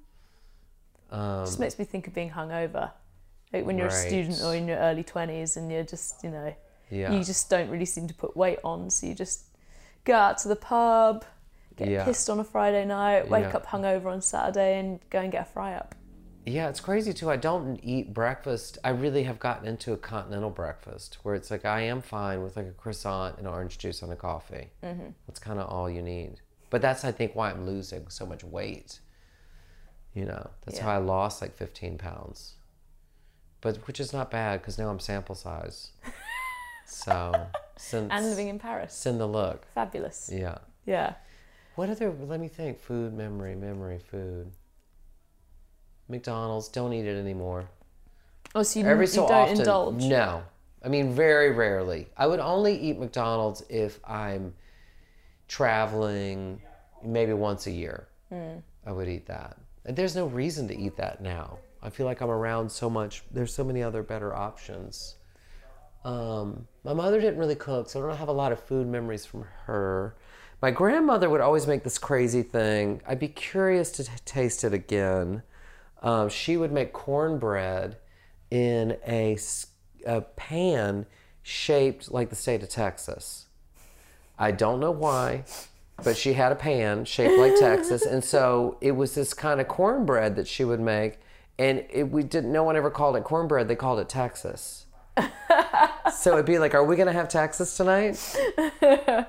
just 1.11 1.59
makes 1.59 1.77
me 1.77 1.85
think 1.85 2.07
of 2.07 2.13
being 2.13 2.31
hungover. 2.31 2.91
Like 3.53 3.65
when 3.65 3.77
you're 3.77 3.87
a 3.87 3.91
student 3.91 4.41
Um, 4.41 4.47
or 4.47 4.55
in 4.55 4.67
your 4.67 4.77
early 4.77 5.03
twenties 5.03 5.57
and 5.57 5.71
you're 5.71 5.83
just, 5.83 6.23
you 6.23 6.29
know, 6.31 6.53
Yeah. 6.89 7.11
you 7.11 7.23
just 7.23 7.49
don't 7.49 7.69
really 7.69 7.85
seem 7.85 8.07
to 8.07 8.13
put 8.13 8.35
weight 8.35 8.59
on, 8.63 8.89
so 8.89 9.07
you 9.07 9.13
just 9.13 9.43
go 10.03 10.13
out 10.15 10.37
to 10.39 10.47
the 10.47 10.55
pub, 10.55 11.25
get 11.75 11.87
Yeah. 11.89 12.05
pissed 12.05 12.29
on 12.29 12.39
a 12.39 12.43
Friday 12.43 12.85
night, 12.85 13.29
wake 13.29 13.43
Yeah. 13.45 13.57
up 13.57 13.65
hungover 13.67 14.05
on 14.07 14.21
Saturday, 14.21 14.79
and 14.79 14.99
go 15.09 15.19
and 15.19 15.31
get 15.31 15.41
a 15.41 15.45
fry 15.45 15.73
up. 15.75 15.95
Yeah, 16.45 16.69
it's 16.69 16.79
crazy 16.79 17.11
too. 17.11 17.31
I 17.31 17.37
don't 17.37 17.79
eat 17.83 18.13
breakfast. 18.13 18.77
I 18.83 18.89
really 18.89 19.23
have 19.23 19.39
gotten 19.39 19.67
into 19.67 19.93
a 19.93 19.97
continental 19.97 20.51
breakfast 20.51 21.17
where 21.23 21.33
it's 21.33 21.49
like 21.49 21.65
I 21.65 21.81
am 21.81 22.01
fine 22.01 22.43
with 22.43 22.55
like 22.55 22.67
a 22.67 22.71
croissant 22.71 23.39
and 23.39 23.47
orange 23.47 23.79
juice 23.79 24.03
and 24.03 24.11
a 24.11 24.15
coffee. 24.15 24.69
Mm-hmm. 24.83 25.07
That's 25.27 25.39
kind 25.39 25.59
of 25.59 25.67
all 25.67 25.89
you 25.89 26.03
need. 26.03 26.41
But 26.69 26.83
that's 26.83 27.03
I 27.03 27.11
think 27.11 27.35
why 27.35 27.49
I'm 27.49 27.65
losing 27.65 28.09
so 28.09 28.25
much 28.27 28.43
weight. 28.43 28.99
You 30.13 30.25
know, 30.25 30.49
that's 30.65 30.77
how 30.79 30.91
I 30.91 30.97
lost 30.97 31.41
like 31.41 31.57
15 31.57 31.97
pounds. 31.97 32.53
But 33.61 33.77
which 33.87 33.99
is 33.99 34.13
not 34.13 34.29
bad 34.29 34.61
because 34.61 34.77
now 34.77 34.89
I'm 34.89 34.99
sample 34.99 35.35
size. 35.35 35.91
so 36.85 37.47
since 37.75 38.11
And 38.11 38.25
living 38.29 38.49
in 38.49 38.59
Paris, 38.59 38.93
send 38.93 39.19
the 39.19 39.27
look. 39.27 39.65
fabulous. 39.73 40.29
Yeah. 40.31 40.59
Yeah. 40.85 41.15
What 41.75 41.89
other? 41.89 42.11
Let 42.11 42.39
me 42.39 42.47
think. 42.47 42.79
Food 42.79 43.13
memory, 43.13 43.55
memory, 43.55 43.99
food. 43.99 44.51
McDonald's. 46.07 46.67
Don't 46.69 46.93
eat 46.93 47.05
it 47.05 47.17
anymore. 47.17 47.69
Oh, 48.53 48.63
so 48.63 48.79
you, 48.79 48.85
Every 48.85 49.05
you 49.05 49.11
so 49.11 49.27
don't 49.27 49.31
often. 49.31 49.59
indulge. 49.59 50.03
No. 50.03 50.43
I 50.83 50.87
mean, 50.87 51.13
very 51.13 51.51
rarely. 51.51 52.07
I 52.15 52.27
would 52.27 52.39
only 52.39 52.77
eat 52.79 52.99
McDonald's 52.99 53.63
if 53.69 53.99
I'm 54.05 54.53
traveling, 55.47 56.61
maybe 57.03 57.33
once 57.33 57.67
a 57.67 57.71
year. 57.71 58.07
Hmm. 58.29 58.57
I 58.85 58.91
would 58.91 59.07
eat 59.09 59.25
that. 59.27 59.57
And 59.85 59.95
there's 59.95 60.15
no 60.15 60.27
reason 60.27 60.67
to 60.67 60.77
eat 60.77 60.95
that 60.97 61.21
now. 61.21 61.59
I 61.81 61.89
feel 61.89 62.05
like 62.05 62.21
I'm 62.21 62.29
around 62.29 62.71
so 62.71 62.89
much. 62.89 63.23
There's 63.31 63.53
so 63.53 63.63
many 63.63 63.83
other 63.83 64.03
better 64.03 64.33
options. 64.35 65.15
Um, 66.03 66.67
my 66.83 66.93
mother 66.93 67.19
didn't 67.19 67.39
really 67.39 67.55
cook, 67.55 67.89
so 67.89 68.03
I 68.03 68.07
don't 68.07 68.17
have 68.17 68.27
a 68.27 68.31
lot 68.33 68.51
of 68.51 68.59
food 68.59 68.87
memories 68.87 69.25
from 69.25 69.45
her. 69.65 70.15
My 70.61 70.71
grandmother 70.71 71.29
would 71.29 71.41
always 71.41 71.67
make 71.67 71.83
this 71.83 71.97
crazy 71.97 72.41
thing. 72.43 73.01
I'd 73.07 73.19
be 73.19 73.27
curious 73.27 73.91
to 73.93 74.03
t- 74.03 74.11
taste 74.23 74.63
it 74.63 74.73
again. 74.73 75.43
Um, 76.05 76.29
she 76.29 76.55
would 76.55 76.71
make 76.71 76.93
cornbread 76.93 77.97
in 78.51 78.97
a 79.07 79.37
pan 80.35 81.07
shaped 81.41 82.11
like 82.11 82.29
the 82.29 82.35
state 82.35 82.61
of 82.61 82.69
Texas. 82.69 83.47
I 84.37 84.51
don't 84.51 84.79
know 84.79 84.91
why, 84.91 85.45
but 86.03 86.15
she 86.15 86.33
had 86.33 86.51
a 86.51 86.55
pan 86.55 87.05
shaped 87.05 87.39
like 87.39 87.55
Texas, 87.59 88.05
and 88.05 88.23
so 88.23 88.77
it 88.81 88.91
was 88.91 89.15
this 89.15 89.33
kind 89.33 89.59
of 89.59 89.67
cornbread 89.67 90.35
that 90.35 90.47
she 90.47 90.63
would 90.63 90.79
make, 90.79 91.19
and 91.57 91.83
it, 91.89 92.11
we 92.11 92.21
didn't. 92.21 92.51
No 92.51 92.63
one 92.63 92.75
ever 92.75 92.91
called 92.91 93.15
it 93.15 93.23
cornbread; 93.23 93.67
they 93.67 93.75
called 93.75 93.99
it 93.99 94.07
Texas. 94.07 94.85
so 96.13 96.33
it'd 96.33 96.45
be 96.45 96.59
like, 96.59 96.75
"Are 96.75 96.83
we 96.83 96.95
gonna 96.95 97.13
have 97.13 97.29
Texas 97.29 97.75
tonight?" 97.75 98.15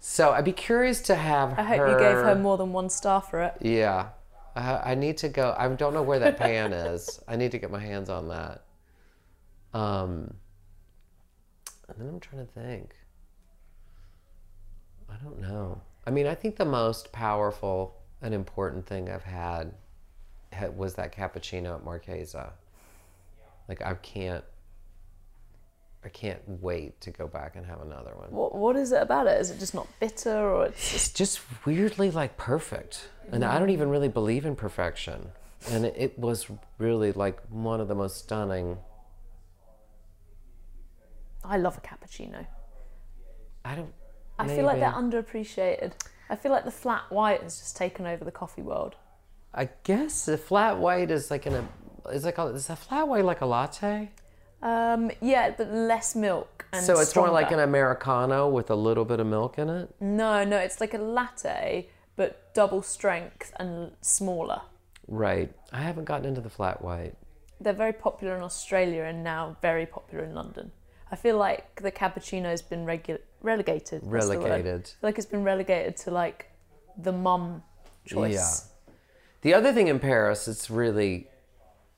so 0.00 0.30
I'd 0.32 0.44
be 0.44 0.52
curious 0.52 1.00
to 1.02 1.14
have. 1.14 1.56
I 1.56 1.62
hope 1.62 1.88
you 1.88 1.98
gave 1.98 2.16
her 2.16 2.34
more 2.34 2.56
than 2.56 2.72
one 2.72 2.88
star 2.88 3.20
for 3.20 3.42
it. 3.42 3.54
Yeah, 3.60 4.08
I, 4.56 4.94
need 4.94 5.18
to 5.18 5.28
go. 5.28 5.54
I 5.56 5.68
don't 5.68 5.94
know 5.94 6.02
where 6.02 6.18
that 6.18 6.36
pan 6.36 6.72
is. 6.72 7.20
I 7.28 7.36
need 7.36 7.52
to 7.52 7.58
get 7.58 7.70
my 7.70 7.78
hands 7.78 8.10
on 8.10 8.28
that. 8.28 8.64
Um, 9.72 10.34
and 11.88 11.98
then 11.98 12.08
I'm 12.08 12.20
trying 12.20 12.46
to 12.46 12.52
think. 12.52 12.94
I 15.08 15.14
don't 15.22 15.40
know. 15.40 15.80
I 16.06 16.10
mean, 16.10 16.26
I 16.26 16.34
think 16.34 16.56
the 16.56 16.64
most 16.64 17.12
powerful 17.12 17.96
and 18.22 18.34
important 18.34 18.86
thing 18.86 19.10
I've 19.10 19.22
had 19.22 19.72
was 20.74 20.94
that 20.94 21.14
cappuccino 21.14 21.76
at 21.76 21.84
Marchesa. 21.84 22.52
Like 23.68 23.82
I 23.82 23.94
can't. 23.94 24.44
I 26.04 26.08
can't 26.08 26.40
wait 26.46 27.00
to 27.02 27.10
go 27.10 27.26
back 27.28 27.56
and 27.56 27.66
have 27.66 27.82
another 27.82 28.12
one. 28.16 28.30
What 28.30 28.54
What 28.54 28.76
is 28.76 28.92
it 28.92 29.02
about 29.02 29.26
it? 29.26 29.40
Is 29.40 29.50
it 29.50 29.58
just 29.58 29.74
not 29.74 29.86
bitter, 30.00 30.38
or 30.50 30.66
it's 30.66 30.94
it's 30.94 31.12
just 31.12 31.40
weirdly 31.66 32.10
like 32.10 32.36
perfect 32.36 33.08
and 33.32 33.44
i 33.44 33.58
don't 33.58 33.70
even 33.70 33.88
really 33.88 34.08
believe 34.08 34.44
in 34.44 34.56
perfection 34.56 35.30
and 35.70 35.84
it, 35.84 35.94
it 35.96 36.18
was 36.18 36.46
really 36.78 37.12
like 37.12 37.40
one 37.48 37.80
of 37.80 37.88
the 37.88 37.94
most 37.94 38.18
stunning 38.18 38.78
I 41.42 41.56
love 41.56 41.78
a 41.78 41.80
cappuccino. 41.80 42.46
i 43.64 43.74
don't 43.74 43.92
I 44.38 44.46
feel 44.46 44.64
like 44.64 44.80
they're 44.80 44.90
underappreciated. 44.90 45.92
I 46.30 46.36
feel 46.36 46.50
like 46.50 46.64
the 46.64 46.70
flat 46.70 47.12
white 47.12 47.42
has 47.42 47.58
just 47.58 47.76
taken 47.76 48.06
over 48.06 48.24
the 48.24 48.30
coffee 48.30 48.62
world. 48.62 48.96
i 49.54 49.68
guess 49.84 50.24
the 50.26 50.38
flat 50.38 50.78
white 50.78 51.10
is 51.10 51.30
like 51.30 51.46
in 51.46 51.54
a 51.54 51.68
is 52.10 52.24
like 52.24 52.38
a, 52.38 52.46
is 52.46 52.70
a 52.70 52.76
flat 52.76 53.06
white 53.08 53.24
like 53.24 53.40
a 53.42 53.46
latte 53.46 54.10
Um, 54.62 55.10
yeah, 55.22 55.54
but 55.56 55.72
less 55.72 56.14
milk 56.14 56.66
and 56.72 56.84
so 56.84 57.00
it's 57.00 57.16
more 57.16 57.30
like 57.30 57.50
an 57.50 57.58
americano 57.60 58.48
with 58.48 58.70
a 58.70 58.74
little 58.76 59.04
bit 59.04 59.18
of 59.18 59.26
milk 59.26 59.58
in 59.58 59.68
it 59.68 59.94
No, 60.00 60.44
no, 60.44 60.56
it's 60.58 60.80
like 60.80 60.94
a 60.94 60.98
latte, 60.98 61.88
but 62.16 62.52
double 62.54 62.82
strength 62.82 63.52
and 63.58 63.92
smaller. 64.02 64.60
right 65.08 65.50
i 65.72 65.80
haven't 65.80 66.04
gotten 66.04 66.26
into 66.26 66.40
the 66.42 66.50
flat 66.50 66.82
white 66.82 67.14
They're 67.60 67.72
very 67.86 67.92
popular 67.92 68.36
in 68.36 68.42
Australia 68.42 69.02
and 69.04 69.24
now 69.24 69.56
very 69.62 69.86
popular 69.86 70.24
in 70.24 70.34
London. 70.34 70.70
I 71.12 71.16
feel 71.16 71.36
like 71.36 71.80
the 71.82 71.90
cappuccino's 71.90 72.62
been 72.62 72.84
regu- 72.86 73.18
relegated. 73.42 74.00
that's 74.02 74.28
the 74.28 74.38
word. 74.38 74.44
Relegated. 74.50 74.92
Like 75.02 75.16
it's 75.18 75.26
been 75.34 75.44
relegated 75.52 75.96
to 76.04 76.10
like 76.22 76.38
the 76.96 77.12
mum 77.12 77.62
choice. 78.06 78.34
Yeah. 78.34 78.92
the 79.42 79.52
other 79.54 79.72
thing 79.76 79.88
in 79.88 79.98
paris 79.98 80.44
that's 80.46 80.68
really 80.70 81.26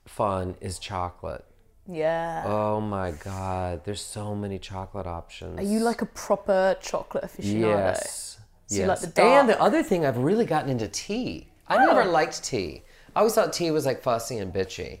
fun 0.05 0.55
is 0.61 0.79
chocolate 0.79 1.45
Yeah. 1.85 2.43
oh 2.45 2.79
my 2.79 3.11
god 3.11 3.83
there's 3.83 4.01
so 4.01 4.33
many 4.35 4.57
chocolate 4.57 5.05
options 5.05 5.59
Are 5.59 5.63
you 5.63 5.79
like 5.79 6.01
a 6.01 6.05
proper 6.05 6.77
chocolate 6.79 7.25
aficionado? 7.25 7.61
Yes. 7.61 8.37
So 8.67 8.75
you 8.75 8.87
yes. 8.87 9.03
like 9.03 9.13
the 9.13 9.21
And 9.21 9.49
the 9.49 9.61
other 9.61 9.83
thing, 9.83 10.05
I've 10.05 10.17
really 10.17 10.45
gotten 10.45 10.69
into 10.69 10.87
tea. 10.87 11.47
I 11.67 11.85
never 11.85 12.05
liked 12.05 12.43
tea. 12.43 12.83
I 13.15 13.19
always 13.19 13.35
thought 13.35 13.53
tea 13.53 13.71
was 13.71 13.85
like 13.85 14.01
fussy 14.01 14.37
and 14.37 14.53
bitchy 14.53 14.99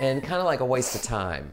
and 0.00 0.22
kind 0.22 0.40
of 0.40 0.44
like 0.44 0.60
a 0.60 0.64
waste 0.64 0.94
of 0.94 1.02
time. 1.02 1.52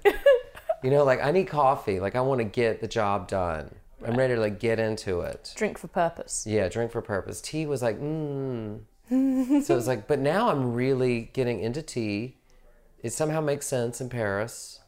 you 0.84 0.90
know, 0.90 1.04
like 1.04 1.24
I 1.24 1.32
need 1.32 1.48
coffee. 1.48 2.00
Like 2.00 2.16
I 2.16 2.22
want 2.22 2.40
to 2.40 2.46
get 2.46 2.82
the 2.82 2.88
job 2.88 3.28
done. 3.28 3.74
I'm 4.06 4.18
ready 4.18 4.36
to 4.36 4.40
like 4.40 4.60
get 4.60 4.80
into 4.80 5.22
it. 5.22 5.54
Drink 5.56 5.78
for 5.78 5.88
purpose. 5.88 6.46
Yeah, 6.48 6.68
drink 6.68 6.92
for 6.92 7.02
purpose. 7.02 7.40
Tea 7.42 7.66
was 7.66 7.82
like, 7.82 8.00
mm. 8.00 8.80
so 9.10 9.78
it's 9.78 9.88
like, 9.88 10.08
but 10.08 10.20
now 10.20 10.50
I'm 10.50 10.74
really 10.74 11.30
getting 11.34 11.62
into 11.62 11.82
tea. 11.82 12.36
It 13.04 13.12
somehow 13.12 13.42
makes 13.42 13.68
sense 13.68 14.00
in 14.02 14.10
Paris. 14.10 14.80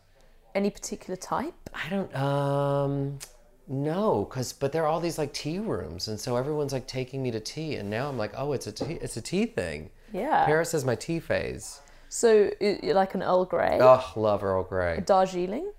Any 0.56 0.70
particular 0.70 1.18
type? 1.18 1.70
I 1.74 1.90
don't 1.90 2.16
um 2.16 3.20
no, 3.68 4.26
cuz 4.26 4.54
but 4.54 4.72
there 4.72 4.84
are 4.84 4.88
all 4.88 5.02
these 5.02 5.18
like 5.18 5.34
tea 5.34 5.60
rooms 5.60 6.08
and 6.08 6.20
so 6.20 6.38
everyone's 6.38 6.72
like 6.72 6.88
taking 6.88 7.22
me 7.22 7.32
to 7.32 7.40
tea 7.40 7.76
and 7.76 7.90
now 7.90 8.08
I'm 8.08 8.18
like, 8.18 8.32
"Oh, 8.38 8.54
it's 8.54 8.68
a 8.68 8.72
tea 8.72 8.98
it's 9.02 9.18
a 9.18 9.22
tea 9.22 9.46
thing." 9.46 9.90
Yeah. 10.14 10.46
Paris 10.46 10.74
is 10.74 10.86
my 10.86 10.96
tea 10.96 11.20
phase. 11.20 11.82
So 12.08 12.52
you're 12.62 12.94
like 12.94 13.16
an 13.16 13.24
Earl 13.24 13.44
Grey, 13.46 13.80
Oh, 13.82 14.14
love 14.16 14.44
Earl 14.44 14.64
Grey. 14.64 15.04
Darjeeling. 15.06 15.72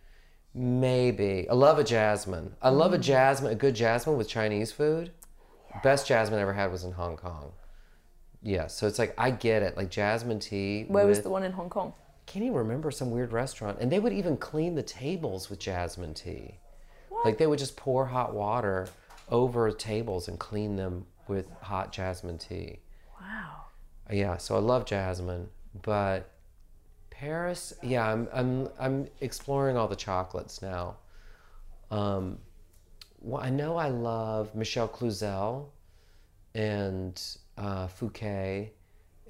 Maybe. 0.53 1.49
I 1.49 1.55
love 1.55 1.79
a 1.79 1.85
jasmine. 1.85 2.57
I 2.61 2.71
love 2.71 2.93
a 2.93 2.99
jasmine, 2.99 3.53
a 3.53 3.55
good 3.55 3.75
jasmine 3.75 4.17
with 4.19 4.29
Chinese 4.29 4.73
food. 4.73 5.13
Best 5.83 6.07
jasmine 6.07 6.39
I 6.39 6.43
ever 6.43 6.55
had 6.55 6.71
was 6.73 6.85
in 6.85 6.93
Hong 6.93 7.17
Kong. 7.17 7.53
Yeah, 8.43 8.67
so 8.67 8.87
it's 8.87 8.99
like 8.99 9.15
I 9.17 9.31
get 9.31 9.63
it. 9.63 9.77
Like 9.77 9.91
jasmine 9.91 10.41
tea 10.41 10.85
Where 10.89 11.07
was 11.07 11.23
the 11.23 11.31
one 11.31 11.45
in 11.45 11.53
Hong 11.53 11.71
Kong? 11.71 11.95
Can't 12.27 12.45
even 12.45 12.57
remember 12.57 12.91
some 12.91 13.11
weird 13.11 13.33
restaurant, 13.33 13.79
and 13.81 13.91
they 13.91 14.01
would 14.01 14.13
even 14.13 14.37
clean 14.37 14.75
the 14.75 14.83
tables 14.83 15.49
with 15.49 15.59
jasmine 15.59 16.15
tea. 16.15 16.59
Like 17.25 17.39
they 17.39 17.47
would 17.47 17.59
just 17.59 17.77
pour 17.77 18.07
hot 18.07 18.35
water 18.35 18.89
over 19.31 19.71
tables 19.73 20.29
and 20.29 20.39
clean 20.39 20.77
them 20.77 21.07
with 21.29 21.51
hot 21.61 21.93
jasmine 21.93 22.39
tea. 22.39 22.79
Wow. 23.21 23.65
Yeah, 24.11 24.37
so 24.37 24.57
I 24.57 24.61
love 24.61 24.85
jasmine, 24.85 25.49
but 25.83 26.31
Paris, 27.11 27.73
yeah, 27.83 28.07
I'm 28.07 28.29
I'm 28.33 28.69
I'm 28.79 29.09
exploring 29.21 29.77
all 29.77 29.89
the 29.89 29.97
chocolates 29.97 30.63
now. 30.63 30.97
Um, 31.91 32.39
well, 33.21 33.43
I 33.43 33.51
know 33.51 33.77
I 33.77 33.89
love 33.89 34.55
Michel 34.55 34.87
Cluizel 34.89 35.67
and 36.55 37.21
uh, 37.57 37.87
Fouquet, 37.87 38.73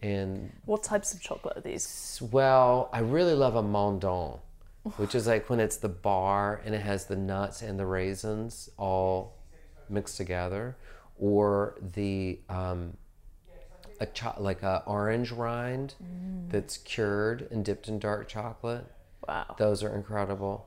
and 0.02 0.52
What 0.64 0.82
types 0.82 1.12
of 1.14 1.20
chocolate 1.20 1.56
are 1.58 1.60
these? 1.60 2.20
well, 2.30 2.88
I 2.92 3.00
really 3.00 3.34
love 3.34 3.56
a 3.56 3.62
mendiant, 3.62 4.40
which 4.96 5.14
is 5.14 5.26
like 5.26 5.48
when 5.50 5.60
it's 5.60 5.76
the 5.76 5.88
bar 5.88 6.60
and 6.64 6.74
it 6.74 6.80
has 6.82 7.06
the 7.06 7.16
nuts 7.16 7.62
and 7.62 7.78
the 7.78 7.86
raisins 7.86 8.68
all 8.76 9.34
mixed 9.88 10.16
together, 10.16 10.76
or 11.18 11.76
the 11.80 12.38
um, 12.48 12.96
a 14.00 14.06
cho- 14.06 14.34
like 14.38 14.62
a 14.62 14.82
orange 14.86 15.32
rind 15.32 15.94
that's 16.48 16.76
cured 16.78 17.48
and 17.50 17.64
dipped 17.64 17.88
in 17.88 17.98
dark 17.98 18.28
chocolate. 18.28 18.84
Wow. 19.26 19.54
Those 19.58 19.82
are 19.82 19.94
incredible. 19.94 20.66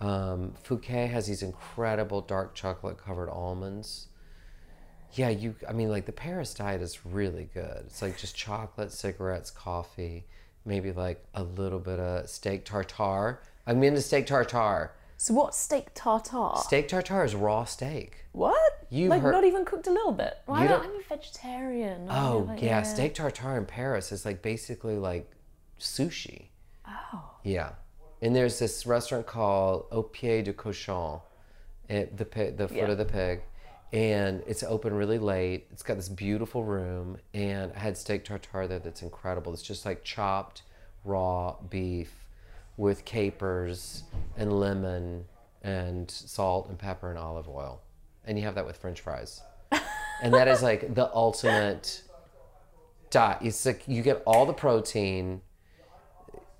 Um, 0.00 0.54
Fouquet 0.62 1.08
has 1.08 1.26
these 1.26 1.42
incredible 1.42 2.20
dark 2.20 2.54
chocolate 2.54 2.98
covered 2.98 3.28
almonds. 3.28 4.06
Yeah, 5.14 5.28
you. 5.30 5.54
I 5.68 5.72
mean, 5.72 5.88
like 5.90 6.06
the 6.06 6.12
Paris 6.12 6.54
diet 6.54 6.82
is 6.82 7.04
really 7.06 7.48
good. 7.54 7.84
It's 7.86 8.02
like 8.02 8.18
just 8.18 8.36
chocolate, 8.36 8.92
cigarettes, 8.92 9.50
coffee, 9.50 10.26
maybe 10.64 10.92
like 10.92 11.24
a 11.34 11.42
little 11.42 11.78
bit 11.78 11.98
of 11.98 12.28
steak 12.28 12.64
tartare. 12.64 13.40
I'm 13.66 13.82
into 13.82 14.00
steak 14.02 14.26
tartare. 14.26 14.92
So 15.16 15.34
what's 15.34 15.58
steak 15.58 15.88
tartare? 15.94 16.56
Steak 16.58 16.88
tartare 16.88 17.24
is 17.24 17.34
raw 17.34 17.64
steak. 17.64 18.24
what? 18.32 18.56
You've 18.90 19.10
like 19.10 19.20
heard- 19.20 19.32
not 19.32 19.44
even 19.44 19.64
cooked 19.66 19.86
a 19.86 19.90
little 19.90 20.12
bit. 20.12 20.38
You 20.48 20.54
don't, 20.54 20.68
don't- 20.68 20.84
I'm 20.84 20.96
a 21.00 21.02
vegetarian. 21.08 22.06
Oh 22.08 22.44
don't 22.46 22.62
yeah, 22.62 22.82
steak 22.82 23.14
tartare 23.14 23.58
in 23.58 23.66
Paris 23.66 24.12
is 24.12 24.24
like 24.24 24.40
basically 24.42 24.96
like 24.96 25.30
sushi. 25.80 26.46
Oh. 26.86 27.24
Yeah, 27.44 27.72
and 28.22 28.34
there's 28.34 28.58
this 28.58 28.86
restaurant 28.86 29.26
called 29.26 29.86
Au 29.90 30.02
Pied 30.02 30.44
du 30.44 30.52
Cochon, 30.52 31.20
at 31.90 32.16
the 32.16 32.24
the 32.24 32.68
foot 32.68 32.76
Yeah. 32.76 32.90
of 32.90 32.98
the 32.98 33.04
pig, 33.04 33.42
and 33.92 34.42
it's 34.46 34.62
open 34.62 34.94
really 34.94 35.18
late. 35.18 35.66
It's 35.70 35.82
got 35.82 35.96
this 35.96 36.08
beautiful 36.08 36.64
room, 36.64 37.18
and 37.34 37.72
I 37.74 37.78
had 37.78 37.96
steak 37.96 38.24
tartare 38.24 38.66
there 38.66 38.78
that's 38.78 39.02
incredible. 39.02 39.52
It's 39.52 39.62
just 39.62 39.86
like 39.86 40.04
chopped 40.04 40.62
raw 41.04 41.56
beef 41.70 42.12
with 42.76 43.04
capers 43.04 44.04
and 44.36 44.52
lemon 44.52 45.24
and 45.62 46.10
salt 46.10 46.68
and 46.68 46.78
pepper 46.78 47.10
and 47.10 47.18
olive 47.18 47.48
oil, 47.48 47.80
and 48.24 48.38
you 48.38 48.44
have 48.44 48.54
that 48.56 48.66
with 48.66 48.76
French 48.76 49.00
fries, 49.00 49.42
and 50.22 50.34
that 50.34 50.48
is 50.48 50.62
like 50.62 50.94
the 50.94 51.12
ultimate 51.14 52.02
diet. 53.10 53.38
It's 53.42 53.64
like 53.64 53.88
you 53.88 54.02
get 54.02 54.22
all 54.26 54.46
the 54.46 54.52
protein 54.52 55.40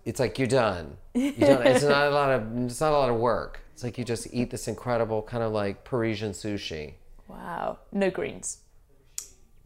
it's 0.08 0.18
like 0.18 0.38
you're 0.38 0.48
done. 0.48 0.96
You're 1.12 1.32
done. 1.32 1.66
It's 1.66 1.84
not 1.84 2.06
a 2.06 2.10
lot 2.10 2.30
of 2.30 2.64
it's 2.64 2.80
not 2.80 2.92
a 2.92 2.96
lot 2.96 3.10
of 3.10 3.16
work. 3.16 3.60
It's 3.74 3.84
like 3.84 3.98
you 3.98 4.04
just 4.04 4.26
eat 4.32 4.50
this 4.50 4.66
incredible 4.66 5.20
kind 5.20 5.42
of 5.42 5.52
like 5.52 5.84
Parisian 5.84 6.32
sushi. 6.32 6.94
Wow. 7.28 7.78
No 7.92 8.10
greens. 8.10 8.58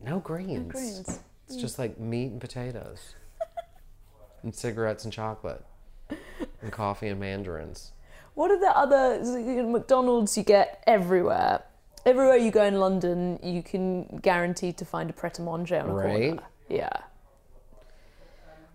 No 0.03 0.19
greens. 0.19 0.51
No 0.67 0.71
Greens. 0.71 1.21
It's 1.47 1.57
just 1.57 1.79
like 1.79 1.99
meat 1.99 2.33
and 2.33 2.41
potatoes. 2.41 3.15
and 4.43 4.55
cigarettes 4.55 5.05
and 5.05 5.13
chocolate. 5.13 5.65
And 6.61 6.73
coffee 6.73 7.09
and 7.09 7.21
mandarins. 7.21 7.93
What 8.35 8.51
are 8.51 8.59
the 8.59 8.77
other 8.77 9.25
so, 9.25 9.37
you 9.37 9.63
know, 9.63 9.69
McDonald's 9.71 10.37
you 10.37 10.43
get 10.43 10.83
everywhere? 10.87 11.63
Everywhere 12.05 12.37
you 12.37 12.51
go 12.51 12.65
in 12.65 12.81
London, 12.81 13.39
you 13.43 13.63
can 13.63 14.05
guarantee 14.23 14.73
to 14.73 14.85
find 14.85 15.09
a 15.09 15.13
Pret 15.13 15.39
a 15.39 15.43
Manger 15.43 15.79
on 15.81 15.89
a 15.91 15.95
Right. 15.95 16.29
corner. 16.31 16.43
Yeah. 16.69 16.91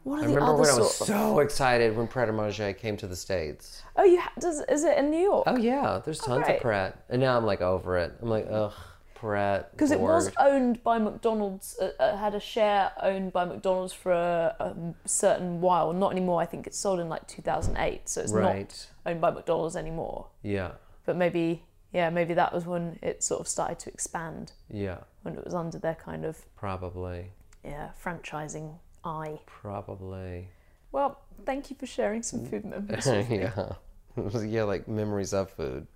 What 0.07 0.19
are 0.19 0.23
I 0.23 0.27
the 0.27 0.35
remember 0.35 0.53
other 0.53 0.61
when 0.61 0.69
I 0.71 0.77
was 0.77 0.95
so 0.95 1.39
excited 1.39 1.97
when 1.97 2.07
Pret 2.07 2.29
a 2.29 2.31
Manger 2.33 2.71
came 2.73 2.95
to 2.97 3.07
the 3.07 3.15
States. 3.15 3.83
Oh, 3.97 4.03
you 4.05 4.21
ha- 4.21 4.31
does 4.39 4.61
is 4.69 4.83
it 4.85 4.97
in 4.97 5.11
New 5.11 5.19
York? 5.19 5.43
Oh 5.47 5.57
yeah, 5.57 5.99
there's 6.03 6.19
tons 6.19 6.45
great. 6.45 6.55
of 6.55 6.61
Pret. 6.61 7.03
And 7.09 7.19
now 7.21 7.35
I'm 7.35 7.45
like 7.45 7.59
over 7.61 7.97
it. 7.97 8.13
I'm 8.21 8.29
like, 8.29 8.47
ugh, 8.49 8.71
Pret. 9.15 9.69
Because 9.71 9.91
it 9.91 9.99
was 9.99 10.29
bored. 10.29 10.35
owned 10.39 10.81
by 10.83 10.97
McDonald's, 10.97 11.77
uh, 11.81 11.91
uh, 11.99 12.15
had 12.15 12.35
a 12.35 12.39
share 12.39 12.91
owned 13.01 13.33
by 13.33 13.43
McDonald's 13.43 13.91
for 13.91 14.13
a, 14.13 14.55
a 14.59 14.73
certain 15.05 15.59
while. 15.59 15.91
Not 15.91 16.13
anymore. 16.13 16.39
I 16.41 16.45
think 16.45 16.67
it 16.67 16.73
sold 16.73 16.99
in 17.01 17.09
like 17.09 17.27
2008, 17.27 18.07
so 18.07 18.21
it's 18.21 18.31
Right. 18.31 18.59
not 19.05 19.11
owned 19.11 19.19
by 19.21 19.31
McDonald's 19.31 19.75
anymore. 19.75 20.27
Yeah. 20.41 20.71
But 21.05 21.17
maybe, 21.17 21.65
yeah, 21.91 22.09
maybe 22.09 22.33
that 22.35 22.53
was 22.53 22.65
when 22.65 22.97
it 23.01 23.23
sort 23.23 23.41
of 23.41 23.47
started 23.49 23.79
to 23.79 23.89
expand, 23.89 24.53
Yeah. 24.69 24.99
when 25.23 25.35
it 25.35 25.43
was 25.43 25.53
under 25.53 25.79
their 25.79 25.95
kind 25.95 26.23
of 26.23 26.45
Probably. 26.55 27.31
yeah 27.63 27.89
franchising 28.01 28.75
eye. 29.07 29.39
Probably. 29.45 30.49
Well, 30.91 31.19
thank 31.45 31.69
you 31.69 31.75
for 31.75 31.85
sharing 31.85 32.23
some 32.23 32.45
food 32.45 32.65
memories. 32.65 33.07
yeah. 33.29 33.73
yeah, 34.45 34.63
like 34.63 34.87
memories 34.87 35.33
of 35.33 35.49
food. 35.51 35.87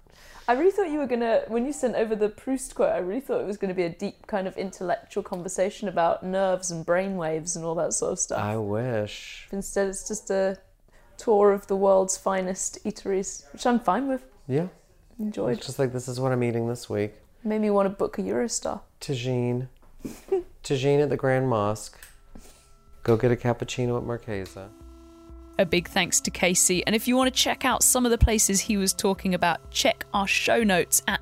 I 0.48 0.54
really 0.54 0.72
thought 0.72 0.90
you 0.90 1.00
were 1.00 1.08
gonna, 1.08 1.44
when 1.48 1.66
you 1.66 1.74
sent 1.74 1.96
over 1.96 2.16
the 2.16 2.30
Proust 2.30 2.76
quote, 2.76 2.92
I 2.92 2.98
really 2.98 3.22
thought 3.22 3.42
it 3.42 3.48
was 3.48 3.58
gonna 3.58 3.74
be 3.74 3.84
a 3.84 3.90
deep 3.90 4.28
kind 4.28 4.48
of 4.48 4.58
intellectual 4.58 5.24
conversation 5.24 5.88
about 5.88 6.24
nerves 6.24 6.72
and 6.72 6.86
brainwaves 6.86 7.56
and 7.56 7.64
all 7.64 7.76
that 7.76 7.94
sort 7.94 8.14
of 8.14 8.20
stuff. 8.20 8.40
I 8.40 8.58
wish. 8.58 9.48
Instead, 9.52 9.88
it's 9.88 10.08
just 10.08 10.30
a 10.30 10.58
tour 11.18 11.52
of 11.52 11.68
the 11.68 11.76
world's 11.76 12.18
finest 12.18 12.84
eateries, 12.84 13.52
which 13.54 13.66
I'm 13.66 13.80
fine 13.80 14.08
with. 14.08 14.26
Yeah. 14.48 14.68
Enjoyed. 15.20 15.58
It's 15.58 15.68
just 15.68 15.80
like 15.80 15.94
this 15.94 16.08
is 16.08 16.20
what 16.20 16.32
I'm 16.32 16.44
eating 16.44 16.68
this 16.68 16.90
week. 16.90 17.14
Made 17.44 17.62
me 17.62 17.70
want 17.70 17.86
to 17.86 17.90
book 17.90 18.18
a 18.18 18.22
Eurostar. 18.22 18.82
Tagine. 19.00 19.68
Tagine 20.64 21.04
at 21.04 21.10
the 21.10 21.18
Grand 21.18 21.48
Mosque. 21.48 22.00
Go 23.04 23.18
get 23.18 23.32
a 23.32 23.36
cappuccino 23.36 23.98
at 23.98 24.04
Marchesa. 24.04 24.70
A 25.60 25.66
big 25.66 25.88
thanks 25.90 26.20
to 26.22 26.32
Casey. 26.32 26.86
And 26.86 26.96
if 26.96 27.08
you 27.08 27.16
want 27.16 27.34
to 27.34 27.40
check 27.40 27.66
out 27.66 27.84
some 27.84 28.06
of 28.06 28.12
the 28.12 28.18
places 28.18 28.60
he 28.60 28.78
was 28.78 28.94
talking 28.94 29.34
about, 29.34 29.70
check 29.70 30.06
our 30.14 30.28
show 30.28 30.64
notes 30.64 31.02
at 31.08 31.20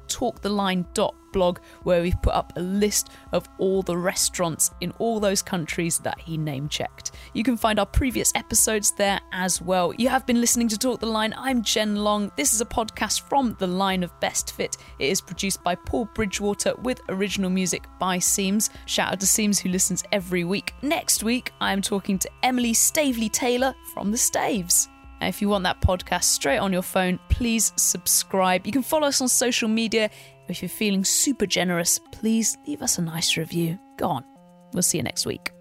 talktheline.blog, 1.30 1.60
where 1.84 2.02
we've 2.02 2.22
put 2.22 2.34
up 2.34 2.54
a 2.56 2.62
list 2.62 3.10
of 3.32 3.48
all 3.58 3.82
the 3.82 3.98
restaurants 3.98 4.72
in 4.82 4.92
all 5.00 5.20
those 5.20 5.42
countries 5.42 6.00
that 6.00 6.20
he 6.20 6.38
name 6.38 6.70
checked. 6.70 7.12
You 7.34 7.44
can 7.44 7.58
find 7.58 7.80
our 7.80 7.86
previous 7.86 8.32
episodes 8.36 8.92
there 8.92 9.20
as 9.32 9.62
well. 9.62 9.94
You 9.96 10.10
have 10.10 10.26
been 10.26 10.42
listening 10.42 10.68
to 10.70 10.78
Talk 10.78 11.00
the 11.00 11.06
Line. 11.06 11.34
I'm 11.38 11.64
Jen 11.64 11.96
Long. 11.96 12.32
This 12.36 12.54
is 12.54 12.62
a 12.62 12.66
podcast 12.66 13.22
from 13.22 13.56
the 13.60 13.68
line 13.68 14.04
of 14.04 14.18
Best 14.20 14.54
Fit. 14.54 14.78
It 15.00 15.10
is 15.10 15.22
produced 15.22 15.64
by 15.64 15.76
Paul 15.76 16.06
Bridgewater 16.14 16.76
with 16.76 17.02
original 17.10 17.50
music 17.50 17.86
by 18.00 18.20
Seams. 18.20 18.70
Shout 18.86 19.14
out 19.14 19.20
to 19.20 19.28
Seams 19.28 19.60
who 19.60 19.70
listens 19.70 20.04
every 20.12 20.44
week. 20.44 20.74
Next 20.82 21.24
week, 21.24 21.52
I 21.62 21.74
am 21.74 21.82
talking 21.82 22.20
to 22.20 22.30
Emily 22.44 22.74
Staveley 22.74 23.30
Taylor 23.30 23.76
from 23.94 24.12
the 24.12 24.18
Staves. 24.18 24.90
If 25.22 25.42
you 25.42 25.50
want 25.50 25.66
that 25.66 25.82
podcast 25.82 26.24
straight 26.24 26.60
on 26.60 26.72
your 26.72 26.82
phone, 26.82 27.20
please 27.28 27.74
subscribe. 27.76 28.66
You 28.66 28.72
can 28.72 28.84
follow 28.84 29.08
us 29.08 29.20
on 29.20 29.28
social 29.28 29.68
media. 29.68 30.10
If 30.50 30.62
you're 30.62 30.70
feeling 30.70 31.06
super 31.06 31.46
generous, 31.46 32.00
please 32.12 32.58
leave 32.68 32.82
us 32.82 32.98
a 32.98 33.02
nice 33.02 33.38
review. 33.38 33.80
Go 33.98 34.08
on. 34.08 34.26
We'll 34.74 34.84
see 34.84 34.98
you 34.98 35.04
next 35.04 35.26
week. 35.26 35.52